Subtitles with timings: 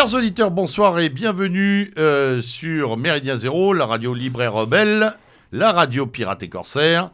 [0.00, 5.12] Chers auditeurs, bonsoir et bienvenue euh, sur Méridien Zéro, la radio libre et rebelle,
[5.52, 7.10] la radio pirate et corsaire.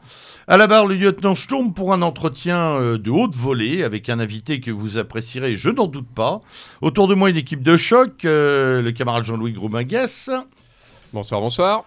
[0.47, 4.21] À la barre, le lieutenant Sturm pour un entretien euh, de haute volée avec un
[4.21, 6.43] invité que vous apprécierez, je n'en doute pas.
[6.81, 10.07] Autour de moi, une équipe de choc, euh, le camarade Jean-Louis Groumingues,
[11.13, 11.85] Bonsoir, bonsoir.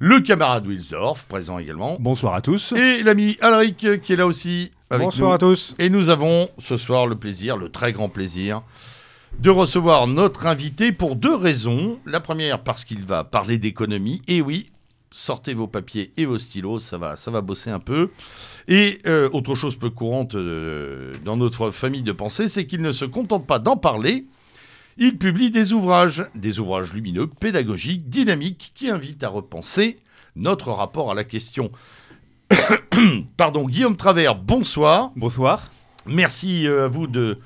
[0.00, 2.72] le camarade Wilsdorf, présent également, Bonsoir à tous.
[2.72, 5.34] et l'ami Alric qui est là aussi avec Bonsoir nous.
[5.36, 5.76] à tous.
[5.78, 8.62] Et nous avons ce soir le plaisir, le très grand plaisir,
[9.40, 11.98] de recevoir notre invité pour deux raisons.
[12.06, 14.22] La première, parce qu'il va parler d'économie.
[14.28, 14.70] Et oui,
[15.10, 18.10] sortez vos papiers et vos stylos, ça va, ça va bosser un peu.
[18.68, 22.92] Et euh, autre chose peu courante euh, dans notre famille de pensée, c'est qu'il ne
[22.92, 24.26] se contente pas d'en parler.
[24.96, 29.98] Il publie des ouvrages, des ouvrages lumineux, pédagogiques, dynamiques, qui invitent à repenser
[30.36, 31.70] notre rapport à la question.
[33.36, 35.12] Pardon, Guillaume Travers, bonsoir.
[35.16, 35.70] Bonsoir.
[36.06, 37.38] Merci euh, à vous de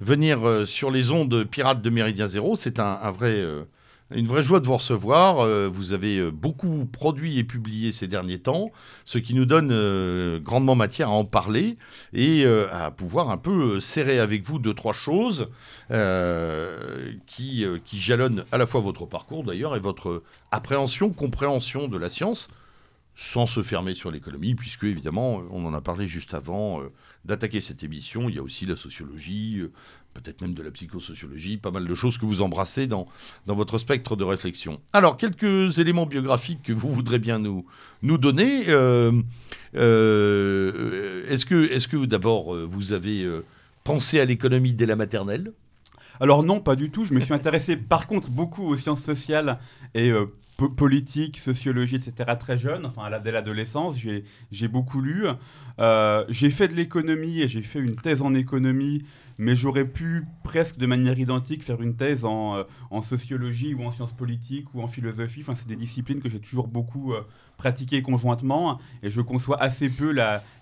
[0.00, 2.56] venir euh, sur les ondes pirates de Méridien Zéro.
[2.56, 3.64] C'est un, vrai, euh,
[4.10, 5.40] une vraie joie de vous recevoir.
[5.40, 8.70] Euh, vous avez beaucoup produit et publié ces derniers temps,
[9.04, 11.76] ce qui nous donne grandement matière à en parler
[12.12, 15.48] et à pouvoir un peu serrer avec vous deux, trois choses
[17.26, 22.10] qui, qui jalonnent à la fois votre parcours d'ailleurs et votre appréhension, compréhension de la
[22.10, 22.48] science
[23.18, 26.82] sans se fermer sur l'économie, puisque évidemment, on en a parlé juste avant
[27.26, 28.28] d'attaquer cette émission.
[28.28, 29.72] Il y a aussi la sociologie, euh,
[30.14, 33.06] peut-être même de la psychosociologie, pas mal de choses que vous embrassez dans,
[33.46, 34.80] dans votre spectre de réflexion.
[34.92, 37.66] Alors, quelques éléments biographiques que vous voudrez bien nous,
[38.02, 38.64] nous donner.
[38.68, 39.12] Euh,
[39.96, 43.28] euh, est-ce que, est que d'abord, vous avez
[43.84, 45.52] pensé à l'économie dès la maternelle?
[46.18, 47.04] Alors non, pas du tout.
[47.04, 49.58] Je me suis intéressé par contre beaucoup aux sciences sociales
[49.94, 50.24] et euh,
[50.56, 52.32] po- politique, sociologie, etc.
[52.38, 53.96] très jeune, enfin dès l'adolescence.
[53.98, 55.26] J'ai beaucoup lu.
[55.78, 59.02] Euh, j'ai fait de l'économie et j'ai fait une thèse en économie,
[59.38, 63.84] mais j'aurais pu presque de manière identique faire une thèse en, euh, en sociologie ou
[63.84, 65.40] en sciences politiques ou en philosophie.
[65.42, 67.20] Enfin, c'est des disciplines que j'ai toujours beaucoup euh,
[67.58, 70.14] pratiquées conjointement et je conçois assez peu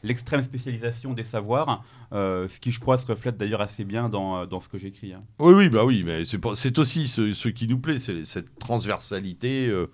[0.03, 4.47] l'extrême spécialisation des savoirs, euh, ce qui, je crois, se reflète d'ailleurs assez bien dans,
[4.47, 5.13] dans ce que j'écris.
[5.13, 5.23] hein.
[5.41, 9.69] Oui, oui, bah oui, mais c'est aussi ce, ce qui nous plaît, c'est cette transversalité.
[9.69, 9.87] euh.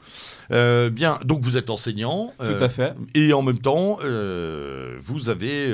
[0.51, 2.33] Euh, bien, donc vous êtes enseignant.
[2.39, 2.95] Tout à fait.
[3.15, 5.73] Et en même temps, vous avez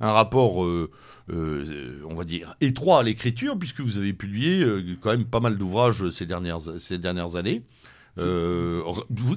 [0.00, 0.64] un rapport,
[1.32, 5.40] euh, on va dire, étroit à l'écriture, puisque vous avez publié euh, quand même pas
[5.40, 7.62] mal d'ouvrages ces dernières, ces dernières années.
[8.18, 8.82] Euh,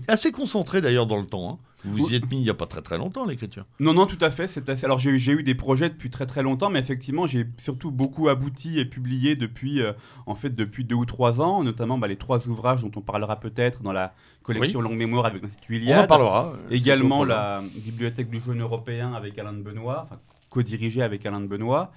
[0.10, 1.50] assez concentré d'ailleurs dans le temps.
[1.54, 1.58] hein.
[1.86, 3.64] Vous vous y êtes mis il n'y a pas très très longtemps l'écriture.
[3.80, 4.48] Non, non, tout à fait.
[4.48, 4.86] C'est assez...
[4.86, 8.80] Alors, j'ai eu- des projets depuis très très longtemps, mais effectivement, j'ai surtout beaucoup abouti
[8.80, 9.94] et publié depuis, euh,
[10.26, 13.40] en fait, depuis deux ou trois ans, notamment bah, les trois ouvrages dont on parlera
[13.40, 14.14] peut-être dans la
[14.44, 16.08] collection Longue Mémoire avec l'Institut On en Iliade.
[16.08, 16.54] parlera.
[16.72, 20.10] Également la Bibliothèque du jaune européen avec Alain de Benoît,
[20.56, 21.92] enfin, co-dirigée avec Alain de Benoît.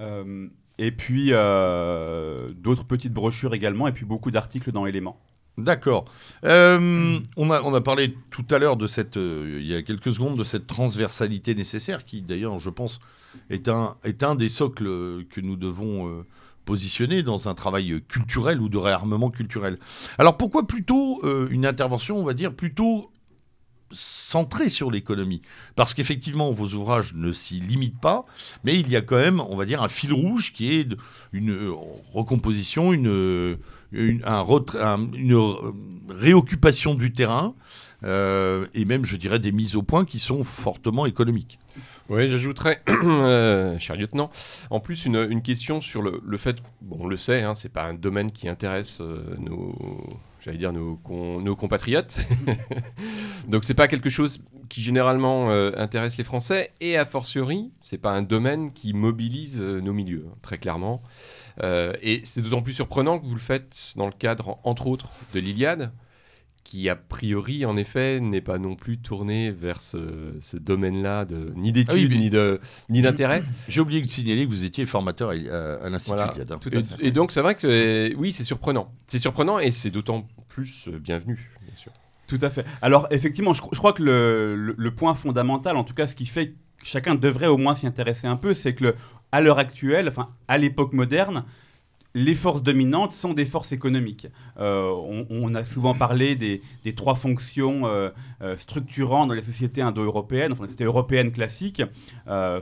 [0.00, 0.48] Euh,
[0.78, 5.20] et puis euh, d'autres petites brochures également, et puis beaucoup d'articles dans Éléments.
[5.56, 6.04] D'accord.
[6.44, 10.12] Euh, on, a, on a parlé tout à l'heure de cette, il y a quelques
[10.12, 12.98] secondes, de cette transversalité nécessaire qui, d'ailleurs, je pense,
[13.50, 14.84] est un, est un des socles
[15.30, 16.24] que nous devons
[16.64, 19.78] positionner dans un travail culturel ou de réarmement culturel.
[20.18, 23.12] Alors pourquoi plutôt une intervention, on va dire, plutôt
[23.94, 25.42] centrée sur l'économie
[25.76, 28.26] Parce qu'effectivement, vos ouvrages ne s'y limitent pas,
[28.64, 30.88] mais il y a quand même, on va dire, un fil rouge qui est
[31.32, 31.72] une euh,
[32.12, 33.08] recomposition, une...
[33.08, 33.56] euh,
[33.92, 34.22] une,
[36.08, 37.54] réoccupation du terrain
[38.02, 41.60] euh, et même, je dirais, des mises au point qui sont fortement économiques.
[42.08, 42.82] Oui, j'ajouterais,
[43.78, 44.30] cher lieutenant,
[44.70, 47.84] en plus une, question sur le, le fait, bon, on le sait, hein, c'est pas
[47.84, 49.00] un domaine qui intéresse
[49.38, 49.74] nos,
[50.44, 52.18] j'allais dire nos, con- nos compatriotes,
[53.48, 57.98] donc c'est pas quelque chose qui généralement euh, intéresse les Français, et a fortiori, c'est
[57.98, 61.02] pas un domaine qui mobilise euh, nos milieux, hein, très clairement.
[61.62, 65.10] Euh, et c'est d'autant plus surprenant que vous le faites dans le cadre, entre autres,
[65.34, 65.92] de l'Iliade,
[66.64, 71.52] qui a priori, en effet, n'est pas non plus tourné vers ce, ce domaine-là, de,
[71.54, 72.58] ni d'études, Ah oui, mais- ni de-
[72.88, 73.44] ni d'intérêt.
[73.68, 76.32] J'ai oublié de signaler que vous étiez formateur à, à- l'Institut Voilà.
[76.34, 76.60] Iliade, hein.
[77.00, 78.90] Et, et donc, c'est vrai que oui, c'est surprenant.
[79.06, 80.26] C'est surprenant et c'est d'autant
[80.88, 81.92] euh, bienvenu, bien sûr.
[82.26, 82.64] Tout à fait.
[82.80, 86.26] Alors effectivement, je, cro- je crois que le, point fondamental, en tout cas ce qui
[86.26, 86.54] fait que
[86.84, 88.94] chacun devrait au moins s'y intéresser un peu, c'est que
[89.32, 91.44] à l'heure actuelle, enfin à l'époque moderne,
[92.14, 94.28] les forces dominantes sont des forces économiques.
[94.58, 94.88] Euh,
[95.30, 96.62] on, a souvent parlé des,
[96.94, 101.82] trois fonctions euh, euh, structurantes dans les sociétés indo-européennes, enfin les sociétés européennes classiques,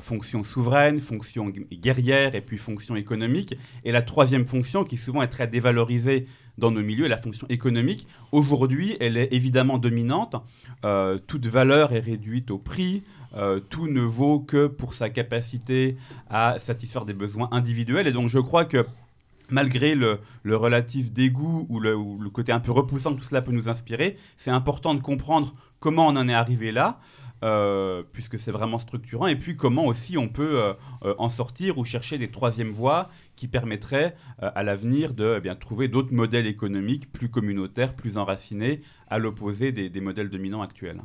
[0.01, 3.55] fonction souveraine, fonction gu- guerrière et puis fonction économique.
[3.85, 6.27] Et la troisième fonction, qui souvent est très dévalorisée
[6.57, 8.07] dans nos milieux, est la fonction économique.
[8.31, 10.37] Aujourd'hui, elle est évidemment dominante.
[11.27, 13.03] Toute valeur est réduite au prix.
[13.71, 15.97] Tout ne vaut que pour sa capacité
[16.29, 18.07] à satisfaire des besoins individuels.
[18.07, 18.87] Et donc je crois que
[19.53, 23.43] malgré le, relatif dégoût ou le, ou le, côté un peu repoussant que tout cela
[23.43, 27.01] peut nous inspirer, c'est important de comprendre comment on en est arrivé là,
[27.45, 31.77] euh, puisque c'est vraiment structurant, et puis comment aussi on peut euh, euh, en sortir
[31.77, 36.47] ou chercher des troisièmes voies qui permettraient à l'avenir de eh bien, trouver d'autres modèles
[36.47, 41.03] économiques plus communautaires, plus enracinés, à l'opposé des, modèles dominants actuels.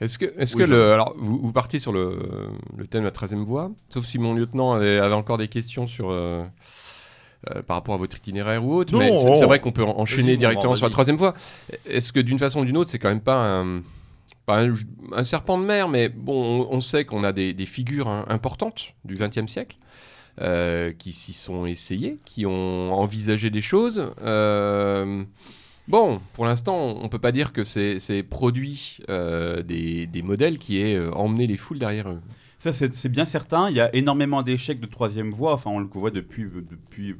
[0.00, 2.50] Est-ce que, est-ce que le, alors, vous, partez sur le,
[2.90, 6.10] thème de la troisième voie, sauf si mon lieutenant avait, encore des questions sur,
[7.66, 10.86] par rapport à votre itinéraire ou autre, mais c'est, vrai qu'on peut enchaîner directement sur
[10.86, 11.34] la troisième voie.
[11.88, 13.82] Est-ce que d'une façon ou d'une autre, c'est quand même pas un
[14.46, 14.64] pas
[15.12, 19.50] un, serpent de mer, mais bon, on, sait qu'on a des, figures importantes du XXe
[19.50, 19.76] siècle
[20.40, 24.12] euh, qui s'y sont essayées, qui ont envisagé des choses.
[24.22, 25.24] Euh,
[25.88, 30.80] bon, pour l'instant, on ne peut pas dire que c'est produit euh, des, modèles qui
[30.80, 32.20] aient emmené les foules derrière eux.
[32.58, 33.68] Ça, c'est bien certain.
[33.68, 35.52] Il y a énormément d'échecs de troisième voie.
[35.52, 37.16] Enfin, on le voit depuis, depuis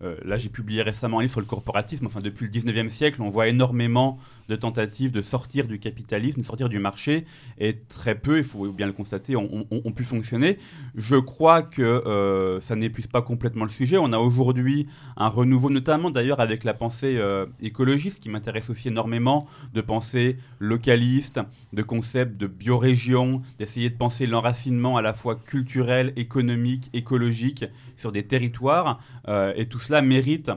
[0.00, 2.06] là, j'ai publié récemment un livre sur le corporatisme.
[2.06, 4.18] Enfin, depuis le 19e siècle, on voit énormément
[4.48, 7.24] de tentatives de sortir du capitalisme, de sortir du marché,
[7.58, 10.58] et très peu, il faut bien le constater, ont, pu fonctionner.
[10.94, 13.96] Je crois que euh, ça n'épuise pas complètement le sujet.
[13.96, 14.86] On a aujourd'hui
[15.16, 20.36] un renouveau, notamment d'ailleurs avec la pensée euh, écologiste, qui m'intéresse aussi énormément, de pensée
[20.58, 21.40] localiste,
[21.72, 27.64] de concepts de biorégion, d'essayer de penser l'enracinement à la fois culturel, économique, écologique
[27.96, 29.00] sur des territoires.
[29.28, 30.50] Euh, et tout cela mérite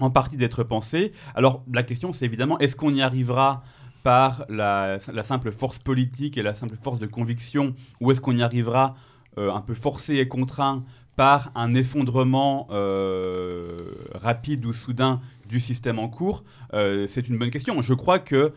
[0.00, 1.12] en partie d'être pensé.
[1.34, 3.62] Alors la question c'est évidemment est-ce qu'on y arrivera
[4.06, 8.42] par la, simple force politique et la simple force de conviction ou est-ce qu'on y
[8.42, 8.94] arrivera
[9.36, 10.84] euh, un peu forcé et contraint
[11.16, 16.44] par un effondrement euh, rapide ou soudain du système en cours?
[16.72, 17.82] Euh, C'est une bonne question.
[17.82, 18.52] Je crois que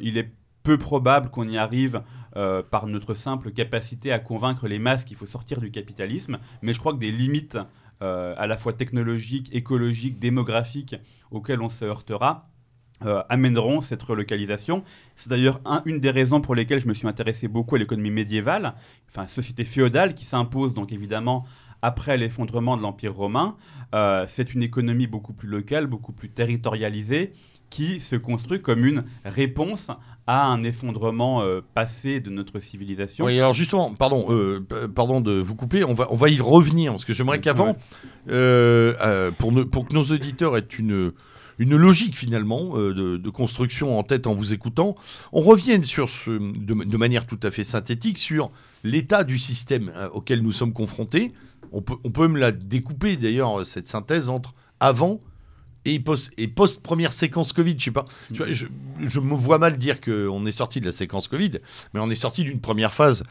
[0.00, 0.32] il est
[0.64, 2.02] peu probable qu'on y arrive
[2.32, 6.80] par notre simple capacité à convaincre les masses qu'il faut sortir du capitalisme, mais je
[6.80, 7.58] crois que des limites
[8.04, 10.96] euh, à la fois technologiques, écologiques, démographiques
[11.30, 12.48] auxquelles on se heurtera.
[13.04, 14.84] Euh, amèneront cette relocalisation.
[15.16, 18.74] C'est d'ailleurs une des raisons pour lesquelles je me suis intéressé beaucoup à l'économie médiévale,
[19.10, 21.44] enfin société féodale qui s'impose donc évidemment
[21.82, 23.56] après l'effondrement de l'Empire romain.
[23.94, 27.32] Euh, c'est une économie beaucoup plus locale, beaucoup plus territorialisée,
[27.70, 29.90] qui se construit comme une réponse
[30.26, 33.26] à un effondrement euh, passé de notre civilisation.
[33.26, 34.60] Oui, alors justement, pardon, euh,
[34.94, 37.76] pardon de vous couper, on va, on va y revenir, parce que j'aimerais qu'avant,
[38.30, 41.12] euh, pour, pour que nos auditeurs aient une,
[41.58, 44.94] une logique finalement de, construction en tête en vous écoutant,
[45.32, 48.50] on revienne sur ce, de, manière tout à fait synthétique sur
[48.82, 51.32] l'état du système auquel nous sommes confrontés.
[51.72, 55.20] On peut, on peut même la découper d'ailleurs, cette synthèse entre avant
[55.84, 58.06] et post, et post première séquence Covid, je sais pas.
[58.30, 58.44] je,
[59.00, 61.52] je, me vois mal dire qu'on est sorti de la séquence Covid,
[61.92, 63.24] mais on est sorti d'une première phase,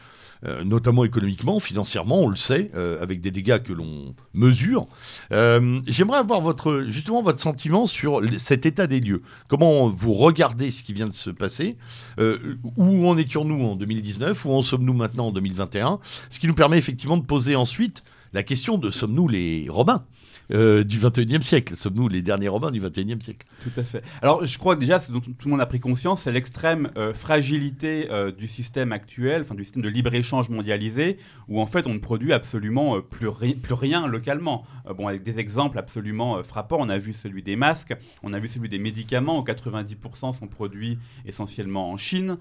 [0.46, 4.86] euh, notamment économiquement, financièrement, on le sait, euh, avec des dégâts que l'on mesure.
[5.32, 9.22] Euh, j'aimerais avoir votre, justement votre sentiment sur cet état des lieux.
[9.48, 11.76] Comment vous regardez ce qui vient de se passer
[12.18, 16.78] Où en étions-nous en 2019 Où en sommes-nous maintenant en 2021 Ce qui nous permet
[16.78, 20.04] effectivement de poser ensuite la question de sommes-nous les Romains?
[20.50, 21.76] Euh, du 21e siècle.
[21.76, 23.46] Sommes-nous les derniers Romains du 21e siècle?
[23.60, 24.02] Tout à fait.
[24.22, 27.14] Alors, je crois déjà, ce dont tout le monde a pris conscience, c'est l'extrême euh,
[27.14, 31.94] fragilité euh, du système actuel, enfin du système de libre-échange mondialisé, où en fait on
[31.94, 33.28] ne produit absolument plus,
[33.62, 34.64] plus, rien localement.
[34.96, 38.48] bon, avec des exemples absolument frappants, on a vu celui des masques, on a vu
[38.48, 42.36] celui des médicaments, où 90% sont produits essentiellement en Chine.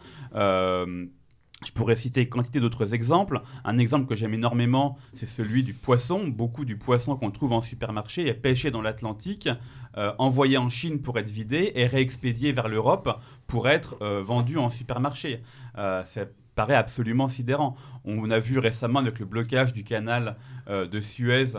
[1.66, 3.42] Je pourrais citer quantité d'autres exemples.
[3.64, 6.28] Un exemple que j'aime énormément, c'est celui du poisson.
[6.28, 9.50] Beaucoup du poisson qu'on trouve en supermarché est pêché dans l'Atlantique,
[9.98, 14.58] euh, envoyé en Chine pour être vidé et réexpédié vers l'Europe pour être euh, vendu
[14.58, 15.42] en supermarché.
[15.78, 16.22] Euh, ça
[16.56, 17.76] paraît absolument sidérant.
[18.06, 20.36] On a vu récemment avec le blocage du canal
[20.68, 21.58] de Suez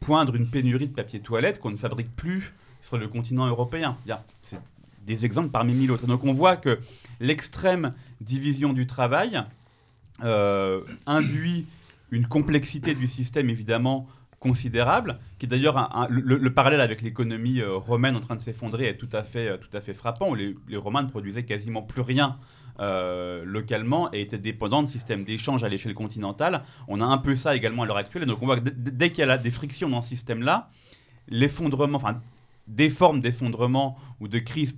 [0.00, 3.98] poindre une pénurie de papier toilette qu'on ne fabrique plus sur le continent européen.
[4.42, 4.58] C'est
[5.08, 6.06] des exemples parmi mille autres.
[6.06, 6.78] Donc on voit que
[7.18, 9.42] l'extrême division du travail
[10.22, 11.66] euh, induit
[12.10, 14.06] une complexité du système évidemment
[14.38, 18.96] considérable, qui est d'ailleurs le, parallèle avec l'économie euh, romaine en train de s'effondrer est
[18.96, 20.32] tout à fait, euh, tout à fait frappant.
[20.32, 22.36] Les, les Romains ne produisaient quasiment plus rien
[23.44, 26.62] localement et étaient dépendants de systèmes d'échange à l'échelle continentale.
[26.86, 28.22] On a un peu ça également à l'heure actuelle.
[28.22, 30.70] Et donc on voit que dès qu'il y a des frictions dans ce système-là,
[31.26, 32.20] l'effondrement, enfin
[32.68, 34.76] des formes d'effondrement ou de crise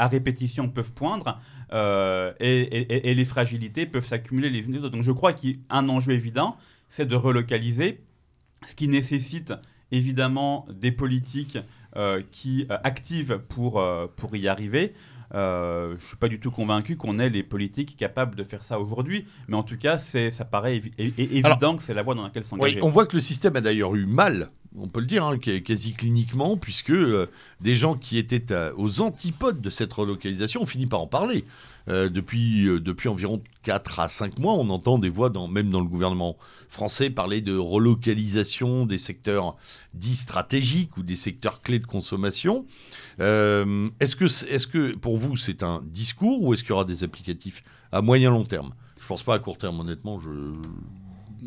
[0.00, 1.40] à répétition peuvent poindre
[1.72, 4.88] euh, et, les fragilités peuvent s'accumuler les unes les autres.
[4.96, 6.56] Donc je crois qu'un enjeu évident,
[6.88, 8.00] c'est de relocaliser,
[8.66, 9.52] ce qui nécessite
[9.92, 11.58] évidemment des politiques
[11.96, 13.82] euh, qui euh, activent pour,
[14.16, 14.94] pour y arriver.
[15.34, 18.80] Euh, je suis pas du tout convaincu qu'on ait les politiques capables de faire ça
[18.80, 22.42] aujourd'hui, mais en tout cas, ça paraît évi- évident que c'est la voie dans laquelle
[22.42, 22.82] Oui, s'engager.
[22.82, 25.62] on voit que le système a d'ailleurs eu mal, on peut le dire, hein, qu-
[25.62, 27.26] quasi cliniquement, puisque euh,
[27.60, 31.44] des gens qui étaient à- aux antipodes de cette relocalisation ont par en parler.
[31.88, 35.80] Euh, depuis, euh, environ 4 à 5 mois, on entend des voix, dans, même dans
[35.80, 36.36] le gouvernement
[36.68, 39.56] français, parler de relocalisation des secteurs
[39.94, 42.64] dits stratégiques ou des secteurs clés de consommation.
[43.18, 46.84] Euh, est-ce, que, est-ce que pour vous c'est un discours ou est-ce qu'il y aura
[46.84, 48.72] des applicatifs à moyen long terme?
[49.00, 50.20] Je pense pas à court terme, honnêtement,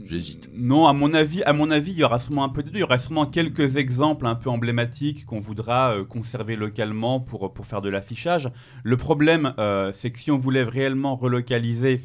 [0.03, 0.49] j'hésite.
[0.53, 2.77] Non, à mon avis, à mon avis, il y aura sûrement un peu de deux.
[2.77, 7.53] Il y aura sûrement quelques exemples un peu emblématiques qu'on voudra euh, conserver localement pour,
[7.53, 8.49] pour faire de l'affichage.
[8.83, 12.01] Le problème, euh, c'est que si on voulait réellement relocaliser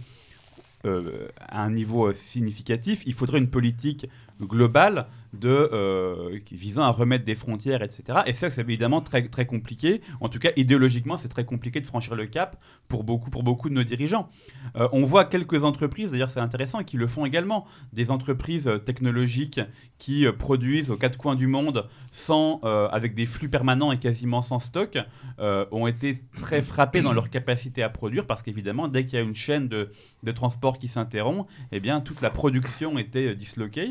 [0.85, 4.09] euh, à un niveau significatif, il faudrait une politique
[4.41, 8.21] globale de, euh, visant à remettre des frontières, etc.
[8.27, 10.01] Et ça, c'est évidemment très, très compliqué.
[10.21, 12.57] En tout cas, idéologiquement, c'est très compliqué de franchir le cap
[12.89, 14.31] pour beaucoup, pour beaucoup de nos dirigeants.
[14.77, 17.67] Euh, on voit quelques entreprises, d'ailleurs c'est intéressant, qui le font également.
[17.93, 19.61] Des entreprises technologiques
[19.99, 24.43] qui euh, produisent aux quatre coins du monde sans, avec des flux permanents et quasiment
[24.43, 24.99] sans stock,
[25.39, 29.25] ont été très frappées dans leur capacité à produire parce qu'évidemment, dès qu'il y a
[29.25, 29.93] une chaîne de,
[30.23, 33.91] de transport qui s'interrompt, eh bien, toute la production était disloquée.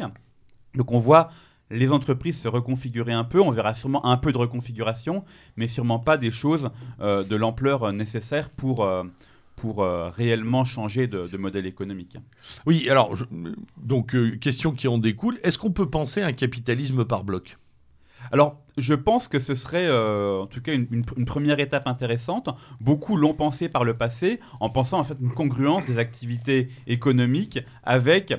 [0.77, 1.29] Donc on voit
[1.69, 5.25] les entreprises se reconfigurer un peu, on verra sûrement un peu de reconfiguration,
[5.57, 6.69] mais sûrement pas des choses
[7.01, 9.03] euh, de l'ampleur euh, nécessaire pour, euh,
[9.57, 12.15] pour euh, réellement changer de, de modèle économique.
[12.65, 13.25] Oui, alors, je-
[13.75, 17.57] donc, euh, question qui en découle, est-ce qu'on peut penser à un capitalisme par bloc?
[18.31, 21.87] Alors, je pense que ce serait euh, en tout cas une, une- une première étape
[21.87, 22.49] intéressante.
[22.79, 27.59] Beaucoup l'ont pensé par le passé en pensant en fait une congruence des activités économiques
[27.83, 28.33] avec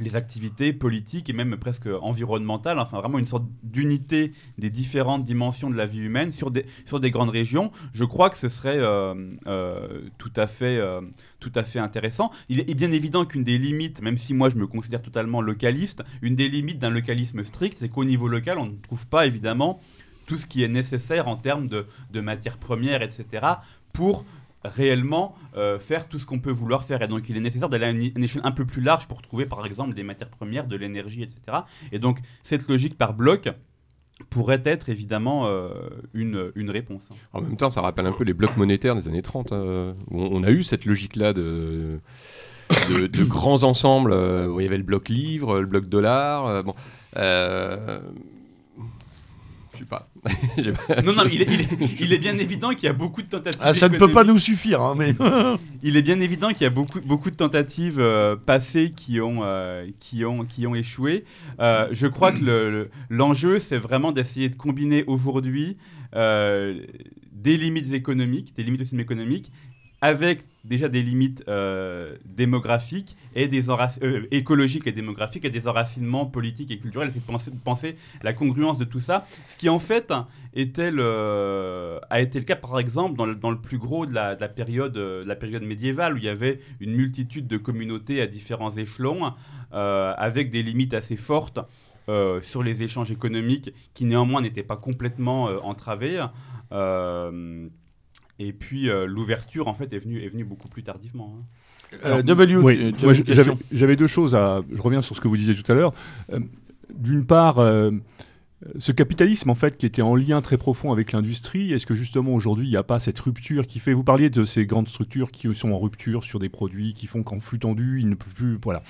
[0.00, 5.70] les activités politiques et même presque environnementales, enfin vraiment une sorte d'unité des différentes dimensions
[5.70, 7.72] de la vie humaine sur des, grandes régions.
[7.92, 9.14] Je crois que ce serait euh,
[9.46, 11.00] euh, tout, à fait, euh,
[11.40, 12.30] tout à fait intéressant.
[12.48, 16.02] Il est bien évident qu'une des limites, même si moi je me considère totalement localiste,
[16.20, 19.80] une des limites d'un localisme strict, c'est qu'au niveau local, on ne trouve pas évidemment
[20.26, 23.46] tout ce qui est nécessaire en termes de, de matières premières, etc.,
[23.92, 24.26] pour
[24.64, 27.02] réellement euh, faire tout ce qu'on peut vouloir faire.
[27.02, 29.46] Et donc il est nécessaire d'aller à une, échelle un peu plus large pour trouver
[29.46, 31.58] par exemple des matières premières, de l'énergie, etc.
[31.92, 33.48] Et donc cette logique par bloc
[34.30, 35.70] pourrait être évidemment euh,
[36.14, 37.08] une, une réponse.
[37.32, 40.20] En même temps, ça rappelle un peu les blocs monétaires des années 30, euh, où
[40.20, 42.00] on a eu cette logique-là de,
[42.90, 46.64] de, grands ensembles, euh, où il y avait le bloc livre, le bloc dollar.
[46.64, 46.74] bon,
[49.76, 50.08] je sais pas.
[51.04, 53.22] Non, non, mais il est, il est- il est bien évident qu'il y a beaucoup
[53.22, 53.60] de tentatives.
[53.64, 55.14] Ah, ça ne peut pas nous suffire, hein, mais...
[55.82, 59.40] Il est bien évident qu'il y a beaucoup, beaucoup de tentatives euh, passées qui ont,
[59.44, 61.24] euh, qui ont, qui ont échoué.
[61.60, 65.76] Euh, je crois que le- le- l'enjeu, c'est vraiment d'essayer de combiner aujourd'hui
[66.16, 66.80] euh,
[67.32, 69.52] des limites économiques, des limites aussi économiques,
[70.06, 76.26] avec déjà des limites euh, démographiques et des euh, écologiques et démographiques et des enracinements
[76.26, 77.10] politiques et culturels.
[77.10, 79.26] C'est de penser, la congruence de tout ça.
[79.48, 82.00] Ce qui en fait a été le
[82.44, 86.24] cas par exemple dans le, plus gros de la, de la période, médiévale où il
[86.24, 89.32] y avait une multitude de communautés à différents échelons
[89.72, 91.58] euh, avec des limites assez fortes.
[92.42, 96.24] sur les échanges économiques qui néanmoins n'étaient pas complètement entravés.
[98.38, 101.38] Et puis euh, l'ouverture en fait est venue, est venue beaucoup plus tardivement.
[101.40, 101.44] hein.
[102.04, 104.62] Euh, W, Oui, as une j'avais deux choses à.
[104.72, 105.92] Je reviens sur ce que vous disiez tout à l'heure.
[106.32, 106.40] Euh,
[106.94, 107.90] D'une part, euh,
[108.78, 112.32] ce capitalisme en fait qui était en lien très profond avec l'industrie, est-ce que justement
[112.32, 115.30] aujourd'hui il n'y a pas cette rupture qui fait Vous parliez de ces grandes structures
[115.30, 118.32] qui sont en rupture sur des produits qui font qu'en flux tendu, ils ne peuvent
[118.34, 118.58] plus.
[118.64, 118.82] Voilà.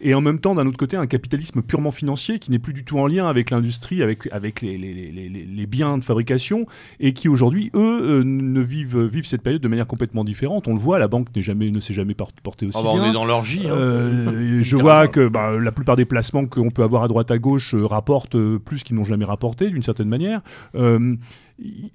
[0.00, 2.82] Et en même temps, d'un autre côté, un capitalisme purement financier qui n'est plus du
[2.82, 6.66] tout en lien avec l'industrie, avec, avec les, les- les- les- les biens de fabrication,
[6.98, 10.66] et qui aujourd'hui, eux, euh, ne vivent, vivent cette période de manière complètement différente.
[10.66, 13.02] On le voit, la banque jamais, ne s'est jamais por- portée aussi Ah bah, bien.
[13.04, 13.66] On est dans l'orgie.
[13.68, 13.72] hein.
[13.74, 17.38] Euh, je vois que bah, la plupart des placements qu'on peut avoir à droite à
[17.38, 20.42] gauche euh, rapportent plus qu'ils n'ont jamais rapporté d'une certaine manière.
[20.74, 21.16] Euh,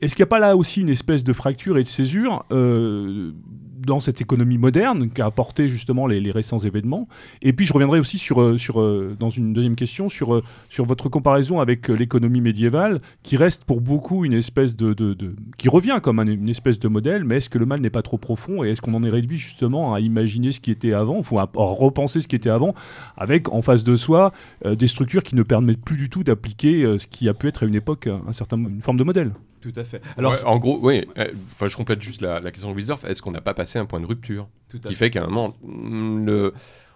[0.02, 3.32] Est-ce qu'il n'y a pas là aussi une espèce de fracture et de césure euh,
[3.86, 7.08] dans cette économie moderne qu'a apporté justement les, récents événements
[7.42, 10.86] Et puis je reviendrai aussi sur, euh, euh, dans une deuxième question sur, euh, sur
[10.86, 14.96] votre comparaison avec l'économie médiévale qui reste pour beaucoup une espèce de,
[15.58, 18.02] qui revient comme un- une espèce de modèle, mais est-ce que le mal n'est pas
[18.02, 21.22] trop profond et est-ce qu'on en est réduit justement à imaginer ce qui était avant,
[21.24, 22.74] faut repenser ce qui était avant,
[23.18, 24.34] avec en face de soi
[24.66, 27.66] des structures qui ne permettent plus du tout d'appliquer ce qui a pu être à
[27.66, 29.32] une époque un certain, une forme de modèle?
[29.72, 30.02] Tout à fait.
[30.18, 31.06] Alors, Ouais, en gros, oui.
[31.18, 33.04] euh, Enfin, je complète juste la, la question de Wisdorf.
[33.06, 35.06] Est-ce qu'on n'a pas passé un point de rupture tout à qui fait.
[35.06, 36.54] fait qu'à un moment, mm, le,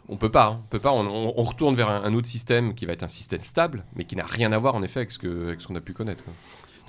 [0.07, 0.91] on peut pas, hein, on peut pas.
[0.91, 3.83] On, on- on retourne vers un, un autre système qui va être un système stable,
[3.95, 5.81] mais qui n'a rien à voir en effet avec ce que, avec ce qu'on a
[5.81, 6.23] pu connaître.
[6.23, 6.33] quoi.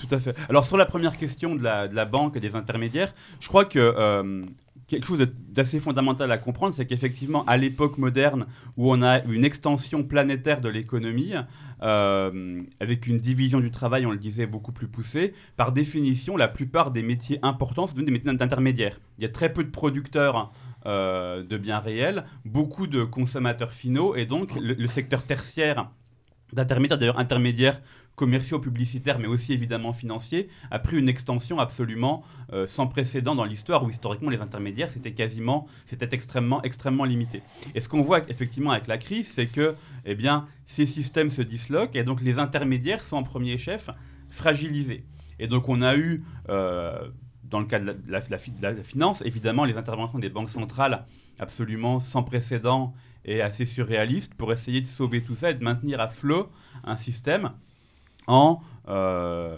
[0.01, 0.35] Tout à fait.
[0.49, 3.65] Alors sur la première question de la, de la banque et des intermédiaires, je crois
[3.67, 4.45] que euh,
[4.91, 9.45] quelque chose d'assez fondamental à comprendre, c'est qu'effectivement, à l'époque moderne, où on a une
[9.45, 11.33] extension planétaire de l'économie,
[11.83, 16.49] euh, avec une division du travail, on le disait, beaucoup plus poussée, par définition, la
[16.49, 19.01] plupart des métiers importants sont devenus des métiers d'intermédiaires.
[19.19, 20.53] Il y a très peu de producteurs
[20.87, 25.91] euh, de biens réels, beaucoup de consommateurs finaux, et donc le, le secteur tertiaire
[26.53, 27.81] d'intermédiaires, d'ailleurs intermédiaires
[28.21, 32.23] commerciaux, publicitaires, mais aussi évidemment financiers, a pris une extension absolument
[32.53, 37.43] euh, sans précédent dans l'histoire, où historiquement les intermédiaires, c'était quasiment, c'était extrêmement, extrêmement limité.
[37.75, 39.75] Et ce qu'on voit effectivement avec la crise, c'est que
[40.05, 43.89] eh bien, ces systèmes se disloquent, et donc les intermédiaires sont en premier chef
[44.29, 45.03] fragilisés.
[45.39, 47.09] Et donc on a eu, euh,
[47.45, 51.07] dans le cas de la, la finance, évidemment les interventions des banques centrales
[51.39, 52.93] absolument sans précédent
[53.25, 56.51] et assez surréalistes pour essayer de sauver tout ça et de maintenir à flot
[56.85, 57.53] un système
[58.31, 59.57] en, euh,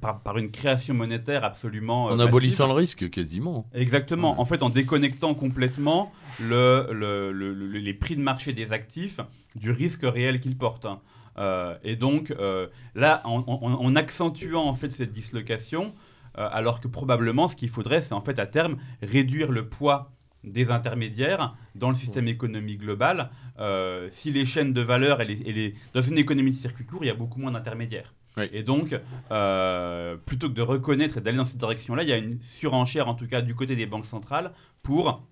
[0.00, 2.08] par, par une création monétaire absolument...
[2.10, 3.66] euh, En abolissant le risque, quasiment.
[3.74, 4.32] Exactement.
[4.32, 4.40] Ouais.
[4.40, 9.20] En fait, en déconnectant complètement le, le- le- le- les prix de marché des actifs
[9.54, 10.84] du risque réel qu'ils portent.
[10.86, 11.00] hein.
[11.38, 15.92] Euh, et donc, euh, là, en, en- en accentuant en fait cette dislocation,
[16.36, 20.10] alors que probablement ce qu'il faudrait, c'est en fait à terme réduire le poids
[20.44, 23.30] des intermédiaires dans le système économique global.
[23.58, 26.84] Euh, si les chaînes de valeur, et les, et les- dans une économie de circuit
[26.84, 28.14] court, il y a beaucoup moins d'intermédiaires.
[28.36, 28.44] Oui.
[28.52, 28.94] Et donc,
[29.30, 33.08] euh, plutôt que de reconnaître et d'aller dans cette direction-là, il y a une surenchère,
[33.08, 35.24] en tout cas du côté des banques centrales, pour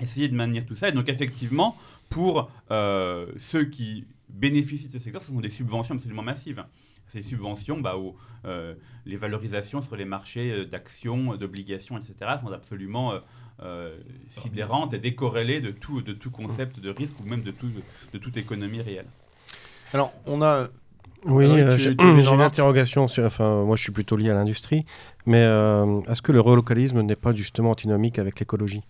[0.00, 0.88] essayer de maintenir tout ça.
[0.88, 1.76] Et donc, effectivement,
[2.08, 6.64] pour euh, ceux qui bénéficient de ce secteur, ce sont des subventions absolument massives.
[7.06, 13.12] Ces subventions, bah, où, euh, les valorisations sur les marchés d'actions, d'obligations, etc., sont absolument
[13.12, 13.18] euh,
[13.62, 13.96] euh,
[14.30, 17.70] sidérantes et décorrélées de tout, de tout concept de risque ou même de, tout,
[18.12, 19.06] de toute économie réelle.
[19.92, 20.68] Alors, on a.
[21.26, 23.06] Oui, euh, j'ai une interrogation.
[23.06, 24.86] Sur, enfin, moi, je suis plutôt lié à l'industrie,
[25.26, 28.82] mais euh, est-ce que le relocalisme n'est pas justement antinomique avec l'écologie?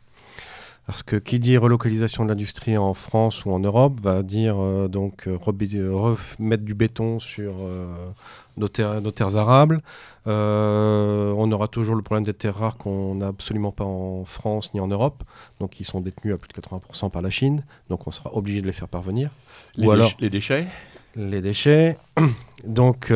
[0.91, 4.89] Parce que qui dit relocalisation de l'industrie en France ou en Europe va dire euh,
[4.89, 7.87] donc euh, remettre du béton sur euh,
[8.57, 9.83] nos, terres, nos terres arables.
[10.27, 14.81] On aura toujours le problème des terres rares qu'on n'a absolument pas en France ni
[14.81, 15.23] en Europe,
[15.61, 17.63] donc qui sont détenues à plus de 80% par la Chine.
[17.89, 19.31] Donc on sera obligé de les faire parvenir.
[19.77, 20.67] Les, Ou déch- alors- les déchets?
[21.15, 21.99] Les déchets.
[22.67, 23.13] Donc,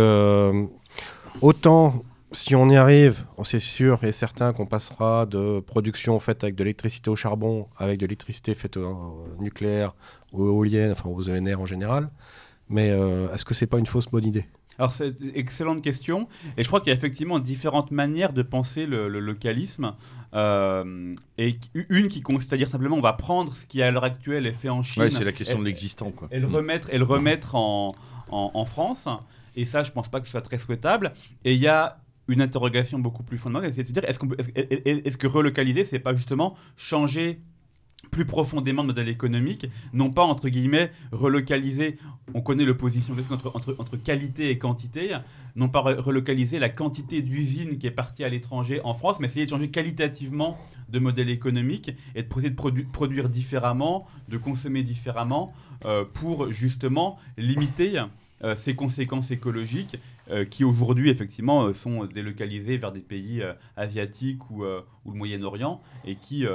[1.43, 2.05] autant
[2.35, 6.55] si on y arrive, on c'est sûr et certain qu'on passera de production faite avec
[6.57, 9.95] de l'électricité au charbon, avec de l'électricité faite au nucléaire
[10.33, 12.11] ou éolienne, enfin aux ENR en général.
[12.69, 14.47] Mais euh, est-ce que c'est pas une fausse bonne idée?
[14.79, 16.27] Alors, c'est une excellente question.
[16.57, 19.95] Et je crois qu'il y a effectivement différentes manières de penser le, le localisme.
[20.35, 24.03] Euh, et une qui consiste à dire simplement on va prendre ce qui à l'heure
[24.03, 25.05] actuelle est fait en Chine.
[25.05, 26.27] Ouais, c'est la question et- de l'existant, quoi.
[26.33, 27.95] et le remettre, et le remettre en,
[28.31, 29.07] en, en France.
[29.55, 31.13] Et ça, je pense pas que ce soit très souhaitable.
[31.45, 34.49] Et il y a une interrogation beaucoup plus fondamentale, c'est de se dire est-ce, est-ce,
[34.55, 37.41] est- est-ce que relocaliser, c'est pas justement changer
[38.11, 41.97] plus profondément de modèle économique, non pas entre guillemets relocaliser,
[42.35, 45.17] on connaît l'opposition entre, entre, qualité et quantité,
[45.57, 49.27] non pas re- relocaliser la quantité d'usines qui est partie à l'étranger en France, mais
[49.27, 50.59] essayer de changer qualitativement
[50.91, 55.53] de modèle économique et de de produ- produire différemment, de consommer différemment
[55.87, 58.03] euh, pour justement limiter
[58.45, 59.97] euh, ces conséquences écologiques
[60.31, 65.13] euh, qui aujourd'hui effectivement euh, sont délocalisées vers des pays euh, asiatiques ou, euh, ou
[65.13, 66.47] le Moyen-Orient et qui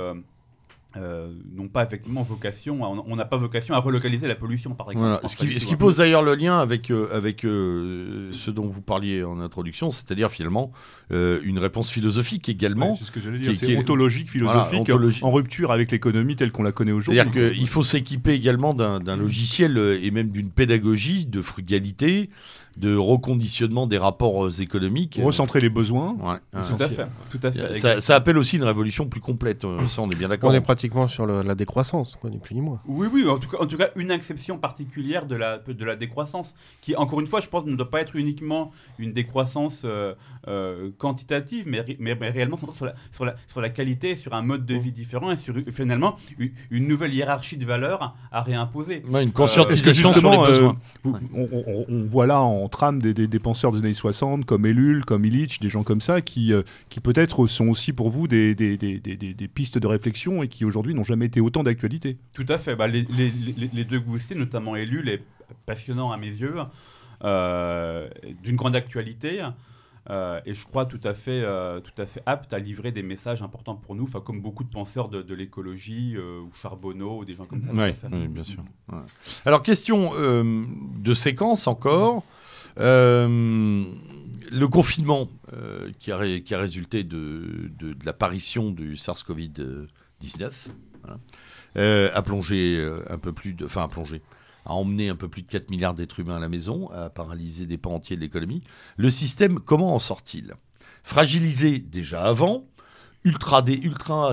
[0.98, 4.90] euh, n'ont pas effectivement vocation, à- on n'a pas vocation à relocaliser la pollution par
[4.90, 5.08] exemple.
[5.10, 5.28] Voilà.
[5.28, 9.24] Ce qui, ce pose d'ailleurs le lien avec, euh, avec euh, ce dont vous parliez
[9.24, 10.72] en introduction, c'est-à-dire finalement
[11.12, 12.94] euh, une réponse philosophique également.
[12.94, 13.52] Ouais, c'est ce que j'allais qui- dire.
[13.52, 15.24] qui C'est est- ontologique, Voilà, philosophique, ontologique.
[15.24, 17.22] en rupture avec l'économie telle qu'on la connaît aujourd'hui.
[17.22, 22.32] C'est-à-dire qu'il faut s'équiper également d'un logiciel et même d'une pédagogie de frugalité,
[22.78, 25.20] de reconditionnement des rapports euh, économiques.
[25.24, 26.16] recentrer les besoins.
[26.20, 26.62] Ouais, ouais.
[26.68, 27.74] Tout à fait, tout à fait.
[27.74, 30.50] Ça, ça appelle aussi une révolution plus complète, euh, ça on est bien d'accord.
[30.50, 32.80] On est pratiquement sur le- la décroissance, quoi, ni plus ni moins.
[32.88, 35.96] Oui, oui, en tout cas, en tout cas une exception particulière de la, de la
[35.96, 40.14] décroissance, qui, encore une fois, je pense, ne doit pas être uniquement une décroissance euh,
[40.48, 44.34] euh, quantitative, mais, mais, mais réellement centrée sur la, sur, la, sur la qualité, sur
[44.34, 48.42] un mode de vie différent et sur finalement une, une nouvelle hiérarchie de valeurs à
[48.42, 49.04] réimposer.
[49.10, 50.78] Ouais, une conscientisation sur les besoins.
[51.06, 54.66] euh, on- on voit là en trame des, des- des penseurs des années 60 comme
[54.66, 58.28] Ellul, comme Illich, des gens comme ça qui, euh, qui peut-être sont aussi pour vous
[58.28, 61.40] des, des- des- des- des- des pistes de réflexion et qui aujourd'hui n'ont jamais été
[61.40, 62.18] autant d'actualité.
[62.34, 62.76] Tout à fait.
[62.76, 65.24] Bah, les, les- les- les deux que vous citez, notamment Ellul, est
[65.66, 66.56] passionnant à mes yeux,
[67.24, 68.08] euh,
[68.44, 69.42] d'une grande actualité.
[70.10, 73.04] euh, et je crois tout à fait, euh, tout à fait apte à livrer des
[73.04, 77.20] messages importants pour nous, enfin, comme beaucoup de penseurs de, de l'écologie, euh, ou Charbonneau,
[77.20, 77.72] ou des gens comme ça.
[77.72, 78.64] Ouais, oui, bien sûr.
[78.92, 78.98] Ouais.
[79.46, 80.64] Alors, question euh,
[80.98, 82.24] de séquence encore.
[82.80, 83.86] Euh,
[84.52, 87.72] le confinement euh, qui, a résulté de,
[88.04, 89.88] l'apparition du SARS-CoV-19
[91.02, 91.20] voilà,
[91.78, 93.66] euh, a plongé un peu plus de.
[93.66, 93.88] Enfin,
[94.66, 97.78] emmené un peu plus de 4 milliards d'êtres humains à la maison, a paralysé des
[97.78, 98.62] pans entiers de l'économie.
[98.98, 100.54] Le système, comment en sort-il?
[101.04, 102.66] Fragilisé déjà avant,
[103.24, 103.62] ultra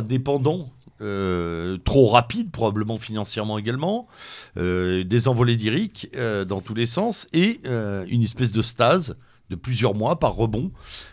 [0.03, 0.71] dépendant,
[1.01, 4.09] euh, trop rapide, probablement financièrement également,
[4.57, 9.17] euh, des envolées lyriques euh, dans tous les sens, et euh, une espèce de stase
[9.49, 10.73] de plusieurs mois par rebond.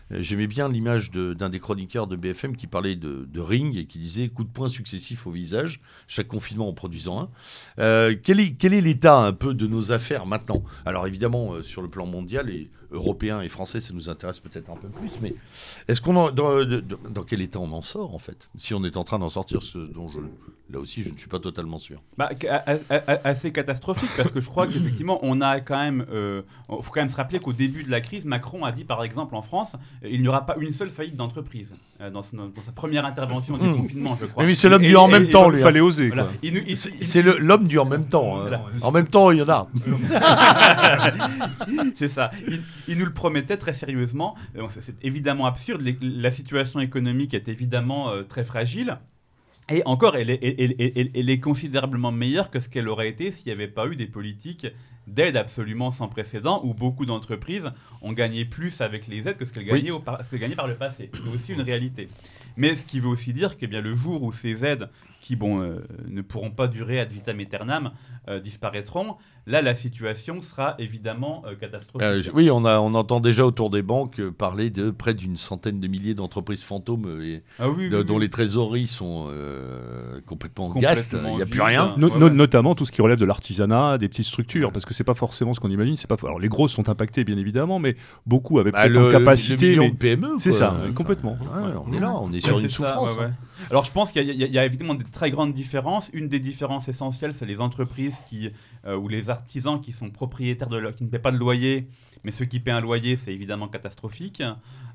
[0.10, 4.28] J'aimais bien l'image d'un des chroniqueurs de BFM qui parlait de, ring et qui disait
[4.30, 7.30] coup de poing successifs au visage, chaque confinement en produisant
[7.78, 8.15] un.
[8.15, 10.63] Quel est l'état un peu de nos affaires maintenant?
[10.84, 14.75] Alors évidemment, sur le plan mondial et européen et français, ça nous intéresse peut-être un
[14.77, 15.36] peu plus, mais
[15.88, 19.03] est-ce qu'on en- dans, quel état on en sort en fait Si on est en
[19.03, 20.19] train d'en sortir, ce dont je,
[20.71, 22.01] là aussi je ne suis pas totalement sûr?
[22.17, 22.29] Bah,
[23.23, 27.10] assez catastrophique parce que je crois qu'effectivement on a quand même, euh, faut quand même
[27.10, 29.75] se rappeler qu'au début de la crise, Macron a dit par exemple en France,
[30.08, 33.58] il n'y aura pas une seule faillite d'entreprise euh, dans, son- dans sa première intervention
[33.58, 33.77] du Mmh.
[33.82, 34.43] confinement, je crois.
[34.43, 35.60] Oui, mais c'est l'homme du en même et- temps, lui.
[35.60, 36.10] Il fallait oser.
[36.10, 36.29] voilà.
[37.01, 38.39] C'est l'homme du en même temps.
[38.45, 38.60] hein.
[38.82, 39.67] En même temps, il y en a.
[41.97, 42.32] C'est ça.
[42.47, 44.36] Il, il nous le promettait très sérieusement.
[44.58, 45.82] Euh, c'est- évidemment absurde.
[46.02, 48.98] La situation économique est évidemment euh, très fragile.
[49.69, 53.08] Et encore, elle est, elle- elle- elle- elle est considérablement meilleure que ce qu'elle aurait
[53.08, 54.67] été s'il n'y avait pas eu des politiques
[55.08, 57.69] d'aide absolument sans précédent, où beaucoup d'entreprises
[58.02, 61.10] ont gagné plus avec les aides que ce qu'elles gagnaient, par- gagnaient le passé.
[61.13, 62.08] C'est aussi une réalité.
[62.56, 64.89] Mais ce qui veut aussi dire que eh bien, le jour où ces aides,
[65.22, 67.91] qui bon, euh, ne pourront pas durer ad vitam aeternam,
[68.30, 72.08] euh, disparaîtront, là la situation sera évidemment euh, catastrophique.
[72.08, 75.36] Euh, oui, on, a, on entend déjà autour des banques euh, parler de près d'une
[75.36, 78.21] centaine de milliers d'entreprises fantômes et Ah oui, de- oui, dont oui.
[78.21, 81.15] les trésoreries sont euh, complètement, Complètement gastes.
[81.25, 81.93] Il n'y a plus rien.
[81.97, 82.34] No- Ouais, no- ouais.
[82.34, 85.53] Notamment tout ce qui relève de l'artisanat, des petites structures, parce que c'est pas forcément
[85.53, 85.95] ce qu'on imagine.
[85.97, 89.75] C'est pas alors les grosses sont impactées bien évidemment, mais beaucoup avaient Bah, peut-être capacité.
[89.77, 90.36] mais- de PME.
[90.39, 91.32] C'est ça, Enfin, complètement.
[91.34, 93.15] ouais, on est là, on est sur une ça, souffrance.
[93.17, 93.29] ouais, ouais.
[93.32, 93.67] hein.
[93.69, 96.10] Alors je pense qu'il y, y a- il y a évidemment des très grandes différences.
[96.13, 98.49] Une des différences essentielles, c'est les entreprises qui,
[98.86, 101.88] euh, ou les artisans qui sont propriétaires de leur- qui ne paient pas de loyer,
[102.24, 104.41] mais ceux qui paient un loyer, c'est évidemment catastrophique.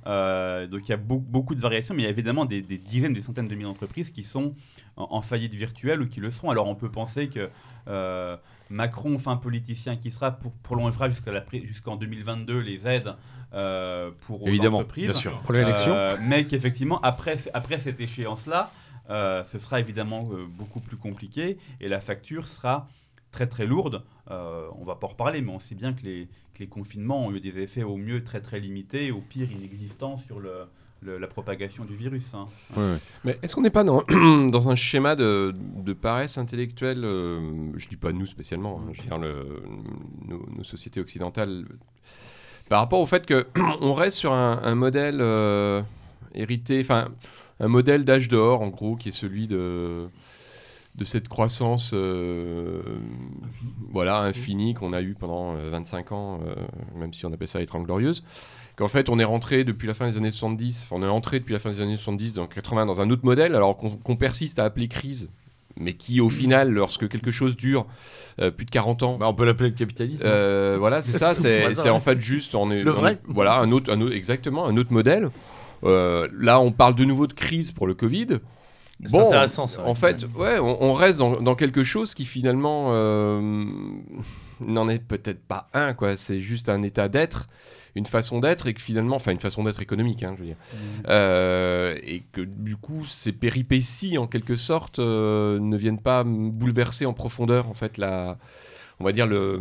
[0.06, 2.62] Euh, donc il y a beau- beaucoup de variations, mais il y a évidemment des,
[2.62, 4.54] des dizaines, des centaines de milliers d'entreprises qui sont
[4.96, 6.50] en, en faillite virtuelle ou qui le seront.
[6.50, 7.50] Alors on peut penser que
[7.88, 8.36] euh,
[8.70, 11.32] Macron, enfin politicien qui sera, pour- prolongera jusqu'à
[11.64, 13.14] jusqu'en 2022 les aides
[13.54, 15.06] euh, pour aux Évidemment, entreprises.
[15.10, 15.40] bien sûr.
[15.40, 18.70] Pour l'élection Euh, mais qu'effectivement, après, après cette échéance-là,
[19.10, 22.88] euh, ce sera évidemment euh, beaucoup plus compliqué et la facture sera
[23.30, 24.02] très très lourde.
[24.30, 27.26] Euh, on va pas en reparler, mais on sait bien que les, que les confinements
[27.26, 30.52] ont eu des effets au mieux très très limités, au pire inexistants sur le,
[31.02, 32.34] le- la propagation du virus.
[32.34, 32.46] hein.
[32.76, 32.98] Ouais, ouais.
[33.24, 34.02] Mais est-ce qu'on n'est pas dans,
[34.50, 39.00] dans un schéma de, de paresse intellectuelle euh, Je dis pas nous spécialement, hein, je
[39.02, 39.62] veux dire le-
[40.26, 41.64] nos, nos sociétés occidentales.
[42.68, 43.46] Par rapport au fait que
[43.80, 45.80] on reste sur un, un modèle euh,
[46.34, 47.08] hérité, enfin
[47.60, 50.06] un modèle d'âge d'or en gros, qui est celui de
[50.98, 52.82] de cette croissance euh,
[53.90, 56.54] voilà infinie qu'on a eu pendant euh, 25 ans, euh,
[56.98, 58.22] même si on appelle ça les 30 glorieuses
[58.76, 61.38] qu'en fait on est rentré depuis la fin des années 70, enfin, on est entré
[61.40, 64.58] depuis la fin des années 70 dans 80 dans un autre modèle, alors qu'on persiste
[64.58, 65.28] à appeler crise,
[65.80, 67.86] mais qui au final, lorsque quelque chose dure
[68.40, 70.22] euh, plus de 40 ans, Bah, on peut l'appeler le capitalisme.
[70.24, 73.18] euh, voilà, c'est ça, c'est en fait juste, on est, Le vrai.
[73.26, 75.30] voilà, un autre, un autre- exactement, un autre modèle.
[75.84, 78.26] Euh, là, on parle de nouveau de crise pour le Covid.
[79.00, 82.88] Bon, intéressant, ça, En fait, ouais, on, on reste dans, dans quelque chose qui finalement
[82.90, 83.40] euh,
[84.60, 86.16] n'en est peut-être pas un, quoi.
[86.16, 87.48] C'est juste un état d'être,
[87.94, 90.56] une façon d'être, et que finalement, enfin, une façon d'être économique, hein, je veux dire.
[91.08, 97.06] Euh, et que du coup, ces péripéties, en quelque sorte, euh, ne viennent pas bouleverser
[97.06, 98.36] en profondeur, en fait, la,
[98.98, 99.60] on va dire le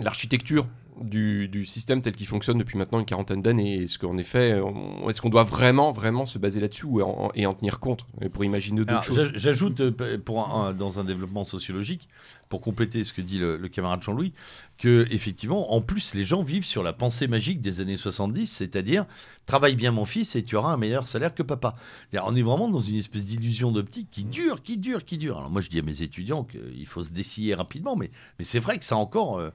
[0.00, 0.68] l'architecture
[1.02, 3.82] du, du système tel qu'il fonctionne depuis maintenant une quarantaine d'années.
[3.82, 4.60] Est-ce qu'en effet,
[5.08, 8.04] est-ce qu'on doit vraiment, vraiment se baser là-dessus en- et en tenir compte?
[8.20, 12.08] Et pour imaginer d'autres choses j'a- J'ajoute, euh, dans un développement sociologique,
[12.48, 14.32] pour compléter ce que dit le, camarade Jean-Louis,
[14.78, 19.06] que effectivement, en plus, les gens vivent sur la pensée magique des années 70, c'est-à-dire
[19.46, 21.74] travaille bien mon fils et tu auras un meilleur salaire que papa.
[22.12, 25.38] On est vraiment dans une espèce d'illusion d'optique qui dure, qui dure, qui dure.
[25.38, 28.60] Alors moi, je dis à mes étudiants qu'il faut se dessiller rapidement, mais, mais c'est
[28.60, 29.50] vrai que ça encore, euh,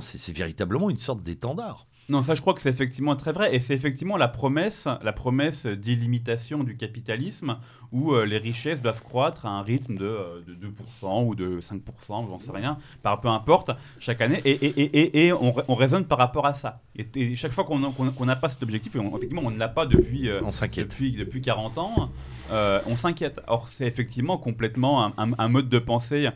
[0.00, 1.86] c'est véritablement une sorte d'étendard.
[2.10, 5.12] Non, ça je crois que c'est effectivement très vrai et c'est effectivement la promesse, la
[5.12, 7.56] promesse d'illimitation du capitalisme
[7.92, 10.54] où euh, les richesses doivent croître à un rythme de, euh, de
[11.02, 11.80] 2% ou de 5%,
[12.28, 15.62] j'en sais rien, par peu importe, chaque année et, et, et, et, et on, ra-
[15.68, 16.82] on raisonne par rapport à ça.
[16.96, 19.86] Et, chaque fois qu'on n'a pas cet objectif, et on- effectivement on ne l'a pas
[19.86, 20.50] depuis, euh, On
[20.84, 22.10] depuis, depuis 40 ans,
[22.50, 23.40] euh, on s'inquiète.
[23.46, 26.28] Or c'est effectivement complètement un, un- un mode de pensée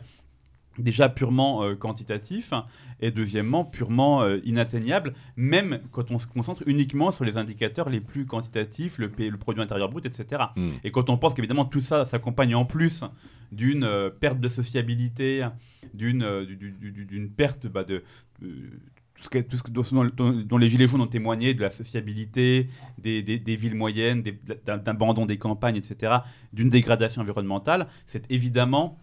[0.79, 2.53] déjà purement euh, quantitatif
[3.01, 8.01] et deuxièmement purement euh, inatteignable, même quand on se concentre uniquement sur les indicateurs les
[8.01, 10.43] plus quantitatifs, le, P- le produit intérieur brut, etc.
[10.55, 10.67] Mm.
[10.83, 13.03] Et quand on pense qu'évidemment tout ça s'accompagne en plus
[13.51, 15.45] d'une euh, perte de sociabilité,
[15.93, 18.03] d'une du- du- du- d'une perte bah, de
[18.39, 22.67] tout ce, que- tout ce que- dont, les Gilets jaunes ont témoigné, de la sociabilité,
[22.97, 24.23] des, des- des villes moyennes,
[24.65, 26.17] d'un abandon des campagnes, etc.,
[26.53, 28.97] d'une dégradation environnementale, c'est évidemment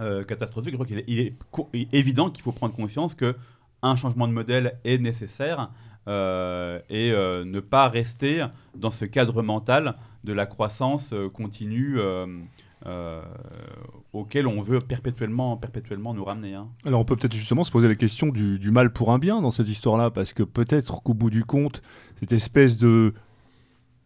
[0.00, 0.72] euh, catastrophique.
[0.72, 1.34] Je crois qu'il est, il est
[1.92, 3.36] évident qu'il faut prendre conscience que
[3.82, 5.70] un changement de modèle est nécessaire
[6.08, 11.98] euh, et euh, ne pas rester dans ce cadre mental de la croissance continue
[14.12, 15.58] auquel on veut perpétuellement,
[16.14, 16.54] nous ramener.
[16.54, 16.68] hein.
[16.84, 19.40] Alors on peut peut-être justement se poser la question du, du mal pour un bien
[19.40, 21.82] dans cette histoire-là, parce que peut-être qu'au bout du compte,
[22.18, 23.14] cette espèce de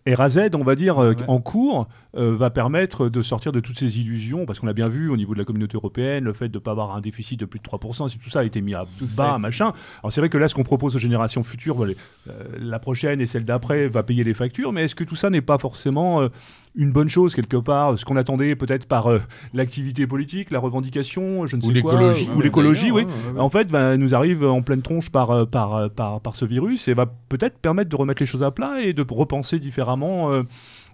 [0.06, 1.16] RAZ, on va dire, euh, Ouais.
[1.28, 4.88] en cours, euh, va permettre de sortir de toutes ces illusions, parce qu'on a bien
[4.88, 7.40] vu au niveau de la communauté européenne, le fait de ne pas avoir un déficit
[7.40, 9.72] de plus de 3%, si tout ça a été mis à Tout bas, machin.
[10.02, 11.94] Alors c'est vrai que là, ce qu'on propose aux générations futures, voilà,
[12.28, 15.30] euh, la prochaine et celle d'après va payer les factures, mais est-ce que tout ça
[15.30, 16.28] n'est pas forcément euh,
[16.76, 19.20] une bonne chose quelque part, ce qu'on attendait peut-être par euh,
[19.52, 22.28] l'activité politique, la revendication, je ne Ou sais quoi, l'écologie.
[22.34, 23.06] ou l'écologie, oui.
[23.06, 23.38] hein.
[23.38, 26.44] En fait, bah, nous arrive en pleine tronche par, euh, par, euh, par, par ce
[26.44, 30.32] virus et va peut-être permettre de remettre les choses à plat et de repenser différemment.
[30.32, 30.42] euh,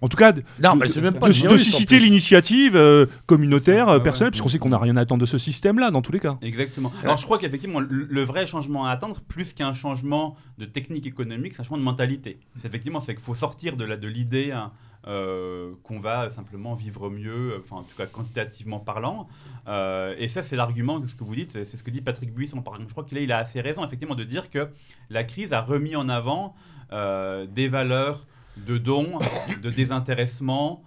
[0.02, 3.88] en tout cas, de, Non, de- mais c'est même pas de- susciter l'initiative euh, communautaire,
[3.90, 4.30] euh, personnelle, ouais.
[4.32, 6.38] puisqu'on sait qu'on n'a rien à attendre de ce système-là, dans tous les cas.
[6.42, 6.90] Exactement.
[7.02, 11.06] Alors je crois qu'effectivement, le, le vrai changement à attendre, plus qu'un changement de technique
[11.06, 12.38] économique, c'est un changement de mentalité.
[12.56, 14.70] C'est effectivement, c'est qu'il faut sortir de la- de l'idée hein,
[15.06, 19.28] euh, qu'on va simplement vivre mieux, enfin en tout cas quantitativement parlant.
[19.66, 22.60] Euh, et ça, c'est l'argument, ce que vous dites, c'est ce que dit Patrick Buisson,
[22.60, 22.78] par.
[22.78, 24.68] Je crois qu'il a, il a assez raison, effectivement, de dire que
[25.08, 26.54] la crise a remis en avant
[26.92, 28.26] euh, des valeurs
[28.58, 29.18] de dons,
[29.62, 30.82] de désintéressement,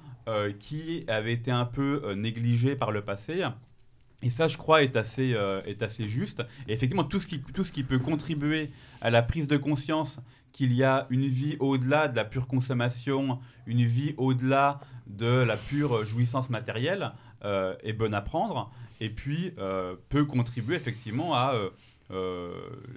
[0.57, 3.43] qui avaient été un peu négligées par le passé.
[4.21, 6.43] Et ça, je crois, est assez, est assez juste.
[6.67, 8.69] Et effectivement, tout ce, qui, tout ce qui peut contribuer
[9.01, 10.21] à la prise de conscience
[10.53, 15.57] qu'il y a une vie au-delà de la pure consommation, une vie au-delà de la
[15.57, 17.11] pure jouissance matérielle,
[17.43, 18.71] euh, est bonne à prendre.
[19.01, 21.71] Et puis, euh, peut contribuer effectivement à euh,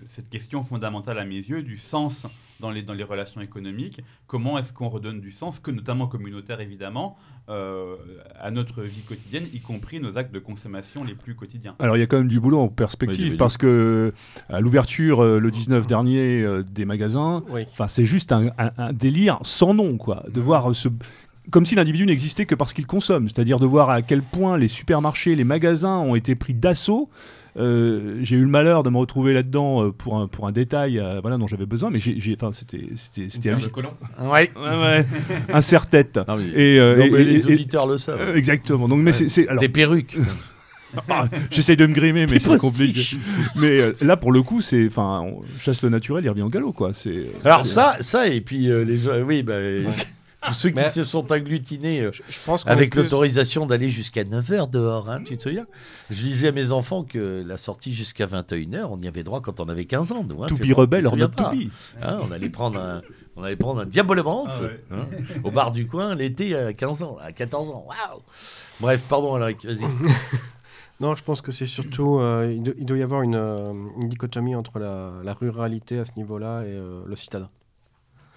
[0.09, 2.27] cette question fondamentale à mes yeux du sens
[2.61, 4.01] dans les, dans les relations économiques.
[4.27, 7.17] Comment est-ce qu'on redonne du sens, que notamment communautaire évidemment,
[7.49, 7.97] euh,
[8.41, 11.75] à notre vie quotidienne, y compris nos actes de consommation les plus quotidiens?
[11.79, 13.37] Alors il y a quand même du boulot en perspective, oui.
[13.37, 14.13] parce que
[14.49, 17.63] à l'ouverture euh, le 19 dernier euh, des magasins, Oui.
[17.73, 20.25] Enfin, c'est juste un, un- un délire sans nom, quoi.
[20.33, 20.89] De voir euh, ce.
[21.51, 23.29] Comme si l'individu n'existait que parce qu'il consomme.
[23.29, 27.09] C'est-à-dire de voir à quel point les supermarchés, les magasins ont été pris d'assaut.
[27.59, 30.99] Euh, j'ai eu le malheur de me retrouver là-dedans euh, pour, un, pour un détail
[30.99, 33.95] euh, voilà, dont j'avais besoin, mais j'ai, j'ai- enfin, c'était, c'était, de halluc- collants.
[34.21, 34.51] Ouais.
[34.55, 35.07] Ouais, ouais.
[35.53, 36.19] un serre-tête.
[36.55, 38.21] Et, euh, les et- auditeurs le savent.
[38.21, 38.89] euh, exactement.
[38.89, 39.29] Donc, mais Ouais.
[39.29, 40.19] c'est, alors, Tes perruques.
[41.09, 43.17] ah, j'essaye de me grimer, mais c'est compliqué.
[43.57, 46.49] Mais euh, là, pour le coup, c'est, enfin, on chasse le naturel, il revient au
[46.49, 46.93] galop, quoi.
[46.93, 47.27] C'est.
[47.45, 49.55] Alors ça, ça et puis euh, les gens, oui, bah,
[50.43, 54.25] tous ceux qui se sont agglutinés euh, Je, je pense avec plus- l'autorisation d'aller jusqu'à
[54.25, 55.67] 9h dehors, hein, tu te souviens?
[56.11, 59.61] Je disais à mes enfants que la sortie jusqu'à 21h, on y avait droit quand
[59.61, 60.43] on avait 15 ans, nous.
[60.45, 61.71] Hein, rebelle tu te or not souviens to pas be.
[62.03, 63.03] Hein, on allait prendre un,
[63.37, 64.81] on allait prendre un diabolement Ah ouais.
[64.93, 65.07] hein,
[65.45, 67.87] au bar du coin l'été à 15 ans, à 14 ans.
[67.89, 68.21] Waouh
[68.81, 69.79] Bref, pardon, Alaric, vas-y.
[70.99, 72.21] Non, je pense que c'est surtout.
[72.21, 73.71] euh, il, do- il doit y avoir une, euh,
[74.01, 77.51] une dichotomie entre la, la ruralité à ce niveau-là et euh, le citadin.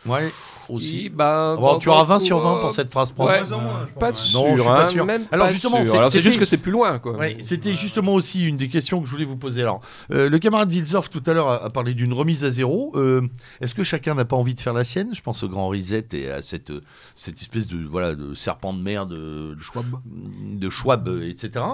[0.05, 0.29] Ouais,
[0.69, 1.09] aussi.
[1.09, 3.31] bah, Bon, bah, tu auras bah, 20 sur 20 euh, pour cette phrase propre.
[3.31, 4.39] Ouais, je pas sûr.
[4.39, 5.05] Non, je suis pas hein, sûr.
[5.05, 7.17] Même Alors, pas justement, c'est- juste que c'est plus loin, quoi.
[7.17, 9.61] Ouais, c'était justement aussi une des questions que je voulais vous poser.
[9.61, 9.81] Alors,
[10.11, 12.93] euh, le camarade Wilsorf tout à l'heure a, a parlé d'une remise à zéro.
[12.95, 13.27] Euh,
[13.59, 15.13] Est-ce que chacun n'a pas envie de faire la sienne?
[15.13, 16.81] Je pense au grand Reset et à cette, euh,
[17.15, 21.65] cette espèce de voilà de serpent de mer de, de Schwab, de Schwab, etc.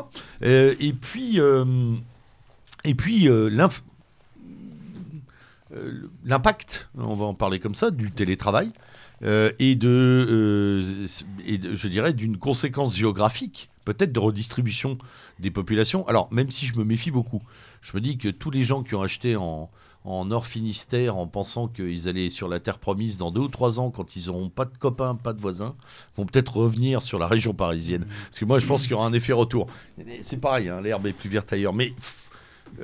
[0.43, 1.63] Euh, et puis, euh,
[2.83, 3.83] et puis euh, l'inf-
[6.23, 8.71] l'impact, on va en parler comme ça, du télétravail.
[9.23, 9.87] euh, et, de,
[10.29, 11.07] euh,
[11.47, 14.97] et de- je dirais d'une conséquence géographique, peut-être de redistribution
[15.39, 16.05] des populations.
[16.09, 17.41] Alors, même si je me méfie beaucoup,
[17.81, 19.69] je me dis que tous les gens qui ont acheté en,
[20.03, 23.79] en Nord Finistère en pensant qu'ils allaient sur la terre promise dans deux ou trois
[23.79, 25.75] ans, quand ils n'auront pas de copains, pas de voisins,
[26.17, 28.05] vont peut-être revenir sur la région parisienne.
[28.25, 29.67] Parce que moi, je pense qu'il y aura un effet retour.
[30.19, 31.73] C'est pareil, hein, l'herbe est plus verte ailleurs.
[31.73, 31.93] Mais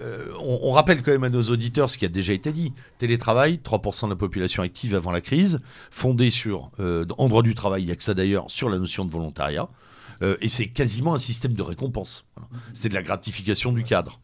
[0.01, 2.73] euh, on, on rappelle quand même à nos auditeurs ce qui a déjà été dit.
[2.97, 7.55] Télétravail, 3% de la population active avant la crise, fondé sur, euh, en droit du
[7.55, 9.67] travail, il n'y a que ça d'ailleurs, sur la notion de volontariat.
[10.21, 12.25] Euh, et c'est quasiment un système de récompense.
[12.35, 12.49] Voilà.
[12.73, 14.19] C'est de la gratification du cadre.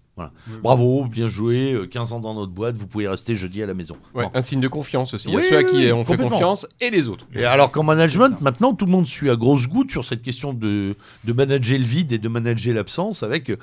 [0.63, 3.73] Bravo, bien joué, euh, 15 ans dans notre boîte, vous pouvez rester jeudi à la
[3.73, 3.97] maison.
[4.15, 5.27] Ouais, un signe de confiance aussi.
[5.27, 7.27] Il y a Oui, ceux à qui oui, on fait confiance et les autres.
[7.35, 10.53] Et alors qu'en management, maintenant, tout le monde suit à grosse goutte sur cette question
[10.53, 13.57] de, de manager le vide et de manager l'absence avec euh,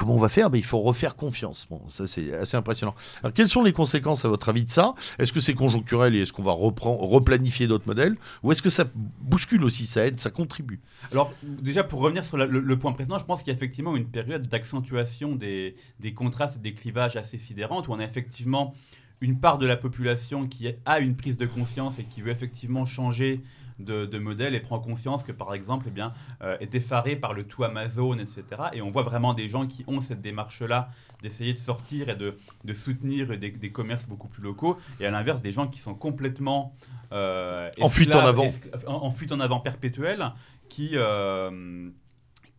[0.00, 0.48] comment on va faire?
[0.48, 1.66] Ben, Il faut refaire confiance.
[1.68, 2.94] Bon, ça, c'est assez impressionnant.
[3.22, 4.94] Alors, quelles sont les conséquences, à votre avis, de ça?
[5.18, 8.16] Est-ce que c'est conjoncturel et est-ce qu'on va replanifier d'autres modèles?
[8.42, 8.84] Ou est-ce que ça
[9.20, 10.80] bouscule aussi, ça aide, ça contribue?
[11.12, 14.06] Alors, déjà, pour revenir sur le point précédent, je pense qu'il y a effectivement une
[14.06, 18.74] période d'accentuation des, des contrastes et des clivages assez sidérantes, où on a effectivement
[19.20, 22.86] une part de la population qui a une prise de conscience et qui veut effectivement
[22.86, 23.42] changer
[23.84, 26.12] de, de modèle et prend conscience que, par exemple, eh bien,
[26.42, 28.42] euh, est effaré par le tout Amazon, etc.
[28.72, 30.90] Et on voit vraiment des gens qui ont cette démarche-là
[31.22, 35.10] d'essayer de sortir et de, de soutenir des, des commerces beaucoup plus locaux, et à
[35.10, 36.74] l'inverse, des gens qui sont complètement...
[37.12, 38.48] euh, En fuite en avant.
[38.86, 40.32] en fuite en avant perpétuelle,
[40.68, 40.90] qui...
[40.94, 41.90] euh,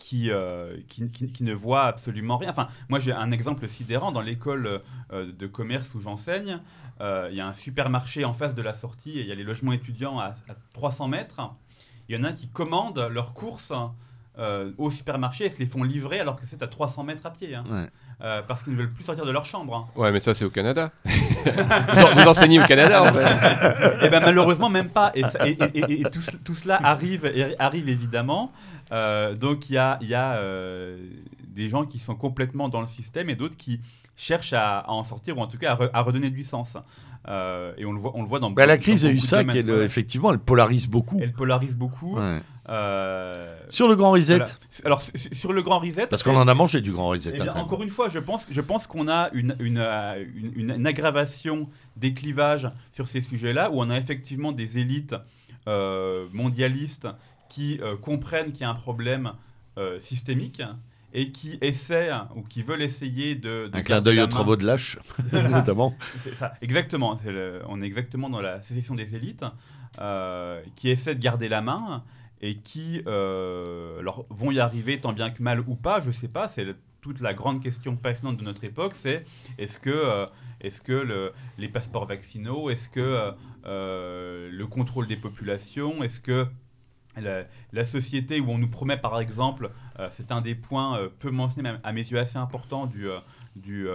[0.01, 2.49] qui, euh, qui, qui- qui ne voient absolument rien.
[2.49, 4.81] Enfin, moi j'ai un exemple sidérant dans l'école
[5.13, 6.59] euh, de commerce où j'enseigne.
[7.01, 9.35] euh, Il y a un supermarché en face de la sortie et il y a
[9.35, 11.39] les logements étudiants à, à 300 mètres.
[12.09, 13.71] Il y en a qui commandent leurs courses
[14.39, 17.31] euh, au supermarché et se les font livrer alors que c'est à 300 mètres à
[17.31, 17.53] pied.
[17.55, 17.63] hein.
[17.69, 17.87] Ouais.
[18.23, 19.75] Euh, parce qu'ils ne veulent plus sortir de leur chambre.
[19.75, 19.85] hein.
[19.95, 20.91] Ouais, mais ça, c'est au Canada.
[21.05, 24.05] vous, en- vous enseignez au Canada, en fait.
[24.05, 25.11] Et ben malheureusement même pas.
[25.15, 28.51] Et, ça- et- et- et- et tout, tout cela arrive, et- arrive évidemment.
[28.91, 30.97] Euh, donc il y a, il y a euh,
[31.47, 33.79] des gens qui sont complètement dans le système et d'autres qui
[34.17, 36.77] cherchent à, à en sortir ou en tout cas à, re- à redonner du sens.
[37.27, 38.49] Euh, et on le voit, on le voit dans.
[38.51, 41.19] Ben, La crise dans a eu ça, qu'elle, effectivement, elle polarise beaucoup.
[41.21, 42.17] Elle polarise beaucoup.
[42.17, 42.39] Ouais.
[42.69, 44.51] Euh, Sur le grand reset, voilà.
[44.85, 46.07] Alors su- su- sur le grand reset.
[46.07, 47.31] parce qu'on en a mangé du grand reset.
[47.35, 50.53] Eh hein, bien, encore une fois, je pense, je pense qu'on a une, une, une-
[50.55, 55.15] une- une aggravation des clivages sur ces sujets-là, où on a effectivement des élites
[55.67, 57.07] euh, mondialistes
[57.51, 59.33] qui euh, comprennent qu'il y a un problème
[59.77, 60.61] euh, systémique
[61.13, 63.67] et qui essaient ou qui veulent essayer de...
[63.67, 64.97] de Un clin d'œil aux travaux de lâche,
[65.33, 65.93] notamment.
[66.17, 67.17] C'est ça, exactement.
[67.25, 69.43] Le- on est exactement dans la sécession des élites
[69.99, 72.03] euh, qui essaient de garder la main
[72.41, 73.01] et qui
[73.99, 76.47] alors, vont y arriver tant bien que mal ou pas, je sais pas.
[76.47, 76.65] C'est
[77.01, 79.25] toute la grande question passionnante de notre époque, c'est
[79.57, 80.25] est-ce que, euh,
[80.61, 83.31] est-ce que le- les passeports vaccinaux, est-ce que
[83.65, 86.47] euh, le contrôle des populations, est-ce que
[87.19, 87.43] la,
[87.73, 91.29] la société où on nous promet par exemple, euh, c'est un des points euh, peu
[91.31, 93.19] mentionnés, mais à mes yeux assez importants du, euh,
[93.57, 93.85] du,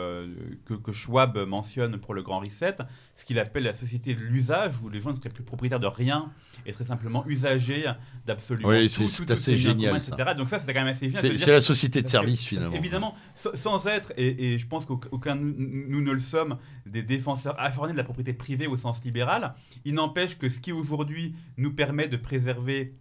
[0.67, 2.77] que, que Schwab mentionne pour le Grand Reset,
[3.15, 5.87] ce qu'il appelle la société de l'usage, où les gens ne seraient plus propriétaires de
[5.87, 6.31] rien
[6.67, 7.91] et seraient simplement usagers
[8.27, 10.15] d'absolument Oui, tout, c'est- tout assez génial, commun, ça.
[10.15, 10.35] etc.
[10.37, 11.39] Donc ça, c'était quand même assez génial.
[11.39, 12.73] C'est la société de que- service, finalement.
[12.75, 17.03] qu'évidemment, sa- sans être, et, et je pense qu'aucun nous, nous ne le sommes, des
[17.03, 19.55] défenseurs acharnés de la propriété privée au sens libéral,
[19.87, 22.95] il n'empêche que ce qui aujourd'hui nous permet de préserver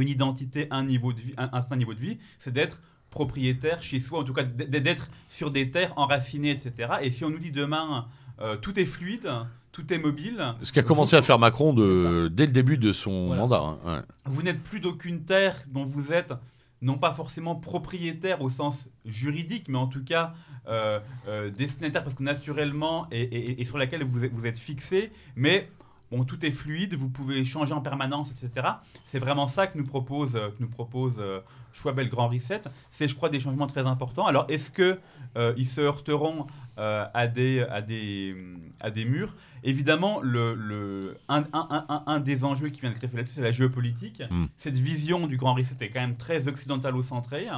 [0.00, 2.80] une identité, un, niveau de vie, un, un certain niveau de vie, c'est d'être
[3.10, 6.72] propriétaire chez soi, en tout cas d'être sur des terres enracinées, etc.
[7.02, 8.06] Et si on nous dit demain,
[8.40, 9.30] euh, tout est fluide,
[9.72, 13.28] tout est mobile, Ce qu'a commencé à faire Macron de, dès le début de son
[13.28, 13.42] Voilà.
[13.42, 13.60] mandat.
[13.62, 14.02] hein, ouais.
[14.26, 16.34] vous n'êtes plus d'aucune terre dont vous êtes
[16.82, 20.34] non pas forcément propriétaire au sens juridique, mais en tout cas
[20.68, 24.58] euh, euh, destinataire parce que naturellement et, et- et sur laquelle vous êtes, vous êtes
[24.58, 25.68] fixé, mais
[26.10, 28.66] bon, tout est fluide, vous pouvez changer en permanence, etc.
[29.04, 31.40] C'est vraiment ça que nous propose, euh, que nous propose euh,
[31.72, 32.62] Schwab et le Grand Reset.
[32.90, 34.26] C'est, je crois, des changements très importants.
[34.26, 34.98] Alors, est-ce que
[35.36, 36.46] euh, ils se heurteront
[36.78, 38.34] euh, à, des, à, des,
[38.80, 39.34] à des murs?
[39.64, 43.42] Évidemment, le, le, un, un- un- un- des enjeux qui vient d'être fait là-dessus, c'est
[43.42, 44.22] la géopolitique.
[44.30, 44.46] Mm.
[44.56, 47.48] Cette vision du Grand Reset est quand même très occidentalo-centrée.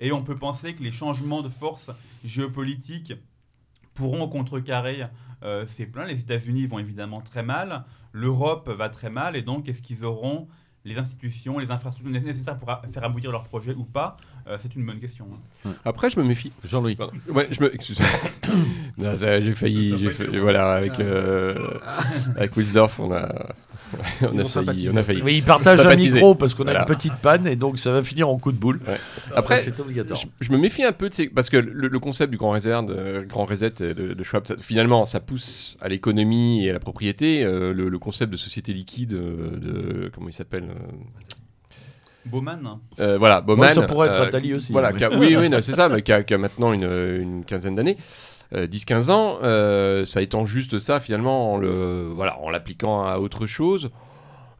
[0.00, 1.90] Et on peut penser que les changements de force
[2.24, 3.12] géopolitiques
[3.94, 5.06] pourront contrecarrer
[5.42, 6.04] euh, ces plans.
[6.04, 10.48] Les États-Unis vont évidemment très mal, l'Europe va très mal, et donc est-ce qu'ils auront
[10.84, 14.16] les institutions, les infrastructures nécessaires pour faire aboutir leur projet ou pas?
[14.48, 15.26] Euh, C'est une bonne question.
[15.64, 15.72] hein.
[15.84, 16.52] Après, je me méfie.
[16.64, 16.96] Jean-Louis.
[16.96, 17.12] Pardon.
[17.28, 17.72] Ouais, je me.
[17.74, 18.10] Excusez-moi.
[18.98, 19.96] Non, ça, j'ai failli.
[19.96, 21.78] J'ai voilà, avec, euh,
[22.36, 23.54] avec Wilsdorf, on a.
[24.22, 25.22] on, a failli, on a failli.
[25.22, 28.02] Oui, il partage un micro parce qu'on a une petite panne et donc ça va
[28.02, 28.80] finir en coup de boule.
[28.86, 28.98] Ouais.
[29.36, 30.18] Après, c'est obligatoire.
[30.18, 31.28] Je, je me méfie un peu de ces...
[31.28, 34.56] Parce que le, le concept du grand reset, de, grand reset de, de Schwab, ça-
[34.56, 37.44] finalement, ça pousse à l'économie et à la propriété.
[37.44, 40.10] euh, le, le concept de société liquide, euh, de.
[40.14, 40.74] Comment il s'appelle euh,
[42.24, 43.72] Bowman euh, voilà, Bauman.
[43.74, 45.02] ça pourrait être euh, Attali aussi, Voilà, oui.
[45.02, 47.96] a- oui, oui, c'est ça, mais qui a, qui a maintenant une, une quinzaine d'années.
[48.54, 53.18] Euh, 10-15 ans, euh, ça étant juste ça finalement en le voilà en l'appliquant à
[53.18, 53.90] autre chose.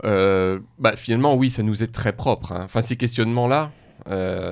[0.05, 2.53] euh, bah, finalement oui ça nous est très propre.
[2.53, 2.63] hein.
[2.65, 3.71] Enfin ces questionnements là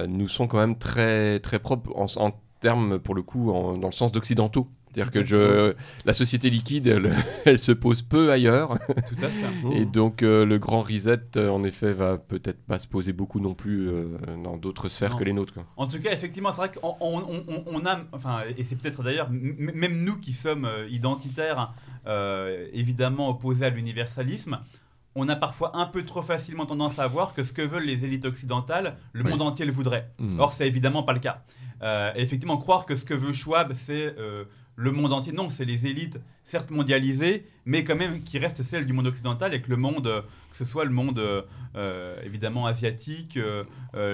[0.09, 2.31] nous sont quand même très très propres en, en
[2.61, 5.75] termes pour le coup en- dans le sens d'occidentaux C'est-à-dire que je,
[6.05, 7.13] la société liquide, elle,
[7.45, 8.79] elle se pose peu ailleurs.
[8.89, 9.77] Tout à fait.
[9.81, 13.39] Et donc euh, le grand reset, euh, en effet, va peut-être pas se poser beaucoup
[13.41, 15.19] non plus euh, dans d'autres sphères Non.
[15.19, 15.55] que les nôtres.
[15.55, 15.65] quoi.
[15.77, 19.03] En tout cas, effectivement, c'est vrai qu'on on, on- on a, enfin, et c'est peut-être
[19.03, 21.73] d'ailleurs, même nous qui sommes identitaires,
[22.07, 24.59] euh, évidemment opposés à l'universalisme,
[25.15, 28.05] on a parfois un peu trop facilement tendance à voir que ce que veulent les
[28.05, 29.31] élites occidentales, le Oui.
[29.31, 30.09] monde entier le voudrait.
[30.19, 30.39] Mm.
[30.41, 31.43] Or, c'est évidemment pas le cas.
[31.83, 34.15] Et effectivement, croire que ce que veut Schwab, c'est
[34.81, 36.19] le monde entier, non, c'est les élites,
[36.51, 40.07] certes mondialisées, mais quand même qui restent celles du monde occidental et que le monde,
[40.09, 41.43] euh, que ce soit le monde euh,
[41.77, 43.63] euh, évidemment asiatique, euh,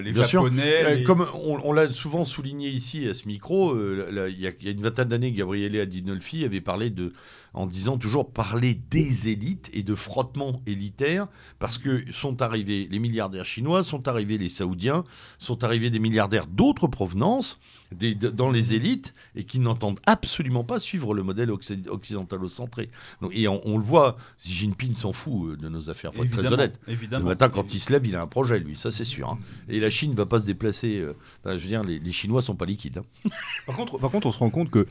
[0.03, 4.39] les Bien japonais, les- Comme on, on l'a souvent souligné ici à ce micro, il
[4.39, 7.15] y, a- il y a une vingtaine d'années, Gabriele Adinolfi avait parlé de,
[7.55, 11.29] en disant toujours parler des élites et de frottement élitaire,
[11.59, 15.05] parce que sont arrivés les milliardaires chinois, sont arrivés les saoudiens,
[15.39, 17.59] sont arrivés des milliardaires d'autres provenances
[17.93, 21.87] des- dans les élites et qui n'entendent absolument pas suivre le modèle occ-
[22.27, 22.91] occidentalo-centré.
[23.23, 26.25] Donc, et on, on le voit, Xi Jinping s'en fout euh, de nos affaires, faut
[26.25, 26.79] être très honnête.
[26.89, 27.25] évidemment.
[27.25, 29.31] Le matin, quand il se lève, il a un projet, lui, ça c'est sûr.
[29.31, 29.39] hein.
[29.69, 30.99] Et la Chine va pas se déplacer.
[31.01, 31.15] euh,
[31.45, 32.99] je veux dire, les, les Chinois sont pas liquides.
[32.99, 33.29] hein.
[33.67, 34.87] Par contre, par contre, on se rend compte que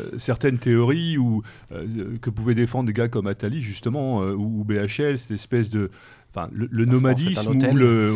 [0.00, 4.64] euh, certaines théories ou, euh, que pouvaient défendre des gars comme Attali, justement, ou, ou
[4.64, 5.90] BHL, cette espèce de.
[6.32, 8.14] Enfin, le, nomadisme ou le,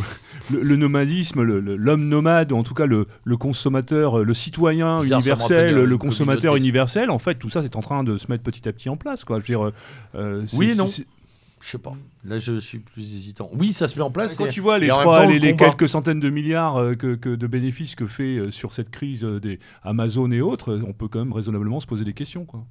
[0.52, 1.42] le, le nomadisme,
[1.76, 3.06] l'homme nomade, ou en tout cas le,
[3.36, 6.60] consommateur, le citoyen Bizarre, universel, le consommateur communauté.
[6.64, 8.96] universel, en fait, tout ça, c'est en train de se mettre petit à petit en
[8.96, 9.24] place.
[9.24, 9.38] Quoi.
[9.40, 9.72] Je veux dire,
[10.14, 10.86] euh, c'est- Oui et non.
[10.86, 11.94] Je sais pas.
[12.26, 13.48] Là, je suis plus hésitant.
[13.54, 14.36] Oui, ça se met en place.
[14.36, 15.64] Quand et- tu vois les, et en même trois- temps, les, le les combat.
[15.70, 19.24] quelques centaines de milliards euh, que, que de bénéfices que fait euh, sur cette crise
[19.24, 22.44] euh, des Amazon et autres, euh, on peut quand même raisonnablement se poser des questions.
[22.44, 22.64] Quoi.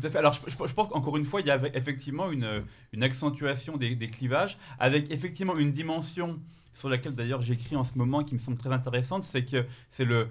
[0.04, 0.18] à fait.
[0.18, 3.76] Alors, je, je- je pense qu'encore une fois, il y a effectivement une, une accentuation
[3.76, 6.40] des, des clivages, avec effectivement une dimension
[6.72, 10.04] sur laquelle d'ailleurs j'écris en ce moment qui me semble très intéressante, c'est que c'est
[10.04, 10.28] le,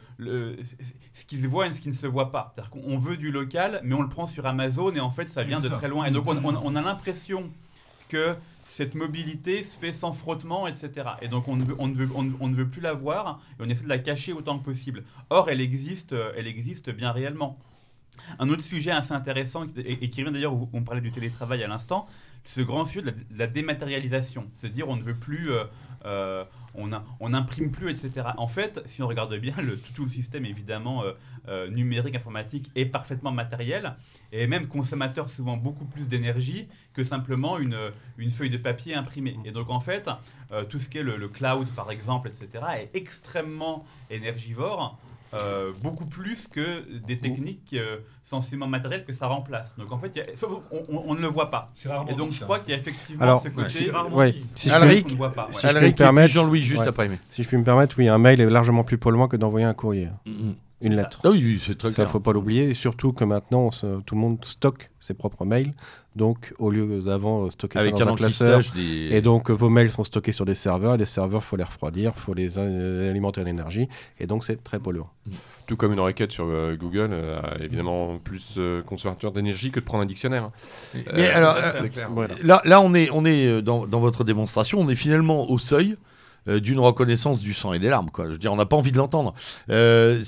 [1.13, 2.51] ce qui se voit et ce qui ne se voit pas.
[2.53, 5.29] C'est-à-dire qu'on on veut du local, mais on le prend sur Amazon et en fait
[5.29, 6.03] ça vient de très loin.
[6.03, 7.49] Et donc on, on- on a l'impression
[8.09, 8.35] que
[8.65, 10.91] cette mobilité se fait sans frottement, etc.
[11.21, 12.91] Et donc on ne veut, on ne veut, on ne- on ne veut plus la
[12.93, 15.05] voir et on essaie de la cacher autant que possible.
[15.29, 17.57] Or, elle existe, elle existe bien réellement.
[18.39, 22.07] Un autre sujet assez intéressant et, qui revient d'ailleurs on parlait du télétravail à l'instant,
[22.45, 25.63] ce grand sujet de la, dématérialisation, se dire on ne veut plus, euh,
[26.05, 26.43] euh,
[26.75, 28.27] on, n'imprime plus, etc.
[28.37, 29.53] En fait, si on regarde bien,
[29.95, 31.03] tout, le système évidemment
[31.47, 33.95] euh, numérique, informatique est parfaitement matériel
[34.31, 37.77] et même consommateur souvent beaucoup plus d'énergie que simplement une,
[38.17, 39.37] une feuille de papier imprimée.
[39.45, 40.09] Et donc en fait,
[40.69, 42.63] tout ce qui est le cloud par exemple, etc.
[42.79, 44.99] est extrêmement énergivore.
[45.33, 49.75] Euh, beaucoup plus que des techniques euh, sensibles matérielles que ça remplace.
[49.77, 51.67] Donc en fait, il y a- sauf on, on- on ne le voit pas.
[52.09, 55.03] Et donc je crois qu'il y a effectivement Alors, ce côté Ouais, si je, Alric,
[55.03, 55.47] peux, qu'on ne voit pas.
[55.47, 55.53] ouais.
[55.53, 56.87] si je peux me permettre- Jean-Louis, juste ouais.
[56.87, 57.09] après.
[57.09, 57.19] Mais...
[57.29, 59.73] si je puis me permettre, oui, un mail est largement plus polluant que d'envoyer un
[59.73, 60.95] courrier, une C'est ça.
[61.03, 61.19] lettre.
[61.23, 62.09] Ah oui, oui, c'est très Ça, clair.
[62.09, 62.63] faut pas l'oublier.
[62.69, 65.73] Et surtout que maintenant, se- tout le monde stocke ses propres mails.
[66.15, 69.09] Donc, au lieu d'avant euh, stocker Avec ça dans un classeur, des.
[69.11, 70.95] et donc euh, vos mails sont stockés sur des serveurs.
[70.97, 73.87] Les serveurs, faut les refroidir, faut les euh, alimenter en énergie.
[74.19, 75.09] Et donc, c'est très polluant.
[75.65, 79.79] Tout comme une requête sur euh, Google, euh, a évidemment plus euh, consommateur d'énergie que
[79.79, 80.43] de prendre un dictionnaire.
[80.43, 80.51] hein.
[81.15, 82.09] Mais Euh, alors, euh, clair.
[82.11, 82.35] Voilà.
[82.43, 85.91] Là, là, on est, on est dans, dans votre démonstration, on est finalement au seuil
[85.91, 85.95] euh,
[86.47, 88.09] d'une reconnaissance du sang et des larmes.
[88.11, 88.25] Quoi.
[88.25, 89.33] Je veux dire, on n'a pas envie de l'entendre.
[89.69, 90.21] Euh,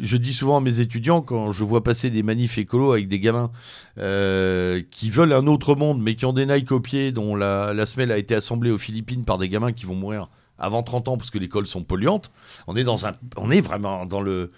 [0.00, 3.20] je dis souvent à mes étudiants, quand je vois passer des manifs écolos avec des
[3.20, 3.50] gamins
[3.98, 7.74] euh, qui veulent un autre monde, mais qui ont des Nike au pied, dont la,
[7.74, 11.08] la semelle a été assemblée aux Philippines par des gamins qui vont mourir avant 30
[11.08, 12.30] ans parce que les cols sont polluantes,
[12.66, 14.48] on est, dans un, on est vraiment dans le,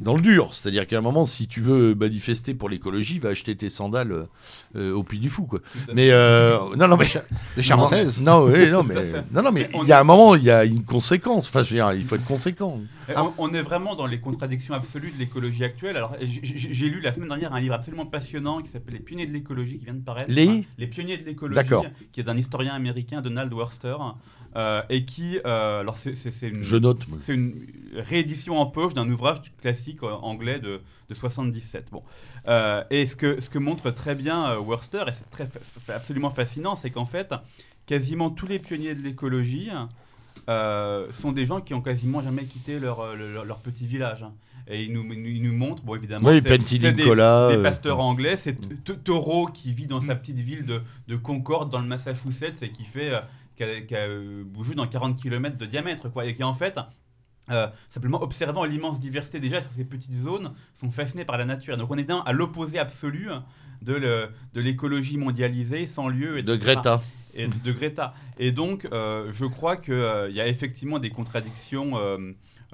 [0.00, 0.52] dans le dur.
[0.52, 4.26] C'est-à-dire qu'à un moment, si tu veux manifester pour l'écologie, va acheter tes sandales
[4.76, 5.44] euh, au Puy du Fou.
[5.44, 5.60] Quoi.
[5.94, 7.06] Mais euh, non, non, mais
[7.56, 8.94] Les charentaises non, oui, non, mais
[9.32, 11.48] non, non, mais On il y a un moment, il y a une conséquence.
[11.48, 12.80] Enfin, je veux dire, il faut être conséquent.
[13.16, 15.96] On, on est vraiment dans les contradictions absolues de l'écologie actuelle.
[15.96, 19.32] Alors, j'ai lu la semaine dernière un livre absolument passionnant qui s'appelle Les pionniers de
[19.32, 20.30] l'écologie qui vient de paraître.
[20.30, 21.86] Les Enfin, Les pionniers de l'écologie, D'accord.
[22.12, 23.96] qui est d'un historien américain, Donald Worster,
[24.56, 27.06] euh, et qui, euh, alors c'est une, Je note.
[27.08, 27.18] moi.
[27.20, 27.54] c'est une
[27.94, 30.80] réédition en poche d'un ouvrage classique euh, anglais de,
[31.10, 31.86] de 77.
[31.92, 32.02] Bon.
[32.48, 35.46] Euh, et ce que, ce que montre très bien Worster, et c'est très
[35.94, 37.32] absolument fascinant, c'est qu'en fait,
[37.86, 39.70] quasiment tous les pionniers de l'écologie
[40.48, 44.22] sont des gens qui ont quasiment jamais quitté leur, leur, leur petit village.
[44.22, 44.32] hein.
[44.68, 46.58] Et ils nous, ils nous montrent, bon évidemment, Oui, c'est
[46.92, 50.80] des, euh, pasteurs anglais, c'est T- T- Taureau qui vit dans sa petite ville de,
[51.06, 53.12] de Concord dans le Massachusetts et qui fait
[53.56, 56.54] qui a, qui a, euh, bougé dans 40 km de diamètre quoi et qui en
[56.54, 56.78] fait
[57.50, 61.76] euh, simplement observant l'immense diversité déjà sur ces petites zones sont fascinés par la nature.
[61.76, 63.28] Donc on est bien à l'opposé absolu
[63.82, 66.58] de le- de l'écologie mondialisée sans lieu de etc.
[66.58, 67.00] Greta.
[67.34, 68.14] et de, de Greta.
[68.38, 69.94] Et donc, euh, je crois qu'il
[70.32, 71.92] y a effectivement des contradictions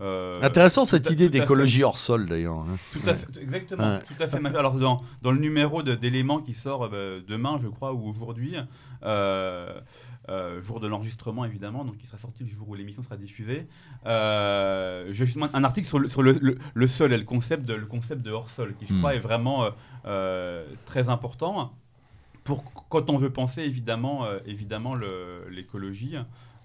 [0.02, 2.56] euh, Intéressant cette à- idée d'écologie hors sol d'ailleurs.
[2.58, 2.76] hein.
[2.90, 3.94] Tout à fait, exactement.
[3.94, 3.98] Ouais.
[4.00, 4.44] Tout à fait.
[4.56, 8.56] Alors dans, dans le numéro d'éléments qui sort euh, demain, je crois, ou aujourd'hui,
[9.04, 9.80] euh,
[10.62, 13.66] jour de l'enregistrement évidemment, donc qui sera sorti le jour où l'émission sera diffusée,
[14.04, 17.74] j'ai justement un article sur le, sur le, le- le sol et le concept de,
[17.74, 18.98] le concept de hors sol, qui je Hmm.
[18.98, 19.68] crois est vraiment
[20.86, 21.72] très important
[22.44, 24.94] pour quand on veut penser évidemment, évidemment
[25.50, 26.16] l'écologie.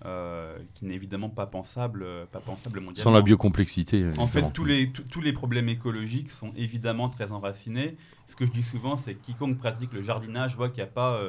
[0.05, 3.03] Euh, qui n'est évidemment pas pensable, euh, pas pensable mondialement.
[3.03, 4.05] Sans la biocomplexité.
[4.17, 7.97] En fait, tous les, tous- tous les problèmes écologiques sont évidemment très enracinés.
[8.27, 10.91] Ce que je dis souvent, c'est que quiconque pratique le jardinage voit qu'il n'y a
[10.91, 11.19] pas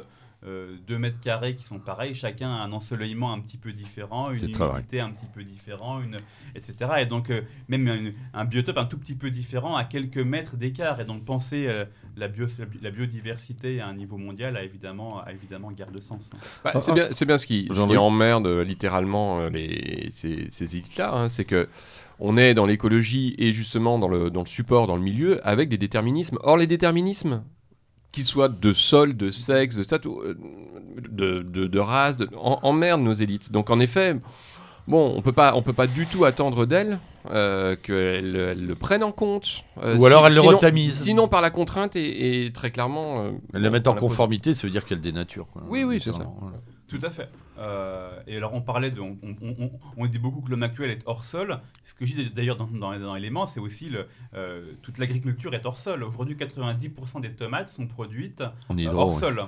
[0.45, 2.13] euh, deux mètres carrés qui sont pareils.
[2.15, 6.17] Chacun a un ensoleillement un petit peu différent, une humidité un petit peu différent, une,
[6.55, 6.73] etc.
[7.01, 7.87] Et donc, euh, même
[8.33, 11.01] un, un biotope un tout petit peu différent à quelques mètres d'écart.
[11.01, 11.83] Et donc, penser euh,
[12.15, 12.47] la, bio-
[12.81, 16.29] la biodiversité à un niveau mondial a évidemment, a évidemment guère de sens.
[16.33, 16.37] hein.
[16.63, 16.95] Bah, Ah, c'est ah.
[16.95, 17.93] bien, c'est bien ce qui, ce Jean-Louis.
[17.93, 21.67] qui emmerde euh, littéralement les, ces, ces élites-là, hein, c'est que
[22.21, 25.69] on est dans l'écologie et justement dans le, dans le support, dans le milieu, avec
[25.69, 26.37] des déterminismes.
[26.43, 27.43] Or, les déterminismes,
[28.11, 30.35] qu'ils soient de sol, de sexe, de, statut, euh,
[31.09, 33.51] de, de, de race, de, en- emmerdent nos élites.
[33.51, 34.19] Donc, en effet,
[34.87, 36.99] bon, on peut pas, on peut pas du tout attendre d'elles
[37.31, 39.63] euh, qu'elles elles le prennent en compte.
[39.83, 41.01] Euh, Ou alors elles le sinon- retamisent.
[41.01, 43.21] Sinon, par la contrainte et, et très clairement.
[43.25, 45.47] euh, Elle la par en conformité, ça veut dire qu'elle dénature.
[45.51, 45.61] quoi.
[45.69, 46.25] Oui, oui, c'est ça.
[46.41, 46.57] Voilà.
[46.89, 47.29] Tout à fait.
[47.59, 48.99] Euh, et alors, on parlait de.
[48.99, 51.59] On, on- on- on dit beaucoup que l'homme actuel est hors sol.
[51.85, 55.65] Ce que dis d'ailleurs dans, dans, dans l'élément, c'est aussi le, euh, toute l'agriculture est
[55.65, 56.03] hors sol.
[56.03, 58.43] Aujourd'hui, 90% des tomates sont produites
[58.87, 59.45] euh, hors sol,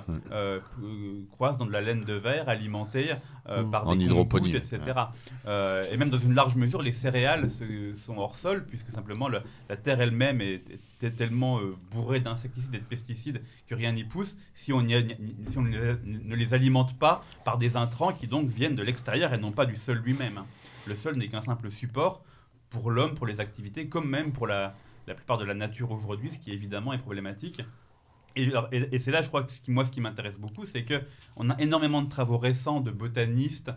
[1.32, 3.14] croissent dans de la laine de verre alimentée
[3.48, 3.70] euh, Mmh.
[3.70, 4.78] par En des hydroponie, etc.
[5.46, 9.28] Euh, et même dans une large mesure, les céréales se- sont hors sol, puisque simplement
[9.28, 10.62] le- la terre elle-même est,
[11.02, 14.94] est tellement euh, bourrée d'insecticides et de pesticides que rien n'y pousse si on, y
[14.94, 15.02] a-
[15.48, 18.82] si on ne les- ne les alimente pas par des intrants qui donc viennent de
[18.82, 20.38] l'extérieur et non pas du sol lui-même.
[20.38, 20.46] hein.
[20.86, 22.22] Le sol n'est qu'un simple support
[22.70, 24.74] pour l'homme, pour les activités, comme même pour la,
[25.08, 27.60] la plupart de la nature aujourd'hui, ce qui évidemment est problématique.
[28.36, 30.36] Et, alors, et- et c'est là, je crois que ce qui- moi, ce qui m'intéresse
[30.38, 31.00] beaucoup, c'est que
[31.36, 33.70] on a énormément de travaux récents de botanistes,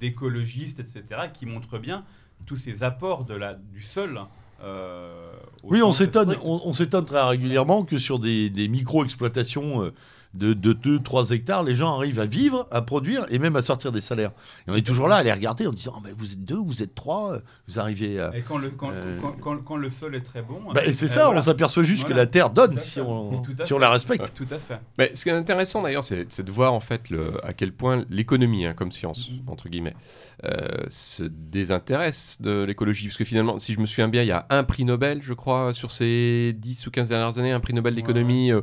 [0.00, 2.04] d'écologistes, etc., qui montrent bien
[2.46, 4.20] tous ces apports de la, du sol.
[4.62, 5.32] euh,
[5.62, 9.92] Oui, on s'étonne, on, on s'étonne très régulièrement que sur des, des micro-exploitations euh,
[10.34, 13.92] de, de 2-3 hectares, les gens arrivent à vivre, à produire et même à sortir
[13.92, 14.32] des salaires.
[14.66, 16.56] Et on est toujours là à les regarder en disant Ah, mais vous êtes deux,
[16.56, 18.36] vous êtes trois, vous arrivez à.
[18.36, 20.60] Et quand le, quand, Euh, quand, quand- quand le sol est très bon.
[20.74, 21.38] Bah, et c'est euh, ça, voilà.
[21.38, 22.14] on s'aperçoit juste Voilà.
[22.14, 24.32] que la terre donne si on, si on la respecte.
[24.34, 24.80] Tout à fait.
[24.98, 28.04] Mais ce qui est intéressant d'ailleurs, c'est de voir en fait le, à quel point
[28.10, 29.48] l'économie, hein, comme science, Mhm.
[29.48, 29.94] entre guillemets,
[30.44, 33.06] euh, se désintéresse de l'écologie.
[33.06, 35.32] Parce que finalement, si je me souviens bien, il y a un prix Nobel, je
[35.32, 38.52] crois, sur ces 10 ou 15 dernières années, un prix Nobel d'économie.
[38.52, 38.60] euh,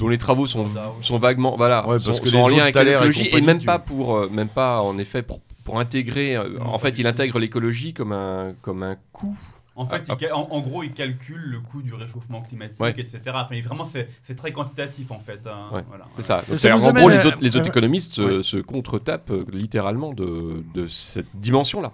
[0.00, 0.66] dont les travaux sont,
[1.02, 3.62] sont vaguement voilà Ouais, sont, parce que sont en lien avec et l'écologie et, même
[3.62, 7.06] pas pour euh, même pas en effet pour, pour intégrer euh, Non, en fait il
[7.06, 9.38] intègre l'écologie comme un comme un coût
[9.76, 12.90] En fait, Ah, il en, en gros, il calcule le coût du réchauffement climatique, Ouais.
[12.90, 13.20] etc.
[13.32, 15.40] Enfin, il- vraiment, c'est c'est très quantitatif, en fait.
[15.46, 15.70] hein.
[15.72, 16.42] Ouais, Voilà, c'est ça
[16.86, 18.42] en amène gros les à- autres les autres à- économistes se, Ouais.
[18.42, 21.92] se contre-tapent euh, littéralement de, de cette dimension là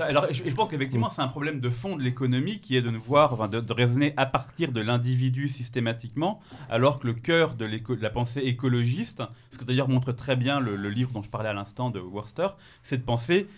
[0.00, 2.98] Alors, je, pense qu'effectivement, c'est un problème de fond de l'économie qui est de ne
[2.98, 7.68] voir, enfin, de, de raisonner à partir de l'individu systématiquement, alors que le cœur de,
[8.00, 11.52] la pensée écologiste, ce que d'ailleurs montre très bien le, livre dont je parlais à
[11.52, 12.48] l'instant de Worster,
[12.82, 13.48] c'est de penser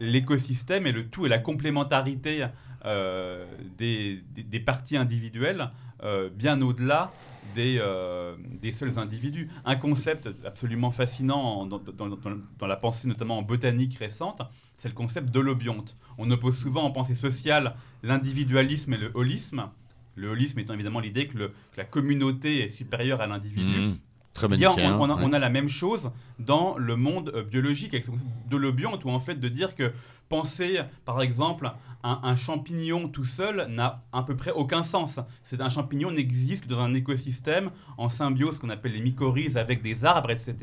[0.00, 2.46] l'écosystème et le tout et la complémentarité
[2.84, 3.46] euh,
[3.78, 4.22] des,
[4.64, 5.70] parties individuelles
[6.02, 7.12] euh, bien au-delà
[7.54, 9.48] des, euh, des seuls individus.
[9.64, 14.42] Un concept absolument fascinant dans la pensée, notamment en botanique récente,
[14.78, 15.96] c'est le concept d'holobionte.
[16.18, 19.68] On oppose souvent en pensée sociale l'individualisme et le holisme.
[20.14, 23.80] Le holisme étant évidemment l'idée que, la communauté est supérieure à l'individu.
[23.80, 23.98] Mmh.
[24.32, 25.22] Très bien, on, on a, ouais.
[25.24, 29.08] on a la même chose dans le monde euh, biologique avec ce concept d'holobionte, où
[29.08, 29.92] en fait de dire que
[30.28, 31.70] penser, par exemple,
[32.02, 35.20] un, un champignon tout seul n'a à peu près aucun sens.
[35.42, 39.82] C'est un champignon n'existe que dans un écosystème en symbiose qu'on appelle les mycorhizes avec
[39.82, 40.54] des arbres, etc.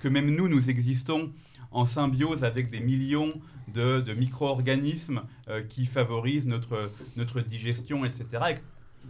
[0.00, 1.30] Que même nous, nous existons
[1.72, 3.32] en symbiose avec des millions
[3.68, 8.26] de, de micro-organismes euh, qui favorisent notre, digestion, etc.
[8.50, 8.54] Et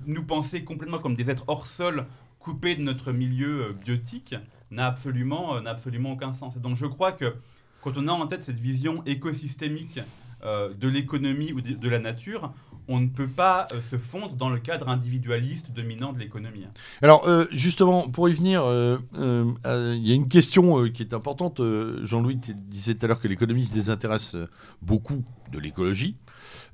[0.06, 2.06] nous penser complètement comme des êtres hors sol,
[2.38, 4.34] coupés de notre milieu euh, biotique,
[4.70, 6.56] n'a absolument, euh, absolument aucun sens.
[6.56, 7.34] Et donc je crois que
[7.82, 10.00] quand on a en tête cette vision écosystémique
[10.42, 12.52] de l'économie ou de la nature,
[12.90, 16.64] on ne peut pas euh, se fondre dans le cadre individualiste dominant de l'économie.
[17.00, 21.62] Alors, euh, justement, pour y venir, euh, il y a une question qui est importante.
[22.04, 22.38] Jean-Louis
[22.68, 24.36] disait tout à l'heure que l'économie se désintéresse
[24.82, 26.16] beaucoup de l'écologie.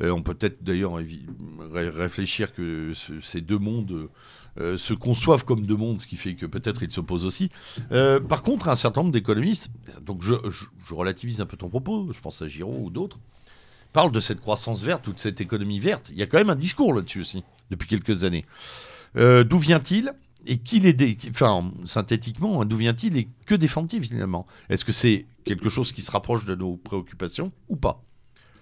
[0.01, 0.99] On peut peut-être d'ailleurs
[1.71, 4.09] réfléchir que ce- ces deux mondes
[4.59, 7.51] se conçoivent comme deux mondes, ce qui fait que peut-être ils s'opposent aussi.
[8.29, 9.71] Par contre, un certain nombre d'économistes,
[10.03, 10.35] donc je
[10.91, 13.19] relativise un peu ton propos, je pense à Giraud ou d'autres,
[13.93, 16.11] parle de cette croissance verte ou de cette économie verte.
[16.11, 18.45] Il y a quand même un discours là-dessus aussi, depuis quelques années.
[19.17, 20.13] Euh, d'où vient-il
[20.47, 20.93] et qui les
[21.85, 24.47] synthétiquement, hein, d'où vient-il et que défend-il finalement?
[24.69, 28.03] Est-ce que c'est quelque chose qui se rapproche de nos préoccupations ou pas?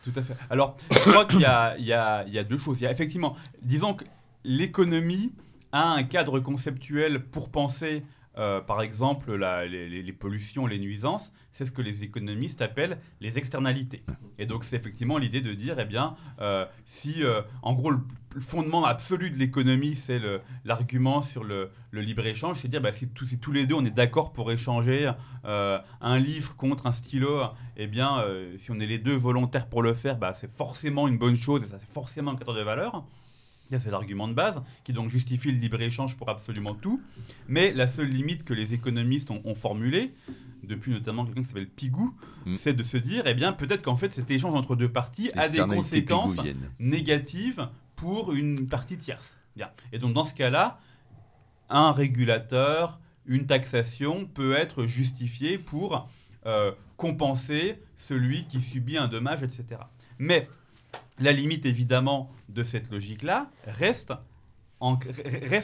[0.03, 0.37] Tout à fait.
[0.51, 2.83] Alors, je crois qu'il y, a- deux choses.
[2.83, 4.05] Effectivement, disons que
[4.45, 5.33] l'économie
[5.73, 8.03] a un cadre conceptuel pour penser,
[8.37, 11.33] euh, par exemple, les, pollutions, les nuisances.
[11.53, 14.03] C'est ce que les économistes appellent les externalités.
[14.39, 18.01] Et donc, c'est effectivement l'idée de dire, eh bien, euh, si, euh, en gros, le,
[18.41, 20.21] fondement absolu de l'économie, c'est
[20.65, 24.51] l'argument sur le, libre-échange, c'est dire, bah, si, tous- les deux, on est d'accord pour
[24.51, 25.13] échanger
[25.45, 27.43] un livre contre un stylo,
[27.77, 28.25] eh bien,
[28.57, 31.63] si on est les deux volontaires pour le faire, bah, c'est forcément une bonne chose
[31.63, 33.05] et ça c'est forcément un cadre de valeur.
[33.71, 37.01] C'est l'argument de base qui donc justifie le libre-échange pour absolument tout.
[37.49, 40.15] Mais la seule limite que les économistes ont, ont formulée,
[40.63, 42.15] depuis notamment quelqu'un qui s'appelle Pigou,
[42.47, 42.57] Mm.
[42.57, 45.49] c'est de se dire, eh bien, peut-être qu'en fait, cet échange entre deux parties a
[45.49, 46.71] des conséquences pigouviennes.
[46.79, 49.39] négative pour une partie tierce.
[49.57, 49.71] Bien.
[49.93, 50.79] Et donc dans ce cas-là,
[51.71, 56.09] un régulateur, une taxation peut être justifiée pour
[56.47, 59.81] euh, compenser celui qui subit un dommage, etc.
[60.19, 60.49] Mais
[61.19, 64.13] la limite évidemment de cette logique-là reste,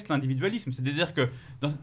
[0.08, 0.72] l'individualisme.
[0.72, 1.28] C'est-à-dire que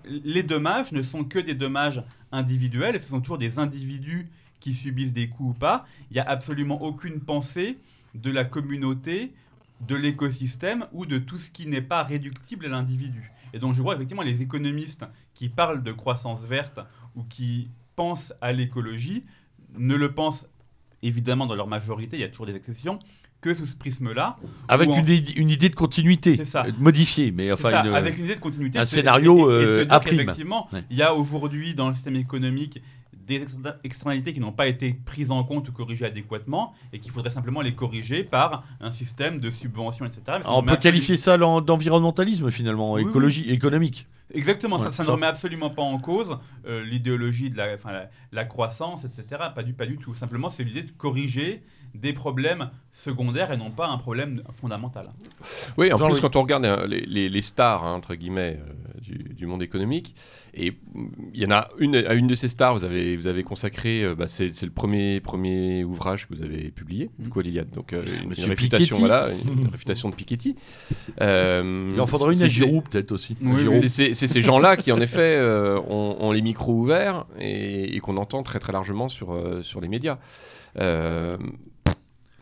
[0.06, 4.28] les dommages ne sont que des dommages individuels et ce sont toujours des individus
[4.60, 5.86] qui subissent des coûts ou pas.
[6.10, 7.78] Il n'y a absolument aucune pensée
[8.16, 9.34] de la communauté,
[9.82, 13.32] de l'écosystème ou de tout ce qui n'est pas réductible à l'individu.
[13.54, 15.06] Et donc je vois effectivement les économistes
[15.36, 16.80] qui parlent de croissance verte
[17.16, 19.24] ou qui pensent à l'écologie
[19.78, 20.48] ne le pensent
[21.04, 23.00] évidemment dans leur majorité, il y a toujours des exceptions,
[23.48, 24.38] que sous ce prisme-là.
[24.68, 26.66] Avec en- une, id- une idée de continuité, ça.
[26.66, 28.78] euh, modifiée, mais enfin ça, une- avec une idée de continuité.
[28.80, 30.18] un scénario, euh, à prime.
[30.18, 30.84] qu'effectivement, Ouais.
[30.90, 32.82] il y a aujourd'hui dans le système économique
[33.28, 37.12] des ex- externalités qui n'ont pas été prises en compte ou corrigées adéquatement et qu'il
[37.12, 40.22] faudrait simplement les corriger par un système de subventions, etc.
[40.40, 43.10] Mais on peut qualifier ça d'environnementalisme finalement, Oui, oui.
[43.10, 44.08] écologie, économique.
[44.34, 46.38] Exactement, ça, ne remet absolument pas en cause
[46.68, 49.24] euh, l'idéologie de la, enfin, la, la croissance, etc.
[49.56, 50.14] Pas du, pas du tout.
[50.16, 51.64] Simplement, c'est l'idée de corriger
[52.00, 55.10] des problèmes secondaires et non pas un problème fondamental.
[55.78, 59.34] Oui, en plus, quand on regarde les, les- les stars, hein, entre guillemets, euh, du,
[59.36, 60.16] du monde économique,
[60.54, 63.28] et mm, il y en a une, à une de ces stars, vous avez, vous
[63.28, 67.40] avez consacré, euh, bah, c'est le premier, premier ouvrage que vous avez publié, du coup,
[67.42, 67.68] Liliane.
[67.74, 69.00] Donc, euh, une, une réfutation, Piketty.
[69.00, 70.56] voilà, une, une réfutation de Piketty.
[71.22, 73.36] Euh, Il en faudra une à Giroud peut-être aussi.
[73.42, 78.00] Oui, c'est- ces gens-là qui, en effet, euh, ont, ont les micros ouverts et, et
[78.00, 80.20] qu'on entend très très largement sur, euh, sur les médias.
[80.80, 81.38] Euh,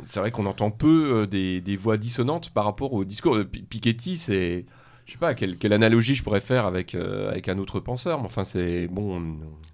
[0.07, 3.37] c'est vrai qu'on entend peu euh, des, des voix dissonantes par rapport au discours.
[3.37, 4.65] de Pi- Piketty, c'est.
[5.07, 8.17] Je sais pas, quelle, quelle analogie je pourrais faire avec, euh, avec un autre penseur,
[8.21, 8.87] mais enfin, c'est.
[8.87, 9.21] Bon.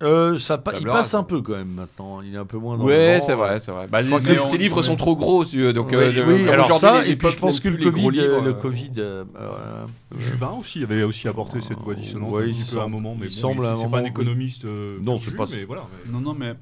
[0.04, 2.22] Euh, ça pa- il passe un peu quand même maintenant.
[2.22, 3.88] Il est un peu moins dans Ouais, c'est vrai, c'est vrai.
[3.90, 5.88] Bah, ces livres sont trop gros, si tu veux, donc.
[5.92, 8.42] Oui, euh, oui, alors ça, les- et puis je pense que le Covid, euh, livres,
[8.42, 9.86] le Covid, euh, euh,
[10.18, 12.84] Juvin aussi avait aussi apporté cette voix dissonante Ouais, un il petit peu à un
[12.84, 14.66] semble- moment, mais il bon, semble c'est- un pas un économiste.
[14.66, 15.46] Non, c'est pas-
[16.12, 16.56] Non, non, mais.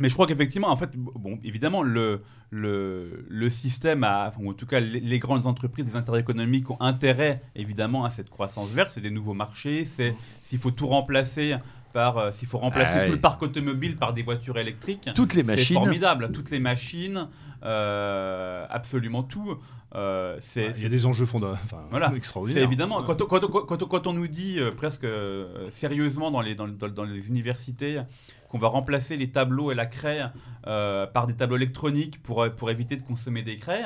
[0.00, 4.50] Mais je crois qu'effectivement, en fait, bon, évidemment, le, le, le système, a, enfin, ou
[4.50, 8.28] en tout cas, les, les grandes entreprises, les intérêts économiques ont intérêt, évidemment, à cette
[8.28, 8.90] croissance verte.
[8.92, 11.54] C'est des nouveaux marchés, c'est s'il faut tout remplacer
[11.92, 15.08] par, euh, s'il faut remplacer Ah, tout le parc automobile par des voitures électriques.
[15.14, 15.74] toutes les C'est machines.
[15.74, 17.28] formidable, toutes les machines,
[17.62, 19.56] euh, absolument tout.
[19.96, 22.12] euh, c'est, Il y a des enjeux fonda- enfin, Voilà.
[22.16, 22.60] extraordinaires.
[22.60, 25.70] c'est évidemment, quand, on- quand on- quand on- quand on nous dit euh, presque euh,
[25.70, 28.00] sérieusement dans les, dans, dans- dans les universités
[28.54, 30.30] qu'on va remplacer les tableaux et la craie
[30.68, 33.82] euh, par des tableaux électroniques pour, euh, pour éviter de consommer des craies,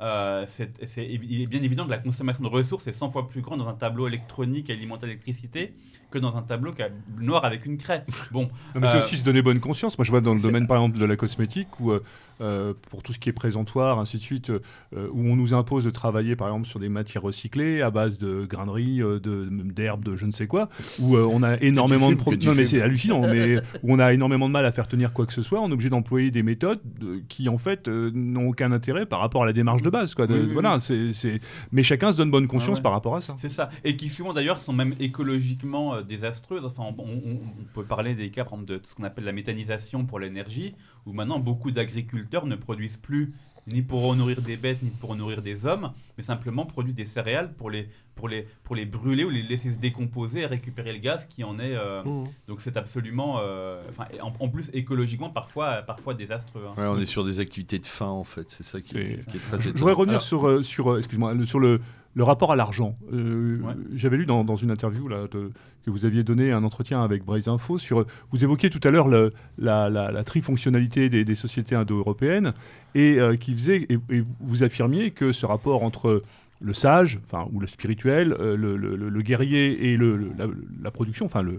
[0.00, 3.40] euh, c'est, il est bien évident que la consommation de ressources est 100 fois plus
[3.40, 5.74] grande dans un tableau électronique alimenté à l'électricité
[6.12, 6.72] que dans un tableau
[7.18, 8.04] noir avec une craie.
[8.30, 8.42] Bon,
[8.74, 9.98] Non, mais c'est Euh, aussi se donner bonne conscience.
[9.98, 12.02] Moi, je vois dans le domaine, par exemple, de la cosmétique, où, euh,
[12.40, 14.50] euh, pour tout ce qui est présentoir, ainsi de suite,
[14.94, 18.44] où on nous impose de travailler, par exemple, sur des matières recyclées à base de
[18.44, 20.68] graineries, d'herbes, de, je ne sais quoi,
[21.00, 22.42] où on a énormément de problèmes.
[22.44, 25.26] Non, mais c'est hallucinant, mais où on a énormément de mal à faire tenir quoi
[25.26, 25.60] que ce soit.
[25.60, 26.80] On est obligé d'employer des méthodes
[27.28, 30.14] qui, en fait, n'ont aucun intérêt par rapport à la démarche de base.
[30.14, 31.40] Quoi, voilà, c'est-
[31.70, 33.34] Mais chacun se donne bonne conscience Ah par rapport à ça.
[33.38, 33.70] C'est ça.
[33.84, 36.64] Et qui souvent d'ailleurs sont même écologiquement euh, désastreuses.
[36.64, 39.32] Enfin, on, on- on peut parler des cas par exemple, de ce qu'on appelle la
[39.32, 40.74] méthanisation pour l'énergie,
[41.06, 43.32] où maintenant beaucoup d'agriculteurs ne produisent plus
[43.68, 47.52] ni pour nourrir des bêtes, ni pour nourrir des hommes, mais simplement produisent des céréales
[47.54, 50.98] pour les, pour les, pour les brûler ou les laisser se décomposer et récupérer le
[50.98, 51.76] gaz qui en est.
[51.76, 52.24] euh, Mmh.
[52.48, 53.80] Donc c'est absolument, euh,
[54.20, 56.64] en, en plus écologiquement parfois, parfois désastreux.
[56.66, 56.74] hein.
[56.76, 59.58] Ouais, on est sur des activités de fin en fait, c'est ça qui, est très
[59.62, 61.80] Je voudrais revenir Alors- sur, euh, sur, euh, excuse-moi, le- sur le,
[62.14, 62.96] le rapport à l'argent.
[63.12, 63.74] Euh, Ouais.
[63.94, 65.50] J'avais lu dans, dans une interview là, de-
[65.84, 68.04] que vous aviez donné un entretien avec Braise Info sur.
[68.30, 72.52] Vous évoquiez tout à l'heure la, la- la trifonctionnalité des, des sociétés indo-européennes
[72.94, 76.22] et euh, qui faisait et, et vous affirmiez que ce rapport entre
[76.60, 80.46] le sage, enfin ou le spirituel, euh, le, le- le- le guerrier et le, la,
[80.82, 81.58] la production, enfin le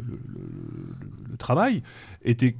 [1.37, 1.83] travail,
[2.23, 2.55] était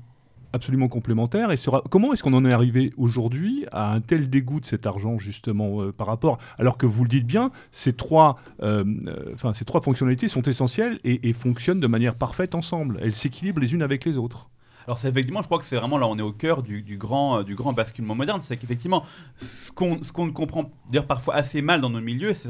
[0.54, 1.52] absolument complémentaire.
[1.52, 1.84] Et sera...
[1.90, 5.82] comment est-ce qu'on en est arrivé aujourd'hui à un tel dégoût de cet argent justement
[5.82, 9.82] euh, par rapport, alors que vous le dites bien, ces trois, euh, euh, ces trois
[9.82, 13.00] fonctionnalités sont essentielles et, fonctionnent de manière parfaite ensemble.
[13.02, 14.50] Elles s'équilibrent les unes avec les autres.
[14.86, 17.42] Alors c'est effectivement, je crois que c'est vraiment là, on est au cœur du, grand,
[17.44, 18.42] du grand basculement moderne.
[18.42, 19.04] C'est qu'effectivement,
[19.38, 22.50] ce qu'on, ne comprend d'ailleurs parfois assez mal dans nos milieux, c'est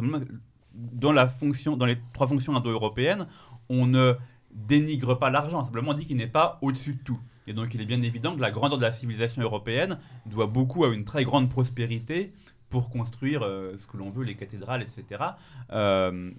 [0.73, 3.27] dans la fonction, dans les trois fonctions indo-européennes,
[3.69, 4.15] on ne
[4.53, 5.63] dénigre pas l'argent.
[5.63, 7.19] Simplement, dit qu'il n'est pas au-dessus de tout.
[7.47, 10.85] Et donc, il est bien évident que la grandeur de la civilisation européenne doit beaucoup
[10.85, 12.31] à une très grande prospérité
[12.69, 15.21] pour construire euh, ce que l'on veut, les cathédrales, etc.
[15.71, 16.31] Euh,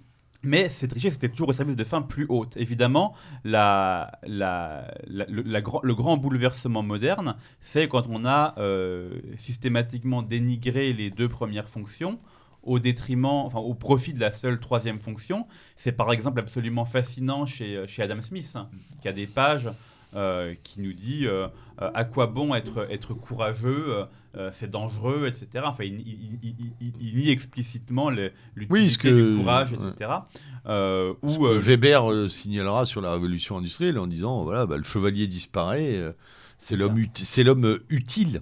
[0.43, 2.57] mais cette richesse était toujours au service de fins plus hautes.
[2.57, 11.29] Évidemment, la, le grand bouleversement moderne, c'est quand on a euh, systématiquement dénigré les deux
[11.29, 12.19] premières fonctions
[12.65, 15.47] au détriment, enfin au profit de la seule troisième fonction.
[15.77, 18.69] C'est par exemple absolument fascinant chez, chez Adam Smith, hein,
[19.01, 19.69] qui a des pages
[20.17, 21.49] euh, qui nous dit euh,
[21.83, 24.05] euh, à quoi bon être, être courageux, euh,
[24.37, 25.65] euh, c'est dangereux, etc.
[25.67, 30.11] Enfin, il, il- il- il- il- il nie explicitement le- l'utilité que- du courage, etc.
[30.67, 34.85] Euh, ou euh, Weber euh, signalera sur la révolution industrielle en disant voilà, bah, le
[34.85, 36.13] chevalier disparaît, euh,
[36.59, 38.41] c'est l'homme euh, utile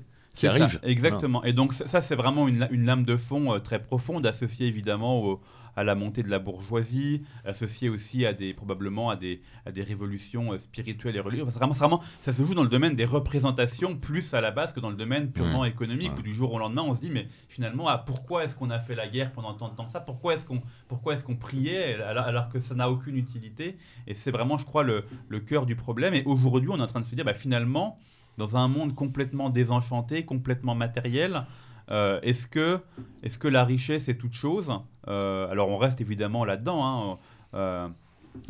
[0.51, 0.81] qui ça, arrive.
[0.83, 1.43] exactement.
[1.45, 4.27] Et donc ça, ça, c'est vraiment une, la- une lame de fond euh, très profonde,
[4.27, 5.41] associée évidemment au-
[5.75, 9.83] à la montée de la bourgeoisie, associée aussi à des probablement à des, à des
[9.83, 11.49] révolutions euh, spirituelles et religieuses.
[11.49, 14.75] Enfin, vraiment, vraiment, ça se joue dans le domaine des représentations plus à la base
[14.75, 16.13] que dans le domaine purement économique.
[16.13, 16.19] Ouais.
[16.19, 18.81] Où du jour au lendemain, on se dit mais finalement, ah, pourquoi est-ce qu'on a
[18.81, 19.89] fait la guerre pendant tant de temps?
[19.89, 23.79] Ça Pourquoi est-ce qu'on pourquoi est-ce qu'on priait alors, alors que ça n'a aucune utilité?
[24.07, 26.13] Et c'est vraiment, je crois, le, le cœur du problème.
[26.13, 27.99] Et aujourd'hui, on est en train de se dire bah, finalement
[28.39, 31.45] dans un monde complètement désenchanté, complètement matériel,
[31.91, 32.81] euh, est-ce que,
[33.23, 34.73] est que la richesse est toute chose
[35.09, 36.85] Euh, Alors on reste évidemment là-dedans.
[36.87, 37.19] hein.
[37.55, 37.89] Euh,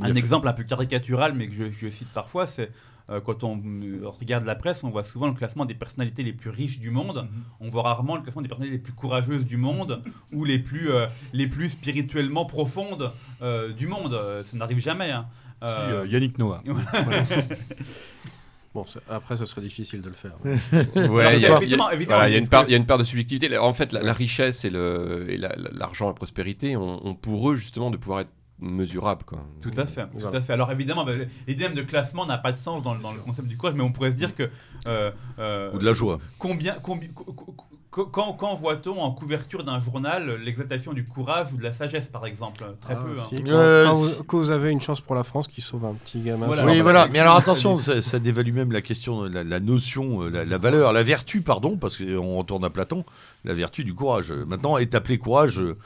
[0.00, 2.70] un exemple un peu caricatural, mais que je, je cite parfois, c'est
[3.26, 3.60] quand on
[4.18, 7.28] regarde la presse, on voit souvent le classement des personnalités les plus riches du monde.
[7.60, 10.02] On voit rarement le classement des personnalités les plus courageuses du monde
[10.32, 13.12] ou les plus, euh, les plus spirituellement profondes
[13.42, 14.16] euh, du monde.
[14.44, 15.10] Ça n'arrive jamais.
[15.10, 15.26] hein.
[15.62, 16.62] Euh, Yannick Noah.
[18.74, 20.32] Bon, après, ce serait difficile de le faire.
[20.44, 23.58] Ouais, il il y voilà, il y y a une part de subjectivité.
[23.58, 27.14] En fait, la, la richesse et le- et la- la- l'argent, la, prospérité ont, ont
[27.14, 29.24] pour eux justement de pouvoir être mesurables.
[29.24, 29.44] Quoi.
[29.60, 30.52] Tout à fait, tout à fait.
[30.52, 31.12] Alors évidemment, bah,
[31.48, 33.74] l'idée même de classement n'a pas de sens dans, le- dans le concept du courage,
[33.74, 34.48] mais on pourrait se dire que
[34.86, 36.18] euh, euh, Ou de la joie.
[36.38, 37.66] combien, combi- co- co- co-
[38.00, 42.24] quand, quand voit-on en couverture d'un journal l'exaltation du courage ou de la sagesse, par
[42.26, 42.64] exemple?
[42.80, 43.20] Très Ah, peu.
[43.20, 43.24] hein.
[43.28, 45.94] si, quand, Euh, vous, quand vous avez une chance pour la France qui sauve un
[45.94, 46.46] petit gamin.
[46.46, 46.64] Voilà.
[46.64, 47.06] Oui, voilà.
[47.08, 50.58] Mais alors attention, ça, ça dévalue même la question, la, la notion, euh, la, la
[50.58, 53.04] valeur, la vertu, pardon, parce qu'on retourne à Platon,
[53.44, 54.32] la vertu du courage.
[54.32, 55.76] Maintenant, est appelé courage euh,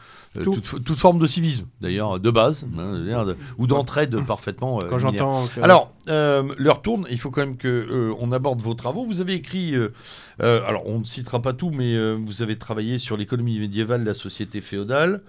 [0.42, 0.54] Tout.
[0.60, 4.80] toute, toute forme de civisme, d'ailleurs, de base, hein, de- ou d'entraide parfaitement.
[4.80, 5.46] euh, Quand j'entends.
[5.54, 9.04] que- Alors, euh, l'heure tourne, il faut quand même que euh, on aborde vos travaux.
[9.06, 9.92] Vous avez écrit, euh,
[10.42, 14.00] euh, alors on ne citera pas tout, mais euh, vous avez travaillé sur l'économie médiévale
[14.02, 15.22] de la société féodale,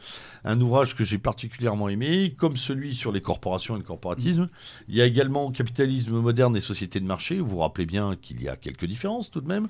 [0.45, 4.47] un ouvrage que j'ai particulièrement aimé, comme celui sur les corporations et le corporatisme.
[4.87, 7.39] Il y a également Capitalisme moderne et société de marché.
[7.39, 9.67] Vous vous rappelez bien qu'il y a quelques différences tout de même.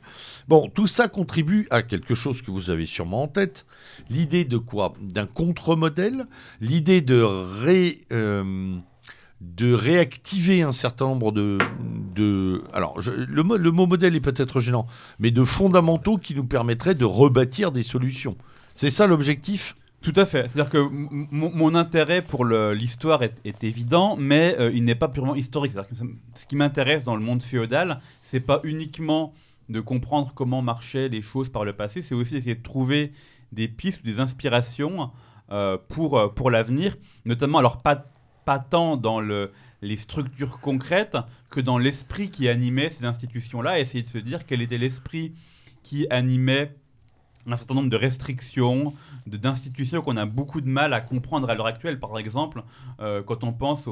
[0.47, 3.65] Bon, tout ça contribue à quelque chose que vous avez sûrement en tête.
[4.09, 4.93] L'idée de quoi?
[5.01, 6.28] D'un contre-modèle,
[6.61, 8.05] l'idée de ré...
[8.11, 8.75] euh,
[9.39, 11.59] de réactiver un certain nombre de...
[12.15, 14.88] de alors, je- le, le mot modèle est peut-être gênant,
[15.19, 18.36] mais de fondamentaux qui nous permettraient de rebâtir des solutions.
[18.73, 19.75] C'est ça l'objectif?
[20.01, 20.47] Tout à fait.
[20.47, 20.88] C'est-à-dire que
[21.32, 25.71] mon intérêt pour l'histoire est, évident, mais euh, il n'est pas purement historique.
[25.73, 25.95] C'est-à-dire que
[26.39, 29.34] ce qui m'intéresse dans le monde féodal, c'est pas uniquement
[29.69, 33.11] de comprendre comment marchaient les choses par le passé, c'est aussi d'essayer de trouver
[33.52, 35.12] des pistes, des inspirations
[35.52, 36.95] euh, pour, euh, pour l'avenir,
[37.26, 38.06] notamment, alors pas,
[38.45, 41.18] pas tant dans le, les structures concrètes
[41.50, 45.34] que dans l'esprit qui animait ces institutions-là, essayer de se dire quel était l'esprit
[45.84, 46.76] qui animait
[47.50, 48.93] un certain nombre de restrictions,
[49.26, 52.00] d'institutions qu'on a beaucoup de mal à comprendre à l'heure actuelle.
[52.00, 52.64] Par exemple,
[53.00, 53.88] euh, quand on pense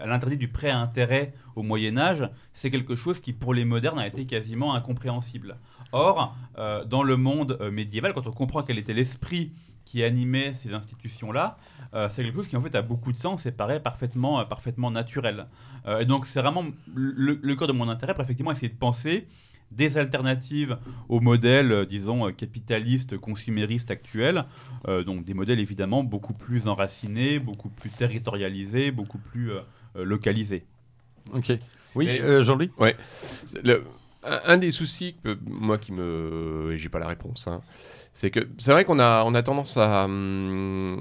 [0.00, 3.64] à l'interdit du prêt à intérêt au Moyen Âge, c'est quelque chose qui, pour les
[3.64, 5.58] modernes, a été quasiment incompréhensible.
[5.92, 9.52] Or, euh, dans le monde euh, médiéval, quand on comprend quel était l'esprit
[9.84, 11.56] qui animait ces institutions-là,
[11.94, 14.44] euh, c'est quelque chose qui en fait a beaucoup de sens et paraît parfaitement, euh,
[14.44, 15.46] parfaitement naturel.
[15.86, 16.64] Euh, et donc c'est vraiment
[16.94, 19.26] le, le cœur de mon intérêt pour effectivement essayer de penser
[19.70, 20.76] des alternatives
[21.08, 24.44] au modèle, euh, disons, euh, capitaliste, consumériste actuel.
[24.88, 29.50] Euh, donc des modèles évidemment beaucoup plus enracinés, beaucoup plus territorialisés, beaucoup plus
[29.94, 30.64] localisés.
[31.32, 31.52] Ok.
[31.94, 32.70] Oui, euh, Jean-Louis?
[33.46, 33.84] C'est le-
[34.24, 37.60] un, des soucis que moi qui me, j'ai pas la réponse, hein,
[38.12, 40.98] c'est que c'est vrai qu'on a on a tendance à hum,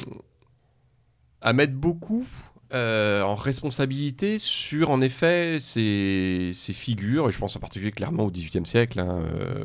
[1.41, 2.25] à mettre beaucoup
[2.73, 8.25] euh, en responsabilité sur en effet ces, ces figures, et je pense en particulier clairement
[8.25, 9.63] au XVIIIe siècle, hein, euh,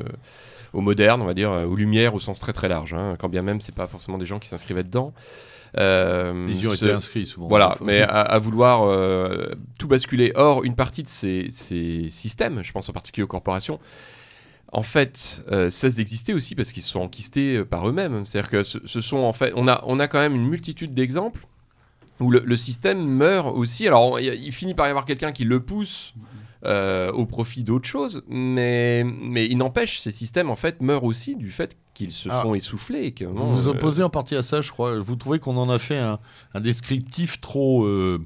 [0.71, 3.27] au moderne, on va dire, euh, aux lumières au sens très très large, hein, quand
[3.27, 5.13] bien même c'est pas forcément des gens qui s'inscrivaient dedans.
[5.79, 7.47] Euh, Ils y ont été inscrits souvent.
[7.47, 10.31] voilà, mais à, à vouloir euh, tout basculer.
[10.35, 13.79] Or, une partie de ces, ces systèmes, je pense en particulier aux corporations,
[14.71, 18.23] en fait, euh, cessent d'exister aussi parce qu'ils se sont enquistés euh, par eux-mêmes.
[18.25, 20.93] C'est-à-dire que ce, ce sont en fait, on a, on a quand même une multitude
[20.93, 21.45] d'exemples
[22.19, 23.87] où le, le système meurt aussi.
[23.87, 26.13] Alors, il finit par y avoir quelqu'un qui le pousse
[26.65, 31.35] euh, au profit d'autres choses, mais, mais il n'empêche, ces systèmes en fait meurent aussi
[31.35, 32.41] du fait qu'ils se Ah.
[32.41, 33.03] sont essoufflés.
[33.05, 34.97] Et que, Vous vous euh, opposez en partie à ça, je crois.
[34.99, 36.19] Vous trouvez qu'on en a fait un,
[36.53, 38.25] un descriptif trop euh,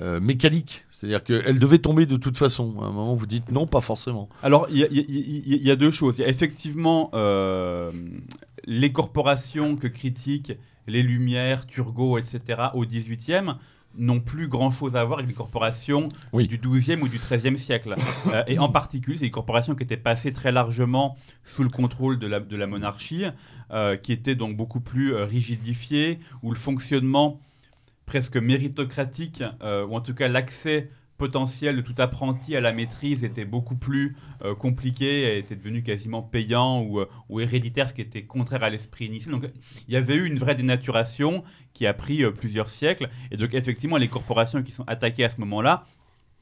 [0.00, 2.74] euh, mécanique C'est-à-dire qu'elle devait tomber de toute façon.
[2.80, 4.28] À un moment, vous dites non, pas forcément.
[4.42, 6.18] Alors, il y, a- y y y deux choses.
[6.18, 7.92] Il y a effectivement euh,
[8.66, 10.52] les corporations que critiquent
[10.86, 12.40] les Lumières, Turgot, etc.
[12.74, 13.56] au 18e
[13.96, 16.48] n'ont plus grand-chose à voir avec les corporations Oui.
[16.48, 17.94] du 12e ou du 13e siècle.
[18.32, 22.18] Euh, et en particulier, c'est des corporations qui étaient passées très largement sous le contrôle
[22.18, 23.24] de la, de la monarchie,
[23.70, 27.40] euh, qui étaient donc beaucoup plus euh, rigidifiées, où le fonctionnement
[28.06, 33.44] presque méritocratique, ou en tout cas l'accès potentiel de tout apprenti à la maîtrise était
[33.44, 38.24] beaucoup plus euh, compliqué était devenu quasiment payant ou, euh, ou héréditaire, ce qui était
[38.24, 39.32] contraire à l'esprit initial.
[39.32, 39.50] Donc
[39.86, 43.08] il y avait eu une vraie dénaturation qui a pris euh, plusieurs siècles.
[43.30, 45.86] Et donc effectivement, les corporations qui sont attaquées à ce moment-là,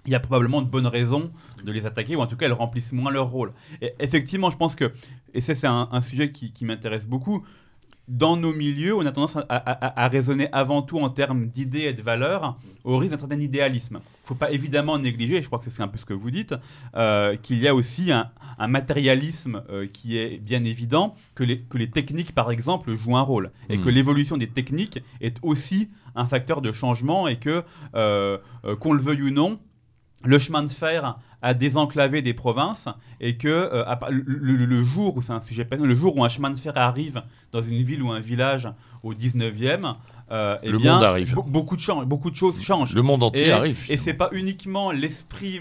[0.06, 1.30] il y a probablement de bonnes raisons
[1.62, 3.52] de les attaquer, ou en tout cas elles remplissent moins leur rôle.
[3.80, 4.92] Et effectivement, je pense que,
[5.32, 7.44] et c'est un, sujet qui m'intéresse beaucoup,
[8.12, 9.56] dans nos milieux, on a tendance à, à-
[9.86, 13.40] à- à raisonner avant tout en termes d'idées et de valeurs, au risque d'un certain
[13.40, 13.96] idéalisme.
[14.02, 16.12] Il ne faut pas évidemment négliger, et je crois que c'est un peu ce que
[16.12, 16.54] vous dites,
[16.94, 21.60] euh, qu'il y a aussi un, un matérialisme euh, qui est bien évident, que les,
[21.62, 23.84] que les techniques, par exemple, jouent un rôle, et Hmm.
[23.84, 28.36] que l'évolution des techniques est aussi un facteur de changement, et que, euh,
[28.80, 29.58] qu'on le veuille ou non,
[30.24, 32.88] le chemin de fer a désenclavé des provinces
[33.20, 36.50] et que euh, à le, jour où c'est un sujet le jour où un chemin
[36.50, 38.68] de fer arrive dans une ville ou un village
[39.02, 39.96] au 19e,
[40.32, 41.34] euh, eh Le bien, monde arrive.
[41.34, 42.94] be- beaucoup, de chan- beaucoup de choses changent.
[42.94, 43.84] Le monde entier Et, arrive.
[43.88, 45.60] et c'est pas uniquement l'esprit,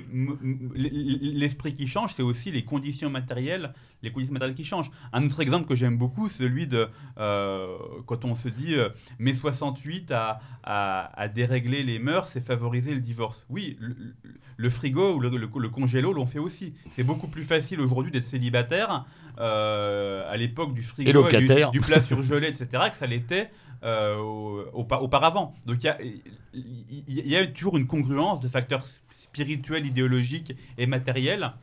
[0.74, 4.92] l'esprit qui change, c'est aussi les conditions matérielles, les conditions matérielles qui changent.
[5.14, 6.88] Un autre exemple que j'aime beaucoup, c'est celui de
[7.20, 7.68] euh,
[8.06, 12.94] quand on se dit euh, mai 68 à, à, à dérégler les mœurs et favoriser
[12.94, 13.46] le divorce.
[13.50, 13.96] Oui, le,
[14.58, 16.74] le frigo ou le, le- le congélo l'ont fait aussi.
[16.92, 19.06] C'est beaucoup plus facile aujourd'hui d'être célibataire
[19.40, 23.50] euh, à l'époque du frigo, Et du, du plat surgelé, etc., que ça l'était
[23.84, 25.56] auparavant.
[25.66, 26.22] Donc il y a, il
[26.54, 31.54] il toujours une congruence de facteurs spirituels, idéologiques et matériels.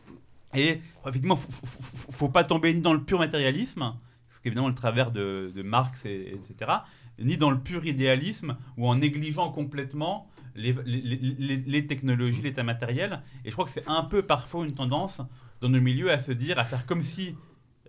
[0.55, 3.95] Et effectivement, faut, faut, faut- pas tomber ni dans le pur matérialisme,
[4.31, 6.71] ce qui est évidemment le travers de, Marx, et, etc.,
[7.19, 13.21] ni dans le pur idéalisme ou en négligeant complètement les- les- les technologies, l'état matériel.
[13.45, 15.21] Et je crois que c'est un peu parfois une tendance
[15.61, 17.37] dans nos milieux à se dire, à faire comme si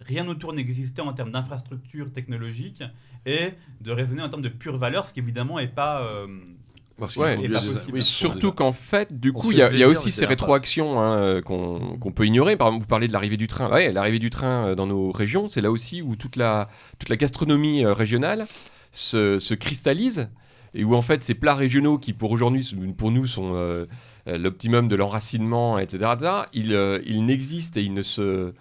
[0.01, 2.83] rien autour n'existait en termes d'infrastructures technologiques
[3.25, 3.49] et
[3.81, 6.01] de raisonner en termes de pure valeur, ce qui évidemment n'est pas...
[6.03, 6.27] euh,
[6.97, 7.93] Parce Ouais, qu'il et faut pas des- possible.
[7.95, 11.17] oui, Surtout qu'en fait, du On coup, il y, a- y aussi ces rétroactions hein,
[11.17, 12.55] euh, qu'on peut ignorer.
[12.57, 13.69] Par exemple, vous parlez de l'arrivée du train.
[13.71, 17.09] Ouais, l'arrivée du train euh, dans nos régions, c'est là aussi où toute la, toute
[17.09, 18.47] la gastronomie euh, régionale
[18.91, 20.29] se, se cristallise
[20.73, 23.85] et où en fait ces plats régionaux qui pour aujourd'hui, pour nous, sont euh,
[24.27, 28.53] l'optimum de l'enracinement, etc., etc., ils, euh, ils n'existent et ils ne se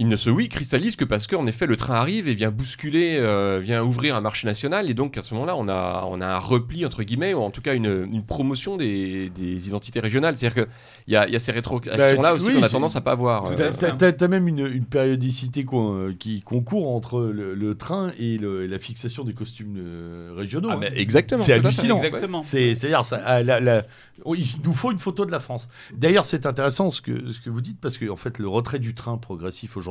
[0.00, 3.18] il ne se oui cristallise que parce qu'en effet le train arrive et vient bousculer,
[3.20, 6.26] euh, vient ouvrir un marché national et donc à ce moment-là on a, on a
[6.26, 10.36] un repli entre guillemets ou en tout cas une, une promotion des, des identités régionales.
[10.38, 12.96] C'est-à-dire qu'il y a, il y a ces rétroactions-là Bah, aussi oui, qu'on a tendance
[12.96, 13.54] à pas voir.
[13.54, 18.12] T'as- euh, T'as t'as même une, une périodicité euh, qui concourt entre le, le train
[18.18, 20.70] et, le- et la fixation des costumes euh, régionaux.
[20.72, 20.90] ah, hein.
[20.94, 21.42] exactement.
[21.44, 22.00] C'est hallucinant.
[22.42, 23.84] C'est-à-dire, ça, ah, la- la-
[24.24, 25.68] oh, il nous faut une photo de la France.
[25.94, 28.78] D'ailleurs, c'est intéressant ce que, ce que vous dites, parce que en fait, le retrait
[28.78, 29.89] du train progressif aujourd'hui,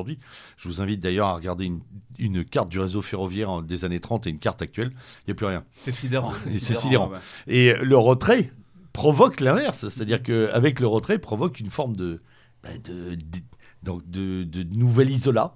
[0.57, 1.81] je vous invite d'ailleurs à regarder une,
[2.17, 5.35] une carte du réseau ferroviaire des années 30 et une carte actuelle, il n'y a
[5.35, 5.63] plus rien.
[5.73, 6.33] C'est sidérant.
[6.49, 7.09] Et c'est sidérant.
[7.09, 7.19] ouais.
[7.47, 8.51] Et le retrait
[8.93, 12.21] provoque l'inverse, c'est-à-dire qu'avec le retrait, provoque une forme de,
[12.63, 13.39] bah, de, de,
[13.83, 15.53] donc de, de nouvel isolat.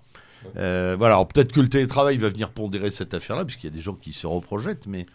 [0.58, 3.76] Euh, voilà, alors peut-être que le télétravail va venir pondérer cette affaire-là, puisqu'il y a
[3.76, 5.06] des gens qui se reprojettent, mais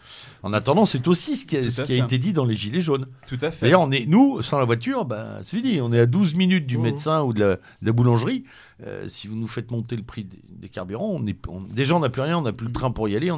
[0.43, 3.07] en attendant, c'est aussi ce qui a, ce qui été dit dans les Gilets jaunes.
[3.27, 3.61] Tout à fait.
[3.65, 6.65] D'ailleurs, on est, nous, sans la voiture, ben, c'est fini, on est à 12 minutes
[6.67, 6.81] du Mmh.
[6.81, 8.43] médecin ou de la, de la boulangerie.
[8.85, 11.95] Euh, si vous nous faites monter le prix des, des carburants, on est, on- déjà
[11.95, 13.37] on n'a plus rien, on n'a plus le train pour y aller, on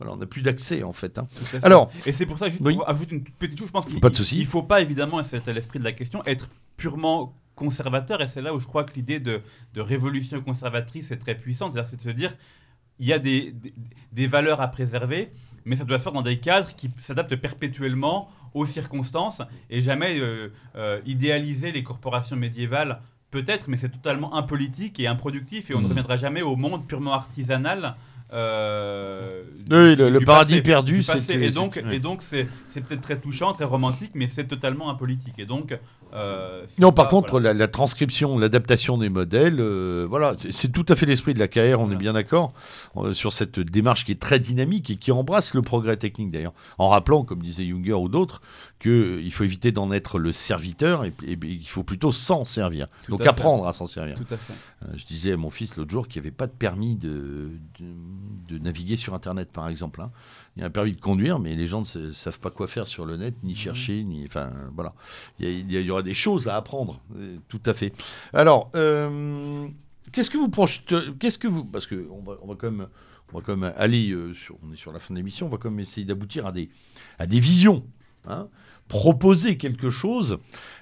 [0.00, 1.16] voilà, n'a plus d'accès en fait.
[1.18, 1.26] hein.
[1.42, 1.64] Fait.
[1.64, 2.74] Alors, et c'est pour ça, juste Oui.
[2.74, 5.52] pour ajouter une petite chose, je pense qu'il il faut pas évidemment, et c'est à
[5.52, 7.34] l'esprit de la question, être purement
[7.64, 8.18] conservateur.
[8.24, 9.34] Et c'est là où je crois que l'idée de,
[9.76, 11.72] de révolution conservatrice est très puissante.
[11.72, 12.32] C'est-à-dire, c'est de se dire,
[12.98, 13.72] il y a des, des,
[14.18, 15.22] des valeurs à préserver,
[15.66, 18.18] mais ça doit se faire dans des cadres qui s'adaptent perpétuellement
[18.54, 19.42] aux circonstances
[19.74, 22.92] et jamais euh, euh, idéaliser les corporations médiévales.
[23.30, 25.90] Peut-être, mais c'est totalement impolitique et improductif et on ne Mhm.
[25.90, 27.94] reviendra jamais au monde purement artisanal.
[28.32, 32.80] Euh, Oui, le- le du paradis passé, perdu, c'était- Et donc, et donc c'est, c'est
[32.80, 35.34] peut-être très touchant, très romantique, mais c'est totalement impolitique.
[35.38, 35.78] Et donc,
[36.14, 37.52] euh, c'est Non, par pas- contre, voilà.
[37.52, 41.38] la, la transcription, l'adaptation des modèles, euh, voilà, c'est- c'est tout à fait l'esprit de
[41.38, 41.92] la KR, on Voilà.
[41.94, 42.52] est bien d'accord,
[43.12, 46.88] sur cette démarche qui est très dynamique et qui embrasse le progrès technique d'ailleurs, en
[46.88, 48.40] rappelant, comme disait Junger ou d'autres,
[48.80, 52.88] qu'il faut éviter d'en être le serviteur et, et- et qu'il faut plutôt s'en servir.
[53.04, 54.16] Tout Donc à apprendre à s'en servir.
[54.16, 54.54] Tout à fait.
[54.84, 57.50] Euh, Je disais à mon fils l'autre jour qu'il n'y avait pas de permis de,
[57.78, 57.86] de,
[58.48, 60.00] de naviguer sur Internet, par exemple.
[60.00, 60.10] hein.
[60.56, 62.88] Il y a un permis de conduire, mais les gens ne savent pas quoi faire
[62.88, 64.24] sur le net, ni chercher, ni.
[64.24, 64.94] Enfin, voilà.
[65.38, 67.92] Il y, a- il il aura des choses à apprendre, euh, tout à fait.
[68.32, 69.68] Alors, euh,
[70.12, 71.64] qu'est-ce que vous projetez Qu'est-ce que vous.
[71.64, 72.88] Parce qu'on va, on va quand même.
[73.32, 75.50] On va quand même aller euh, sur, on est sur la fin de l'émission, on
[75.50, 76.68] va quand même essayer d'aboutir à des,
[77.20, 77.84] à des visions,
[78.26, 78.48] hein.
[78.90, 80.38] Proposer quelque chose.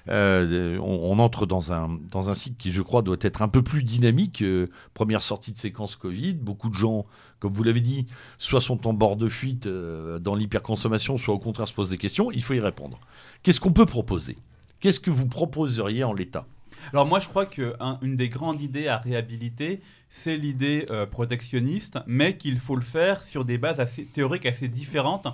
[0.09, 3.61] Euh, on, entre dans un, dans un cycle qui, je crois, doit être un peu
[3.61, 4.41] plus dynamique.
[4.41, 7.05] Euh, première sortie de séquence Covid, beaucoup de gens,
[7.39, 8.07] comme vous l'avez dit,
[8.39, 11.99] soit sont en bord de fuite euh, dans l'hyperconsommation, soit au contraire se posent des
[11.99, 12.31] questions.
[12.31, 12.99] Il faut y répondre.
[13.43, 14.37] Qu'est-ce qu'on peut proposer?
[14.79, 16.47] Qu'est-ce que vous proposeriez en l'état?
[16.91, 22.57] Alors moi, je crois qu'une des grandes idées à réhabiliter, c'est l'idée protectionniste, mais qu'il
[22.57, 25.27] faut le faire sur des bases assez théoriques assez différentes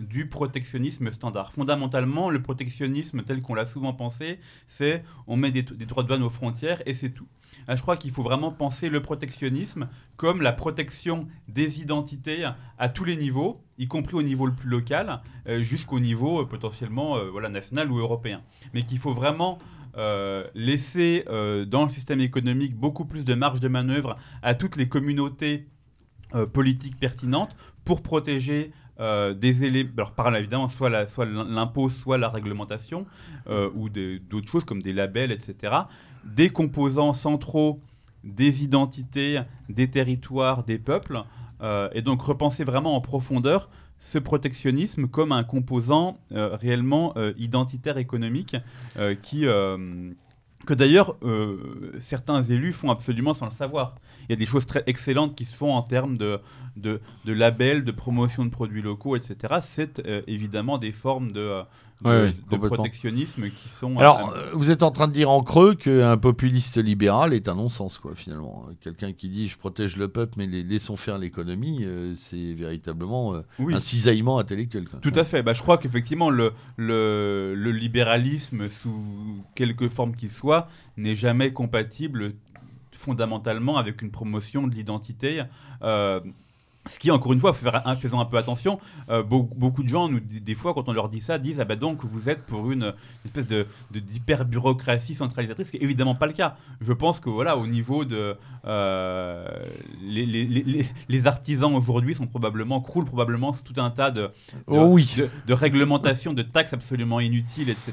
[0.00, 1.52] du protectionnisme standard.
[1.52, 6.22] Fondamentalement, le protectionnisme tel qu'on l'a souvent pensé, c'est on met des, droits de douane
[6.22, 7.26] aux frontières et c'est tout.
[7.66, 12.48] Ah, Je crois qu'il faut vraiment penser le protectionnisme comme la protection des identités
[12.78, 16.44] à tous les niveaux, y compris au niveau le plus local, euh, jusqu'au niveau euh,
[16.46, 18.42] potentiellement euh, voilà, national ou européen.
[18.74, 19.58] Mais qu'il faut vraiment
[20.54, 21.24] laisser
[21.66, 25.66] dans le système économique beaucoup plus de marge de manœuvre à toutes les communautés
[26.52, 28.70] politiques pertinentes pour protéger
[29.00, 33.06] euh, des éléments, alors par là évidemment soit la- soit l'impôt, soit la réglementation,
[33.48, 35.74] euh, ou d'autres choses comme des labels, etc.,
[36.24, 37.80] des composants centraux
[38.24, 39.40] des identités,
[39.70, 41.22] des territoires, des peuples,
[41.62, 48.56] euh, et donc repenser vraiment en profondeur ce protectionnisme comme un composant réellement identitaire économique
[49.20, 49.44] qui,
[50.66, 53.94] que d'ailleurs euh, certains élus font absolument sans le savoir.
[54.28, 56.40] Il y a des choses très excellentes qui se font en termes de,
[56.76, 59.60] de, labels, de promotion de produits locaux, etc.
[59.62, 61.62] C'est euh, évidemment des formes de, euh,
[62.02, 62.76] de, complètement.
[62.76, 63.96] protectionnisme qui sont...
[63.98, 67.48] Alors, euh, euh, vous êtes en train de dire en creux qu'un populiste libéral est
[67.48, 68.66] un non-sens, quoi, finalement.
[68.80, 73.34] Quelqu'un qui dit je protège le peuple, mais les, laissons faire l'économie, euh, c'est véritablement
[73.34, 73.74] euh, oui.
[73.74, 74.88] un cisaillement intellectuel.
[74.88, 74.98] quoi.
[75.00, 75.42] Tout à fait.
[75.42, 81.52] Bah, je crois qu'effectivement, le, le, le libéralisme, sous quelque forme qu'il soit, n'est jamais
[81.52, 82.34] compatible
[83.00, 85.42] fondamentalement avec une promotion de l'identité.
[85.82, 86.20] Euh,
[86.86, 90.54] ce qui, encore une fois, faisons un peu attention, euh, beaucoup, de gens, nous, des
[90.54, 92.94] fois, quand on leur dit ça, disent Ah ben donc, vous êtes pour une,
[93.26, 96.56] espèce de, d'hyper-bureaucratie centralisatrice, ce qui n'est évidemment pas le cas.
[96.80, 98.36] Je pense que, voilà, au niveau de.
[98.66, 99.46] euh,
[100.02, 104.10] les, les- les- les- les artisans aujourd'hui sont probablement, croulent probablement sous tout un tas
[104.10, 104.30] de, de,
[104.66, 105.12] Oh oui.
[105.16, 107.92] de, de réglementation, de taxes absolument inutiles, etc.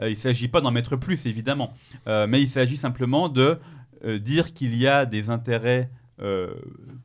[0.00, 1.74] Euh, il ne s'agit pas d'en mettre plus, évidemment.
[2.06, 3.58] Mais il s'agit simplement de
[4.20, 5.88] dire qu'il y a des intérêts
[6.20, 6.54] euh,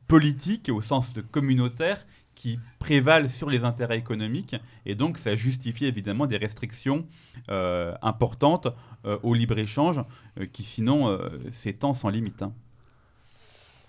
[0.06, 4.54] politiques, au sens de communautaire, qui prévalent sur les intérêts économiques.
[4.86, 7.04] Et donc, ça justifie évidemment des restrictions
[7.50, 8.68] euh, importantes
[9.04, 10.00] euh, au libre-échange,
[10.40, 12.42] euh, qui sinon euh, s'étend sans limite.
[12.42, 12.52] hein.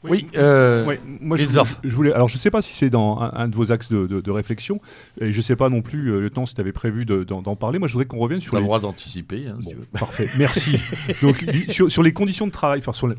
[0.02, 2.90] Oui, euh, Ouais, moi je voulais, je voulais- alors je ne sais pas si c'est
[2.90, 4.80] dans un, un de vos axes de, de- de réflexion,
[5.20, 7.26] et je ne sais pas non plus euh, le temps si tu avais prévu de-
[7.26, 7.80] d'en parler.
[7.80, 9.48] Moi je voudrais qu'on revienne tu sur as le les, droit d'anticiper.
[9.50, 10.80] hein, Bon, tu parfait, merci.
[11.22, 13.14] Donc sur, sur les conditions de travail, enfin sur,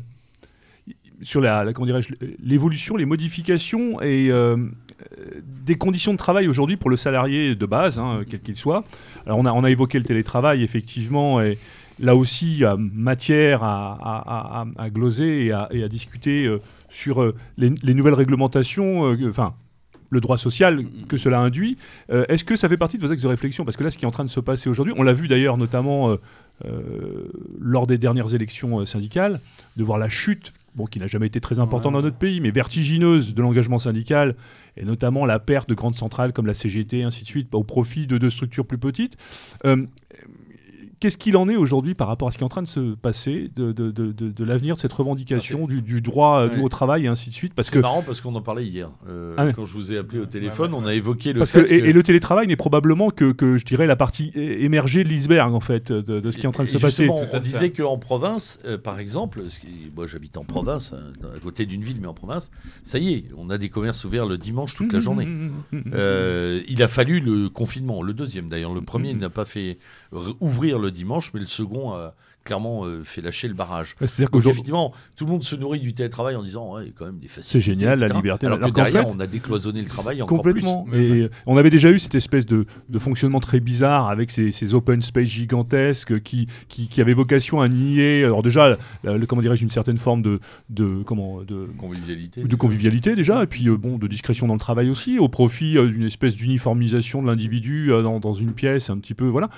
[1.23, 1.71] sur la, la-
[2.43, 7.65] l'évolution, les modifications et euh, euh, des conditions de travail aujourd'hui pour le salarié de
[7.65, 8.83] base, hein, quel qu'il soit.
[9.25, 11.57] Alors on a, on a évoqué le télétravail effectivement et
[11.99, 16.59] là aussi matière à, à- à- gloser et à, discuter euh,
[16.89, 19.53] sur les, les nouvelles réglementations, enfin
[20.09, 21.77] le droit social que cela induit.
[22.09, 23.63] Est-ce que ça fait partie de vos axes de réflexion?
[23.63, 25.29] Parce que là, ce qui est en train de se passer aujourd'hui, on l'a vu
[25.29, 26.17] d'ailleurs notamment
[27.59, 29.39] lors des dernières élections syndicales,
[29.77, 32.51] de voir la chute bon, qui n'a jamais été très importante dans notre pays, mais
[32.51, 34.35] vertigineuse de l'engagement syndical,
[34.77, 37.63] et notamment la perte de grandes centrales comme la CGT, et ainsi de suite, au
[37.63, 39.17] profit de deux structures plus petites.
[39.65, 39.85] Euh,
[41.01, 42.93] Qu'est-ce qu'il en est aujourd'hui par rapport à ce qui est en train de se
[42.93, 46.69] passer, de, de, de, de, de l'avenir de cette revendication, du, du droit euh, au
[46.69, 48.91] travail et ainsi de suite Parce C'est que, marrant parce qu'on en parlait hier.
[49.09, 49.53] Euh, Ah ouais.
[49.53, 51.77] Quand je vous ai appelé au téléphone, on a évoqué le parce fait que, et,
[51.89, 55.59] et le télétravail n'est probablement que, que, je dirais, la partie émergée de l'iceberg, en
[55.59, 57.09] fait, de, de ce qui est en train de Et se passer.
[57.09, 61.39] On disait qu'en province, euh, par exemple, ce qui- moi j'habite en province, hein, à
[61.39, 62.51] côté d'une ville, mais en province,
[62.83, 65.25] ça y est, on a des commerces ouverts le dimanche toute la Mmh, journée.
[65.25, 65.81] mmh, mmh.
[65.95, 68.75] Euh, il a fallu le confinement, le deuxième d'ailleurs.
[68.75, 69.79] Le premier il n'a pas fait
[70.39, 72.13] ouvrir le dimanche, mais le second a
[72.43, 73.95] clairement euh, fait lâcher le barrage.
[73.99, 77.05] C'est-à-dire Donc qu'aujourd'hui, effectivement, tout le monde se nourrit du télétravail en disant ouais, quand
[77.05, 77.49] même des facilités.
[77.51, 78.47] C'est génial, la liberté.
[78.47, 80.83] Alors, Alors que derrière, fait, on a décloisonné le travail encore Complètement.
[80.85, 81.23] plus.
[81.25, 84.73] Et on avait déjà eu cette espèce de, de fonctionnement très bizarre avec ces, ces
[84.73, 89.63] open space gigantesques qui, qui, qui avaient vocation à nier, alors déjà, la- comment dirais-je,
[89.63, 90.39] une certaine forme de,
[90.69, 92.43] de, comment, de, Convivialité.
[92.43, 95.77] de convivialité déjà, et puis euh, bon, de discrétion dans le travail aussi, au profit
[95.77, 99.49] euh, d'une espèce d'uniformisation de l'individu dans, dans une pièce, un petit peu, voilà.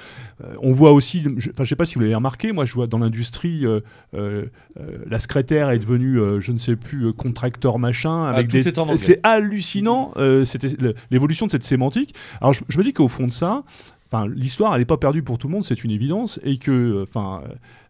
[0.62, 3.00] On voit aussi, je, je sais pas si vous l'avez remarqué, moi je vois dans
[3.00, 3.80] l'industrie, euh,
[4.14, 4.46] euh,
[4.80, 9.20] euh, la secrétaire est devenue, je ne sais plus, contracteur machin, avec Ah, des, c'est
[9.24, 10.14] hallucinant
[11.12, 12.14] l'évolution de cette sémantique.
[12.42, 13.64] Alors je, je me dis qu'au fond de ça,
[14.12, 17.04] enfin l'histoire elle n'est pas perdue pour tout le monde, c'est une évidence, et que
[17.04, 17.42] enfin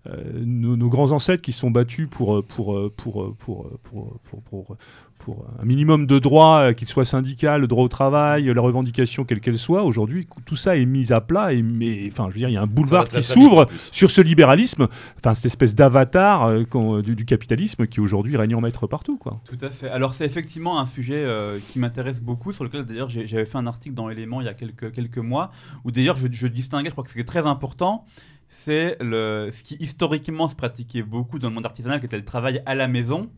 [0.08, 4.42] euh, nos, nos grands ancêtres qui se sont battus pour, pour, pour, pour, pour, pour,
[4.44, 4.78] pour,
[5.24, 8.61] pour un minimum de droits, euh, qu'il soit syndical, le droit au travail, euh, la
[8.61, 12.34] revendication quelle qu'elle soit, aujourd'hui tout ça est mis à plat, et, mais, enfin je
[12.34, 15.76] veux dire, il y a un boulevard qui s'ouvre sur ce libéralisme, enfin cette espèce
[15.76, 19.17] d'avatar euh, qu'on- du, du capitalisme qui aujourd'hui règne en maître partout.
[19.17, 19.39] Quoi.
[19.45, 19.89] Tout à fait.
[19.89, 23.67] Alors c'est effectivement un sujet euh, qui m'intéresse beaucoup, sur lequel d'ailleurs j'avais fait un
[23.67, 25.51] article dans Éléments il y a quelques, quelques mois,
[25.86, 28.05] où d'ailleurs je, je distinguais, je crois que ce qui est très important,
[28.49, 32.61] c'est ce qui historiquement se pratiquait beaucoup dans le monde artisanal, qui était le travail
[32.65, 33.30] à la maison,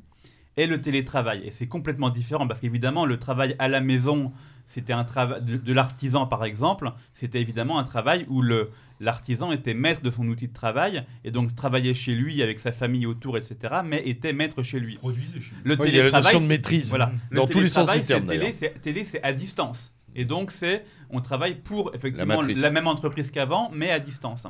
[0.58, 1.42] et le télétravail.
[1.46, 4.32] Et c'est complètement différent, parce qu'évidemment le travail à la maison,
[4.68, 9.52] c'était un travail de, de l'artisan par exemple, c'était évidemment un travail où le l'artisan
[9.52, 13.06] était maître de son outil de travail et donc travaillait chez lui avec sa famille
[13.06, 13.58] autour, etc.
[13.84, 14.98] Mais était maître chez lui.
[15.04, 15.14] Le Ouais,
[15.90, 16.90] il y a la télétravail, notion de maîtrise.
[16.90, 17.12] voilà.
[17.30, 19.94] Le Dans tous les sens télétravail, du terme, télé, c'est- Télé, c'est à distance.
[20.16, 22.62] Et donc, c'est on travaille pour effectivement matrice.
[22.62, 24.48] la même entreprise qu'avant, mais à distance.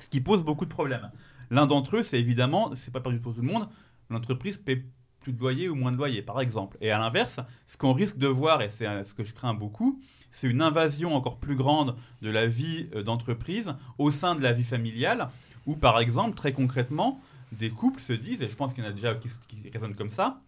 [0.00, 1.08] Ce qui pose beaucoup de problèmes.
[1.52, 3.68] L'un d'entre eux, c'est évidemment, c'est pas perdu pour tout le monde,
[4.10, 4.84] l'entreprise paie
[5.32, 6.76] de loyer ou moins de loyer, par exemple.
[6.80, 10.00] Et à l'inverse, ce qu'on risque de voir, et c'est ce que je crains beaucoup,
[10.30, 14.52] c'est une invasion encore plus grande de la vie euh, d'entreprise au sein de la
[14.52, 15.28] vie familiale,
[15.66, 17.20] où par exemple, très concrètement,
[17.52, 19.62] des couples se disent, et je pense qu'il y en a déjà qui, qui
[19.96, 20.40] comme ça,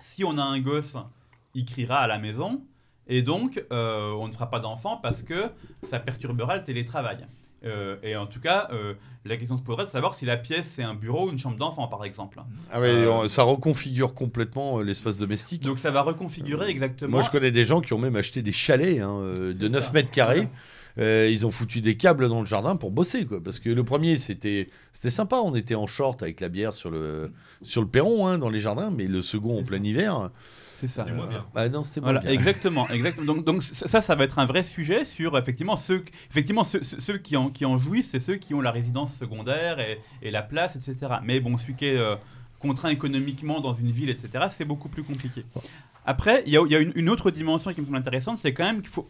[0.00, 0.96] si on a un gosse,
[1.54, 2.62] il criera à la maison,
[3.08, 5.50] et donc euh, on ne fera pas d'enfant parce que
[5.82, 7.26] ça perturbera le télétravail.
[7.66, 8.94] Euh, et en tout cas, euh,
[9.24, 11.56] la question se poserait de savoir si la pièce c'est un bureau ou une chambre
[11.56, 12.40] d'enfant, par exemple.
[12.72, 15.62] Ah ouais, Euh, ça reconfigure complètement l'espace domestique.
[15.62, 17.10] Donc ça va reconfigurer exactement.
[17.10, 19.84] Moi, je connais des gens qui ont même acheté des chalets hein, de C'est 9
[19.84, 19.92] ça.
[19.92, 20.48] mètres carrés.
[20.98, 23.42] Ils ont foutu des câbles dans le jardin pour bosser, quoi.
[23.42, 25.36] Parce que le premier, c'était c'était sympa.
[25.36, 28.60] On était en short avec la bière sur le, sur le perron, hein, dans les
[28.60, 28.90] jardins.
[28.90, 30.30] Mais le second, en plein hiver.
[30.78, 31.06] C'est ça.
[31.54, 32.30] Ah non, c'était moins Voilà, bien.
[32.30, 33.26] exactement, exactement.
[33.34, 37.36] Donc, donc ça, ça va être un vrai sujet sur effectivement ceux, effectivement ceux, qui
[37.36, 40.76] en, qui en jouissent, c'est ceux qui ont la résidence secondaire et, et la place,
[40.76, 41.14] etc.
[41.24, 42.16] Mais bon, celui qui est euh,
[42.60, 45.44] contraint économiquement dans une ville, etc., c'est beaucoup plus compliqué.
[46.04, 48.38] Après, il y a, il y a une, une autre dimension qui me semble intéressante,
[48.38, 49.08] c'est quand même qu'il faut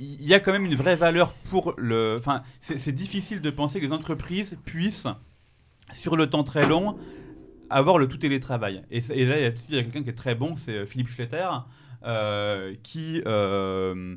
[0.00, 2.16] il y a quand même une vraie valeur pour le.
[2.18, 5.06] Enfin, c'est difficile de penser que les entreprises puissent,
[5.92, 6.96] sur le temps très long,
[7.72, 8.82] avoir le tout télétravail.
[8.90, 9.42] Et, et là, il
[9.74, 11.48] y a, quelqu'un qui est très bon, c'est euh, Philippe Schletter,
[12.04, 14.16] euh, qui euh,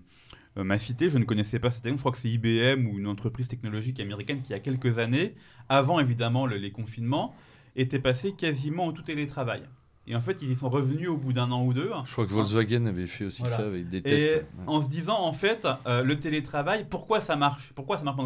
[0.55, 3.47] m'a cité, je ne connaissais pas cette je crois que c'est IBM ou une entreprise
[3.47, 5.35] technologique américaine qui, il y a quelques années,
[5.69, 7.35] avant évidemment le- les confinements,
[7.75, 9.63] était passé quasiment au tout télétravail.
[10.07, 11.91] Et en fait, ils y sont revenus au bout d'un an ou deux.
[12.05, 13.57] Je crois que Volkswagen avait fait aussi Voilà.
[13.57, 14.35] ça avec des Et tests.
[14.35, 14.43] ouais.
[14.67, 17.73] en se disant, en fait, euh, le télétravail, pourquoi ça marche?
[17.73, 18.19] Pourquoi ça marche?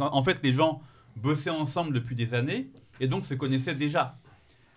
[0.00, 0.82] En fait, les gens
[1.16, 4.18] bossaient ensemble depuis des années et donc se connaissaient déjà.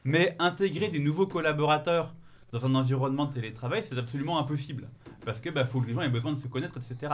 [0.03, 2.13] Mais intégrer des nouveaux collaborateurs
[2.51, 4.87] dans un environnement de télétravail, c'est absolument impossible.
[5.25, 7.13] Parce que bah, faut que les gens aient besoin de se connaître, etc.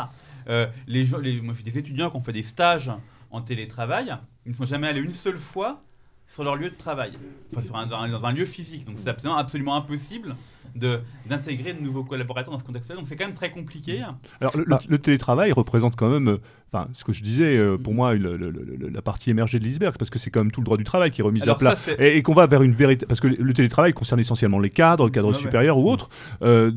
[0.49, 2.91] Euh, les gens, les, moi, j'ai des étudiants qui ont fait des stages
[3.31, 4.13] en télétravail.
[4.45, 5.81] Ils ne sont jamais allés une seule fois
[6.27, 7.13] sur leur lieu de travail,
[7.51, 8.85] enfin sur dans, un, lieu physique.
[8.85, 10.35] Donc c'est absolument, impossible
[10.75, 12.95] d'intégrer de nouveaux collaborateurs dans ce contexte-là.
[12.95, 14.03] Donc c'est quand même très compliqué.
[14.39, 16.37] Alors le, télétravail représente quand même
[16.71, 17.97] enfin, ce que je disais, euh, pour Mhm.
[17.97, 20.61] moi, le- le- le- la partie émergée de l'iceberg, parce que c'est quand même tout
[20.61, 21.75] le droit du travail qui est remis à Alors plat.
[21.75, 23.05] ça, Et, et qu'on va vers une vérité.
[23.05, 25.39] Parce que le télétravail concerne essentiellement les cadres, cadres Ouais, ouais.
[25.41, 26.09] supérieurs ou autres.
[26.43, 26.71] Euh,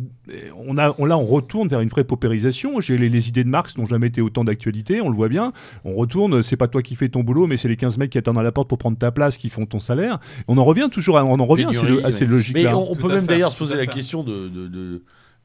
[0.66, 2.80] on a, on, là, on retourne vers une vraie paupérisation.
[2.80, 5.52] J'ai les, les idées de Marx n'ont jamais été autant d'actualité, on le voit bien.
[5.84, 8.18] On retourne, c'est pas toi qui fais ton boulot, mais c'est les 15 mecs qui
[8.18, 10.18] attendent à la porte pour prendre ta place qui font ton salaire.
[10.48, 12.30] On en revient toujours à, on en revient à ces, à ces ouais.
[12.30, 12.62] logiques-là.
[12.70, 14.48] Mais on, peut à même d'ailleurs se poser à la question de.
[14.48, 15.02] de, de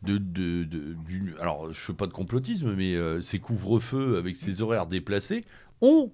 [0.08, 4.36] de, de- de- du- alors, je fais pas de complotisme, mais euh, ces couvre-feux avec
[4.38, 5.44] ces horaires déplacés
[5.82, 6.12] ont,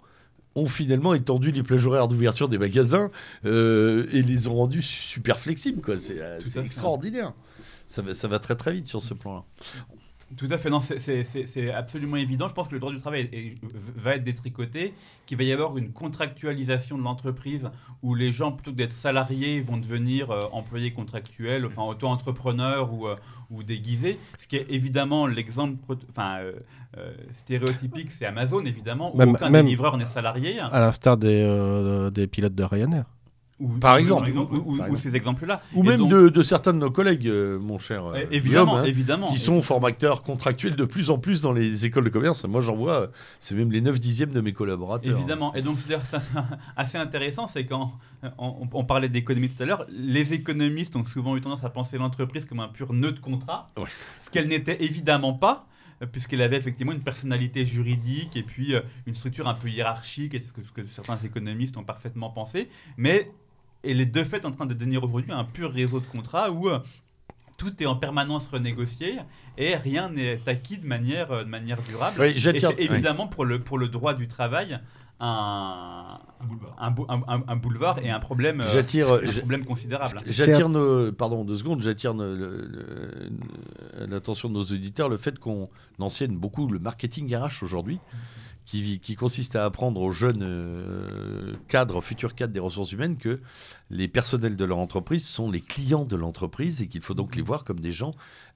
[0.55, 3.11] ont finalement étendu les plages horaires d'ouverture des magasins
[3.45, 5.81] euh, et les ont rendus su- super flexibles.
[6.43, 7.33] C'est euh, extraordinaire.
[7.85, 9.43] Ça va, ça va très très vite sur ce plan-là.
[10.38, 12.47] Tout à fait, non, c'est- absolument évident.
[12.47, 13.55] Je pense que le droit du travail est- est-
[13.95, 14.93] va être détricoté,
[15.26, 17.69] qu'il va y avoir une contractualisation de l'entreprise
[18.01, 23.07] où les gens, plutôt que d'être salariés, vont devenir euh, employés contractuels, enfin auto-entrepreneurs ou,
[23.07, 23.15] euh,
[23.51, 24.18] ou déguisés.
[24.38, 25.76] Ce qui est évidemment l'exemple
[26.10, 26.39] enfin,
[26.97, 30.60] euh, stéréotypique, c'est Amazon, évidemment, où Même- aucun même- des livreurs n'est salarié.
[30.60, 33.05] À l'instar des, des pilotes de Ryanair.
[33.64, 34.30] Ou, Par ou- exemple.
[34.30, 34.98] ou- ou- ou- Par ou exemple.
[34.98, 35.61] ces exemples-là.
[35.73, 38.06] Ou Et même donc- de, de certains de nos collègues, euh, mon cher.
[38.06, 39.27] euh, Eh, Évidemment, Guillaume, hein, évidemment.
[39.27, 42.44] qui sont formateurs contractuels de plus en plus dans les écoles de commerce.
[42.45, 43.07] Moi, j'en vois, euh,
[43.40, 45.18] c'est même les 9 dixièmes de mes collaborateurs.
[45.18, 45.53] Évidemment.
[45.56, 45.94] Et donc, c'est
[46.76, 47.94] assez intéressant, c'est quand
[48.38, 51.98] on, on parlait d'économie tout à l'heure, les économistes ont souvent eu tendance à penser
[51.98, 53.84] l'entreprise comme un pur nœud de contrat, Ouais.
[54.22, 55.68] ce qu'elle n'était évidemment pas
[56.11, 58.73] puisqu'elle avait effectivement une personnalité juridique et puis
[59.06, 62.68] une structure un peu hiérarchique, et ce que certains économistes ont parfaitement pensé,
[62.98, 63.31] mais
[63.84, 66.69] elle est de fait en train de devenir aujourd'hui un pur réseau de contrats où
[66.69, 66.80] euh,
[67.57, 69.18] tout est en permanence renégocié
[69.57, 72.18] et rien n'est acquis de manière, euh, de manière durable.
[72.19, 72.72] Oui, Et j'attire.
[72.76, 74.80] c'est évidemment pour le, pour le droit du travail
[75.19, 76.19] un,
[76.80, 78.81] un, bou- un- un- un boulevard et un problème, euh,
[79.38, 80.19] un problème considérable.
[80.26, 82.14] J'attire nos, pardon deux secondes, j'attire
[84.07, 85.69] l'attention de nos auditeurs le fait qu'on
[85.99, 87.99] enseigne beaucoup le marketing RH aujourd'hui,
[88.65, 93.40] qui, qui consiste à apprendre aux jeunes euh, cadres, futurs cadres des ressources humaines, que
[93.90, 97.41] les personnels de leur entreprise sont les clients de l'entreprise et qu'il faut donc les
[97.41, 98.11] voir comme des gens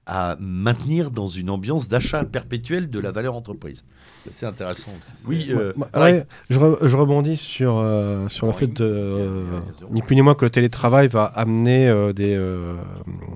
[0.06, 3.84] à maintenir dans une ambiance d'achat perpétuel de la valeur entreprise.
[4.30, 5.12] C'est intéressant aussi.
[5.26, 6.00] Oui, euh, Moi- ouais.
[6.00, 9.60] ouais, je, re- je rebondis sur, euh, sur le Ouais, fait de, euh,
[9.90, 12.74] ni plus ni moins que le télétravail va amener euh, des, euh,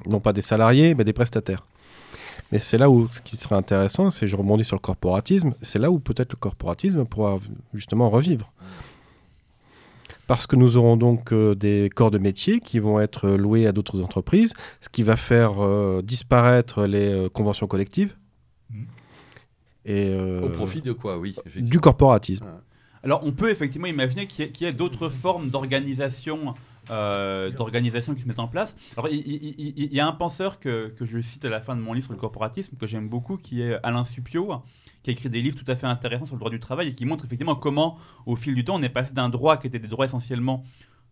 [0.06, 1.66] non pas des salariés, mais des prestataires.
[2.52, 5.78] Mais c'est là où ce qui serait intéressant, c'est je rebondis sur le corporatisme, c'est
[5.78, 7.38] là où peut-être le corporatisme pourra
[7.72, 8.52] justement revivre.
[10.26, 13.72] Parce que nous aurons donc euh, des corps de métier qui vont être loués à
[13.72, 18.14] d'autres entreprises, ce qui va faire euh, disparaître les euh, conventions collectives.
[19.84, 21.34] Et, euh, Au profit de quoi, oui.
[21.56, 22.46] du corporatisme.
[23.02, 26.54] Alors, on peut effectivement imaginer qu'il y ait, qu'il y ait d'autres formes d'organisation.
[26.90, 28.76] Euh, d'organisation qui se mettent en place.
[28.96, 31.92] Alors, il, y a un penseur que, que je cite à la fin de mon
[31.92, 34.62] livre sur le corporatisme, que j'aime beaucoup, qui est Alain Supio,
[35.02, 36.94] qui a écrit des livres tout à fait intéressants sur le droit du travail et
[36.94, 39.78] qui montre effectivement comment, au fil du temps, on est passé d'un droit qui était
[39.78, 40.64] des droits essentiellement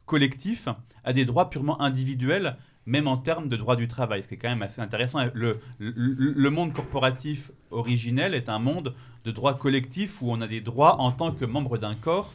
[0.07, 0.69] collectifs
[1.05, 2.57] à des droits purement individuels,
[2.87, 5.21] même en termes de droit du travail, ce qui est quand même assez intéressant.
[5.35, 8.95] Le, le, le monde corporatif originel est un monde
[9.25, 12.35] de droit collectif où on a des droits en tant que membre d'un corps.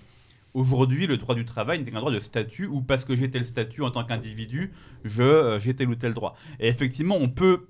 [0.55, 3.43] Aujourd'hui, le droit du travail n'est qu'un droit de statut où parce que j'ai tel
[3.43, 4.71] statut en tant qu'individu,
[5.19, 6.37] euh, j'ai tel ou tel droit.
[6.61, 7.67] Et effectivement, on peut,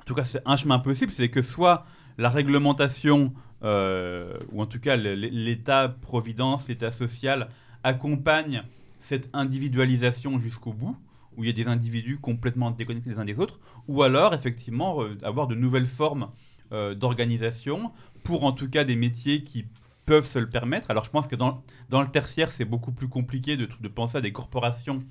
[0.00, 1.86] en tout cas c'est un chemin possible, c'est que soit
[2.18, 3.32] la réglementation,
[3.62, 7.50] euh, ou en tout cas l'État-providence, l'État social,
[7.84, 8.64] accompagne
[8.98, 10.96] cette individualisation jusqu'au bout,
[11.36, 15.02] où il y a des individus complètement déconnectés les uns des autres, ou alors effectivement
[15.22, 16.30] avoir de nouvelles formes
[16.72, 17.92] euh, d'organisation
[18.24, 19.66] pour en tout cas des métiers qui
[20.08, 20.90] peuvent se le permettre.
[20.90, 24.16] Alors je pense que dans, dans le tertiaire, c'est beaucoup plus compliqué de, de penser
[24.16, 25.04] à des corporations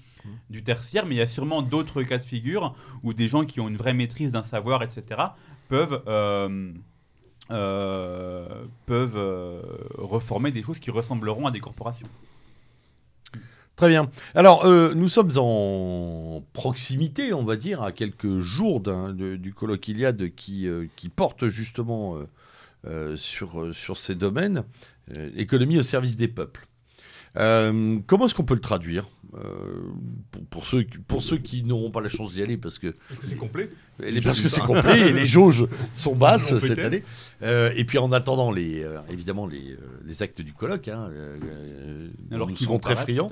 [0.49, 3.60] du tertiaire, mais il y a sûrement d'autres cas de figure où des gens qui
[3.60, 5.22] ont une vraie maîtrise d'un savoir, etc.,
[5.69, 6.72] peuvent, euh,
[7.52, 9.61] euh, peuvent euh,
[9.99, 12.10] reformer des choses qui ressembleront à des corporations.
[13.76, 14.10] Très bien.
[14.34, 20.34] Alors, euh, nous sommes en proximité, on va dire, à quelques jours du colloque Iliade
[20.36, 22.15] qui, qui porte justement
[23.15, 24.64] sur, euh, sur ces domaines,
[25.15, 26.68] euh, économie au service des peuples.
[27.38, 29.43] Euh, comment est-ce qu'on peut le traduire euh,
[30.31, 32.95] pour, pour ceux, qui- pour ceux qui n'auront pas la chance d'y aller parce que
[33.09, 33.69] Parce que c'est complet.
[33.99, 37.03] les- parce que c'est complet et les jauges sont basses cette année.
[37.43, 41.09] Euh, et puis en attendant les, euh, évidemment les, euh, les actes du colloque, hein,
[41.11, 43.30] euh, euh, Alors serons vont très friands.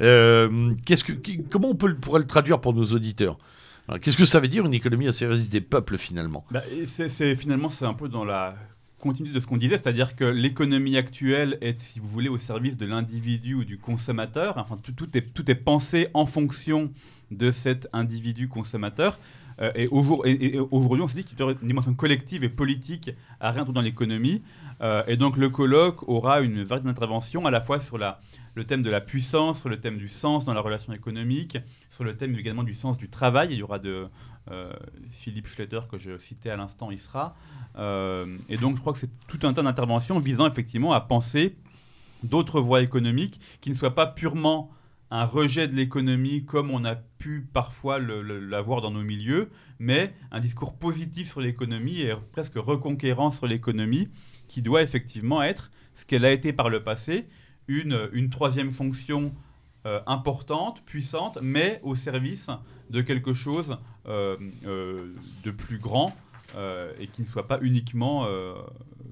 [0.00, 3.38] Euh, qu'est-ce que, qui- comment on peut, pourrait le traduire pour nos auditeurs?
[3.86, 6.44] Alors, Qu'est-ce que ça veut dire une économie au service des peuples finalement?
[6.50, 8.56] Bah, et c'est, c'est- finalement, c'est un peu dans la
[8.98, 12.76] continuité de ce qu'on disait, c'est-à-dire que l'économie actuelle est, si vous voulez, au service
[12.76, 14.58] de l'individu ou du consommateur.
[14.58, 16.90] Enfin, tout, est, tout est pensé en fonction
[17.30, 19.18] de cet individu consommateur.
[19.60, 21.92] Euh, et, au jour- et- et aujourd'hui, on se dit qu'il y a une dimension
[21.94, 23.10] collective et politique
[23.40, 24.42] à rien dans l'économie.
[24.80, 28.20] Euh, et donc le colloque aura une variété d'interventions à la fois sur la,
[28.58, 31.58] le thème de la puissance, sur le thème du sens dans la relation économique,
[31.90, 33.48] sur le thème également du sens du travail.
[33.52, 34.08] Il y aura de
[34.50, 34.72] euh,
[35.12, 37.36] Philippe Schletter que je citais à l'instant, il sera.
[37.76, 41.56] Euh, et donc je crois que c'est tout un tas d'interventions visant effectivement à penser
[42.24, 44.72] d'autres voies économiques qui ne soient pas purement
[45.12, 50.40] un rejet de l'économie comme on a pu parfois l'avoir dans nos milieux, mais un
[50.40, 54.08] discours positif sur l'économie et presque reconquérant sur l'économie
[54.48, 57.26] qui doit effectivement être ce qu'elle a été par le passé,
[57.68, 59.32] une, une troisième fonction
[59.86, 62.50] euh, importante, puissante, mais au service
[62.90, 63.78] de quelque chose
[64.08, 64.36] euh,
[64.66, 65.14] euh,
[65.44, 66.16] de plus grand
[66.98, 68.26] et qui ne soit pas uniquement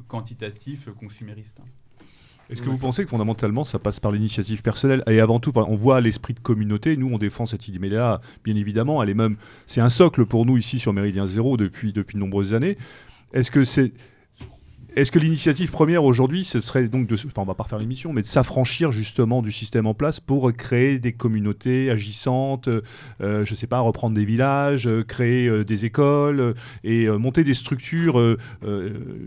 [0.08, 1.60] quantitatif, consumériste.
[2.48, 5.74] Est-ce que vous pensez que fondamentalement ça passe par l'initiative personnelle et avant tout, on
[5.74, 6.96] voit l'esprit de communauté.
[6.96, 9.02] Nous, on défend cette idée-là, bien évidemment.
[9.02, 12.20] Elle est même, c'est un socle pour nous ici sur Méridien Zéro depuis depuis de
[12.20, 12.78] nombreuses années.
[13.34, 13.92] Est-ce que c'est
[14.96, 18.14] est-ce que l'initiative première aujourd'hui, ce serait donc de, enfin on va pas refaire l'émission,
[18.14, 22.70] mais de s'affranchir justement du système en place pour créer des communautés agissantes,
[23.20, 27.52] euh, je sais pas, reprendre des villages, euh, créer euh, des écoles et monter des
[27.52, 28.36] structures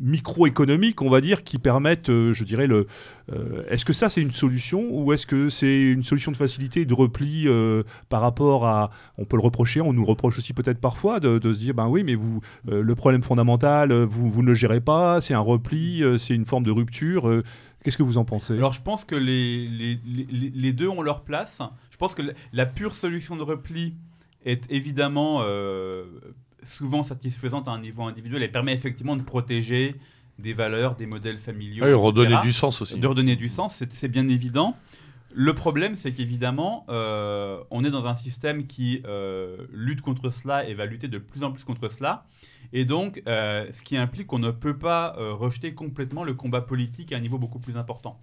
[0.02, 2.88] microéconomiques, on va dire, qui permettent, je dirais, le.
[3.32, 6.86] Euh, est-ce que ça c'est une solution ou est-ce que c'est une solution de facilité,
[6.86, 10.80] de repli euh, par rapport à, on peut le reprocher, on nous reproche aussi peut-être
[10.80, 14.48] parfois de, se dire, ben oui, mais vous, euh, le problème fondamental, vous, vous ne
[14.48, 17.30] le gérez pas, c'est un repli, c'est une forme de rupture.
[17.84, 18.54] Qu'est-ce que vous en pensez?
[18.54, 20.00] Alors je pense que les, les,
[20.54, 21.62] les- deux ont leur place.
[21.92, 23.94] Je pense que la- pure solution de repli
[24.46, 25.42] est évidemment
[26.64, 28.44] souvent satisfaisante à un niveau individuel.
[28.44, 29.96] Elle permet effectivement de protéger
[30.40, 31.86] des valeurs, des modèles familiaux.
[31.86, 33.00] Oui, redonner du sens aussi.
[33.00, 34.76] de redonner du sens, c'est bien évident.
[35.32, 40.68] Le problème, c'est qu'évidemment, euh, on est dans un système qui euh, lutte contre cela
[40.68, 42.26] et va lutter de plus en plus contre cela.
[42.74, 47.14] Et donc, euh, ce qui implique qu'on ne peut pas rejeter complètement le combat politique
[47.14, 48.20] à un niveau beaucoup plus important.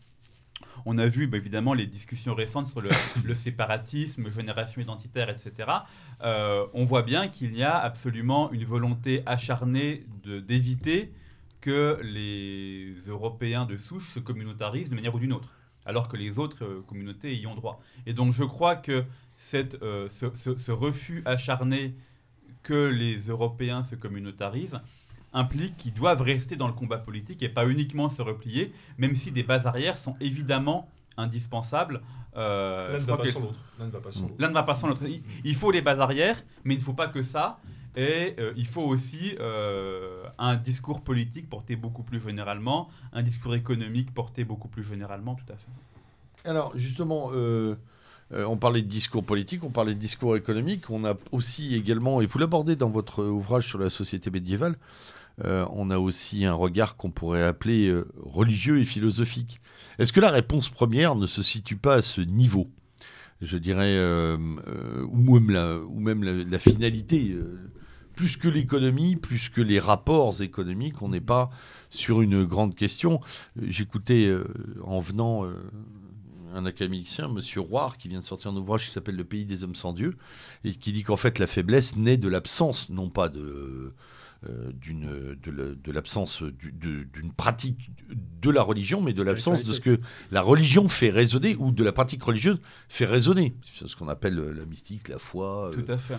[0.85, 2.91] On a vu bah, évidemment les discussions récentes sur le,
[3.25, 5.71] le séparatisme, génération identitaire, etc.
[6.25, 11.13] On voit bien qu'il y a absolument une volonté acharnée d'éviter
[11.67, 15.51] que les Européens de souche se communautarisent de manière ou d'une autre,
[15.85, 17.81] alors que les autres euh, communautés y ont droit.
[18.07, 21.95] Et donc je crois que cette, euh, ce, ce- ce refus acharné
[22.63, 24.79] que les Européens se communautarisent
[25.33, 29.33] implique qu'ils doivent rester dans le combat politique et pas uniquement se replier, même si
[29.33, 32.01] des bases arrières sont évidemment indispensables.
[32.37, 33.61] Euh, L'un ne crois va pas que sans l'autre.
[33.81, 34.35] L'un ne va pas sans l'autre.
[34.39, 35.03] L'un ne va pas sans l'autre.
[35.09, 37.59] Il, il faut les bases arrières, mais il ne faut pas que ça.
[37.97, 43.55] Et euh, il faut aussi euh, un discours politique porté beaucoup plus généralement, un discours
[43.55, 46.49] économique porté beaucoup plus généralement, tout à fait.
[46.49, 47.75] Alors justement, euh,
[48.31, 52.27] on parlait de discours politique, on parlait de discours économique, on a aussi également, et
[52.27, 54.77] vous l'abordez dans votre ouvrage sur la société médiévale,
[55.45, 59.61] on a aussi un regard qu'on pourrait appeler religieux et philosophique.
[59.99, 62.69] Est-ce que la réponse première ne se situe pas à ce niveau?
[63.43, 63.99] Je dirais,
[64.39, 65.31] ou
[66.01, 67.37] même la, finalité
[68.17, 71.51] plus que l'économie, plus que les rapports économiques, on n'est pas
[71.91, 73.21] sur une grande question.
[73.63, 74.45] J'écoutais euh,
[74.83, 75.55] en venant euh,
[76.55, 79.63] un académicien, Monsieur Roire, qui vient de sortir un ouvrage qui s'appelle Le pays des
[79.63, 80.17] hommes sans Dieu,
[80.65, 83.93] et qui dit qu'en fait la faiblesse naît de l'absence, non pas de
[84.81, 87.91] d'une de la- de l'absence d'une pratique
[88.41, 90.01] de la religion, mais de l'absence de ce que
[90.31, 92.59] la religion fait résonner ou de la pratique religieuse
[92.89, 93.55] fait résonner.
[93.65, 96.17] C'est ce qu'on appelle euh, la mystique, la foi, euh, Tout à fait.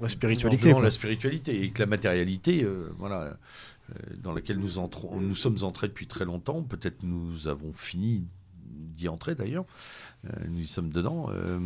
[0.00, 0.72] La spiritualité.
[0.72, 3.24] La spiritualité et que la matérialité, euh, voilà,
[3.90, 6.62] euh, dans laquelle nous entrons, nous sommes entrés depuis très longtemps.
[6.62, 8.26] Peut-être nous avons fini
[8.72, 9.64] d'y entrer d'ailleurs.
[10.26, 11.26] Euh, nous y sommes dedans.
[11.30, 11.58] Euh,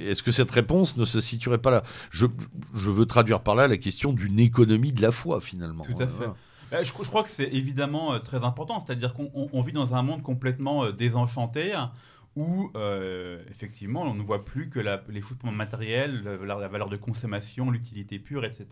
[0.00, 1.82] Est-ce que cette réponse ne se situerait pas là?
[2.10, 2.26] Je,
[2.74, 5.84] je veux traduire par là la question d'une économie de la foi finalement.
[5.84, 6.14] Tout à Euh, fait.
[6.16, 6.34] voilà.
[6.72, 9.72] Euh, Je, je crois que c'est évidemment euh, très important, c'est-à-dire qu'on on- on vit
[9.72, 11.92] dans un monde complètement désenchanté hein,
[12.36, 16.88] où euh, effectivement on ne voit plus que la- les choses matérielles, la, la valeur
[16.90, 18.66] de consommation, l'utilité pure, etc.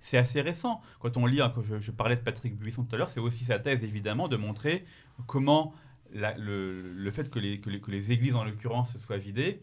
[0.00, 0.80] C'est assez récent.
[1.00, 3.20] Quand on lit, hein, quand je, je parlais de Patrick Buisson tout à l'heure, c'est
[3.20, 4.84] aussi sa thèse évidemment de montrer
[5.26, 5.72] comment
[6.14, 9.62] le, le fait que les, que les- que les églises en l'occurrence soient vidées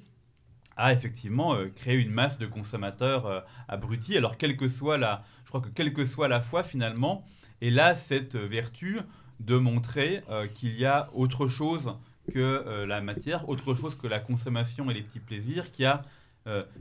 [0.75, 4.17] a effectivement euh, créé une masse de consommateurs euh, abrutis.
[4.17, 7.25] Alors quelle que soit la, je crois que quelle que soit la foi finalement,
[7.61, 8.99] et là, cette vertu
[9.39, 11.95] de montrer euh, qu'il y a autre chose
[12.31, 16.03] que la matière, autre chose que la consommation et les petits plaisirs, qu'il y a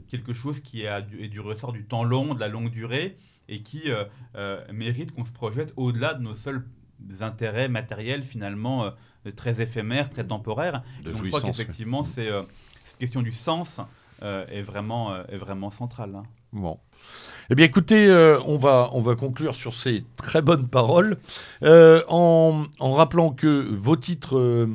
[0.07, 3.17] quelque chose qui est, du, est du ressort du temps long, de la longue durée,
[3.47, 3.89] et qui
[4.71, 6.63] mérite qu'on se projette au-delà de nos seuls
[7.21, 8.93] intérêts matériels finalement
[9.35, 10.83] très éphémères, très temporaires.
[11.03, 12.41] De Donc, je crois qu'effectivement, c'est euh,
[12.83, 13.79] cette question du sens
[14.23, 16.11] euh, est vraiment, euh, est vraiment centrale.
[16.11, 16.23] là.
[16.51, 16.79] Bon.
[17.51, 21.17] Eh bien, écoutez, euh, on, va, on va conclure sur ces très bonnes paroles
[21.63, 24.67] euh, en, en rappelant que vos titres, euh,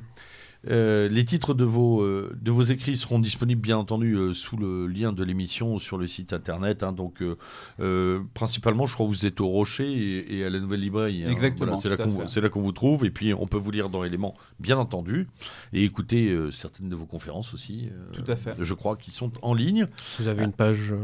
[0.70, 4.56] euh, les titres de vos, euh, de vos écrits seront disponibles, bien entendu, euh, sous
[4.56, 6.82] le lien de l'émission sur le site internet.
[6.82, 6.92] hein.
[6.92, 7.36] donc, euh,
[7.80, 11.24] euh, principalement, je crois que vous êtes au Rocher et, et à la Nouvelle Librairie.
[11.24, 11.30] hein.
[11.30, 12.28] Exactement, Voilà, c'est là qu'on fait.
[12.28, 13.04] c'est là qu'on vous trouve.
[13.04, 15.28] Et puis, on peut vous lire dans Éléments, bien entendu,
[15.72, 17.90] et écouter euh, certaines de vos conférences aussi.
[17.92, 18.54] euh, Tout à fait.
[18.58, 19.86] Je crois qu'ils sont en ligne.
[20.18, 20.96] Vous avez une page euh,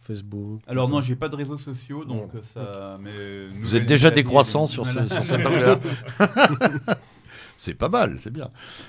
[0.00, 2.98] Facebook Alors non, j'ai pas de réseaux sociaux, donc ça.
[3.02, 5.78] Mais Vous êtes déjà décroissant sur, ce, sur cet angle-là.
[7.62, 8.48] c'est pas mal, c'est bien.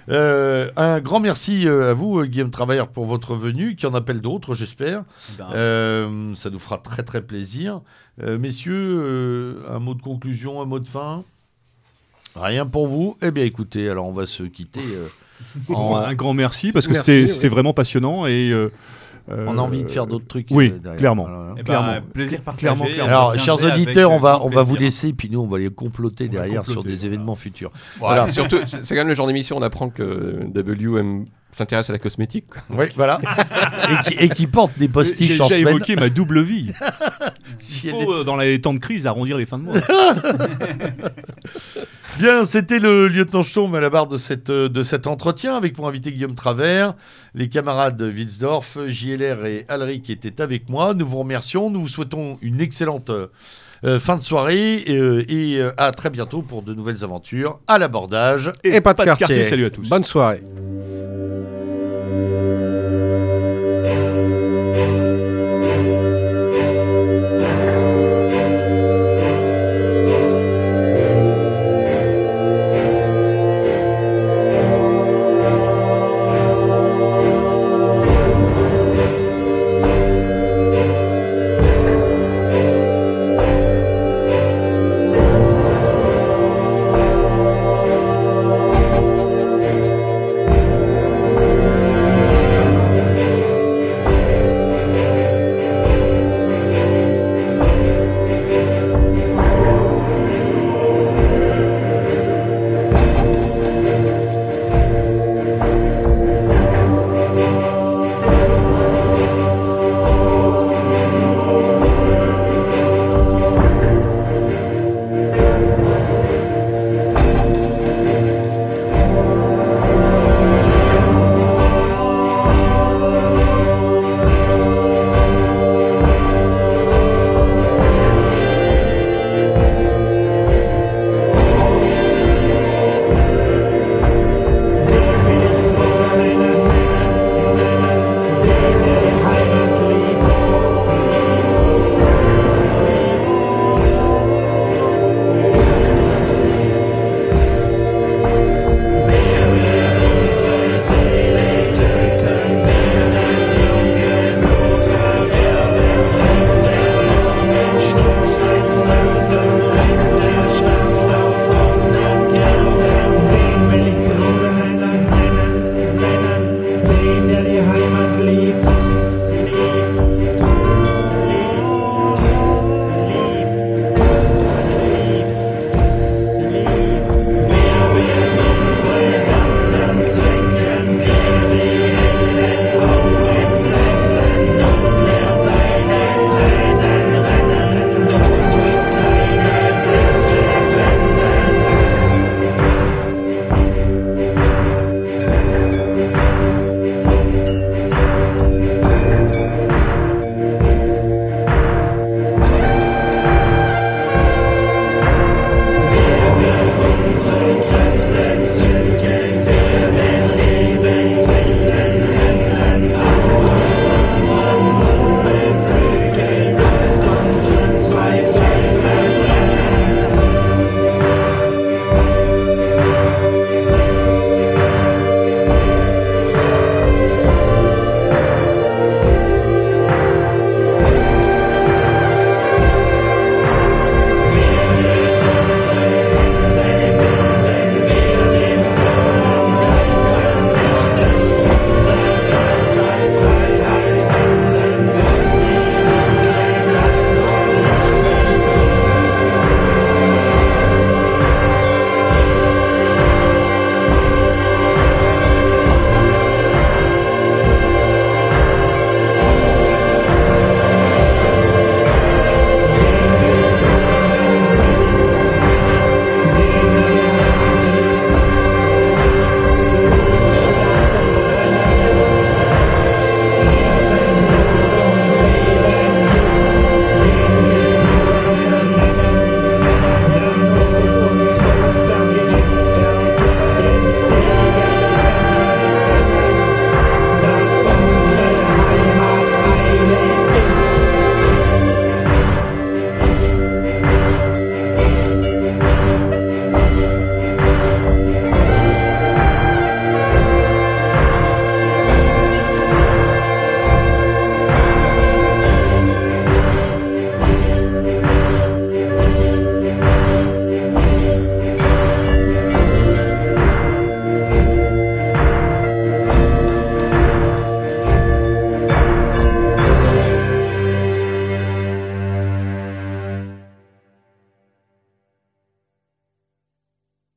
[0.09, 4.21] Euh, un grand merci euh, à vous, Guillaume Travailleur, pour votre venue, qui en appelle
[4.21, 5.03] d'autres, j'espère.
[5.37, 7.81] Ben, Euh, ça nous fera très très plaisir.
[8.23, 8.73] Euh, messieurs,
[9.03, 11.23] euh, un mot de conclusion, un mot de fin?
[12.35, 13.17] Rien pour vous?
[13.21, 14.79] Eh bien écoutez, alors on va se quitter.
[14.79, 15.07] euh,
[15.73, 18.71] en- Un grand merci parce que c'était vraiment passionnant et euh,
[19.29, 20.47] on a envie de faire d'autres trucs.
[20.51, 20.99] oui, euh, derrière.
[20.99, 21.23] clairement.
[21.23, 21.93] Voilà, eh ben, clairement.
[22.13, 22.67] plaisir partagé.
[22.75, 22.85] Clairement.
[23.05, 26.25] Alors, chers auditeurs, on va, on va vous laisser, puis nous, on va les comploter
[26.27, 27.05] On derrière sur des voilà.
[27.07, 27.71] événements futurs.
[27.99, 28.27] Voilà.
[28.27, 31.89] Et surtout, c'est quand même le genre d'émission où on apprend que W aime- s'intéresse
[31.89, 32.45] à la cosmétique.
[32.69, 33.19] Oui, voilà.
[33.89, 35.75] et, qui, et qui porte des J'ai postiches en déjà semaine.
[35.75, 36.71] évoqué ma double vie.
[37.59, 39.75] Si Il elle faut, euh, dans les temps de crise, arrondir les fins de mois.
[42.19, 45.73] Bien, c'était le lieutenant Sturm à la barre de, cette, euh, de cet entretien avec
[45.73, 46.93] pour invité Guillaume Travers,
[47.33, 50.93] les camarades Wilsdorf, JLR et Alric qui étaient avec moi.
[50.93, 53.27] Nous vous remercions, nous vous souhaitons une excellente euh,
[53.83, 57.79] euh, fin de soirée euh, et euh, à très bientôt pour de nouvelles aventures à
[57.79, 58.51] l'abordage.
[58.63, 59.43] Et, pas de quartier.
[59.43, 59.89] Salut à tous.
[59.89, 60.43] Bonne soirée.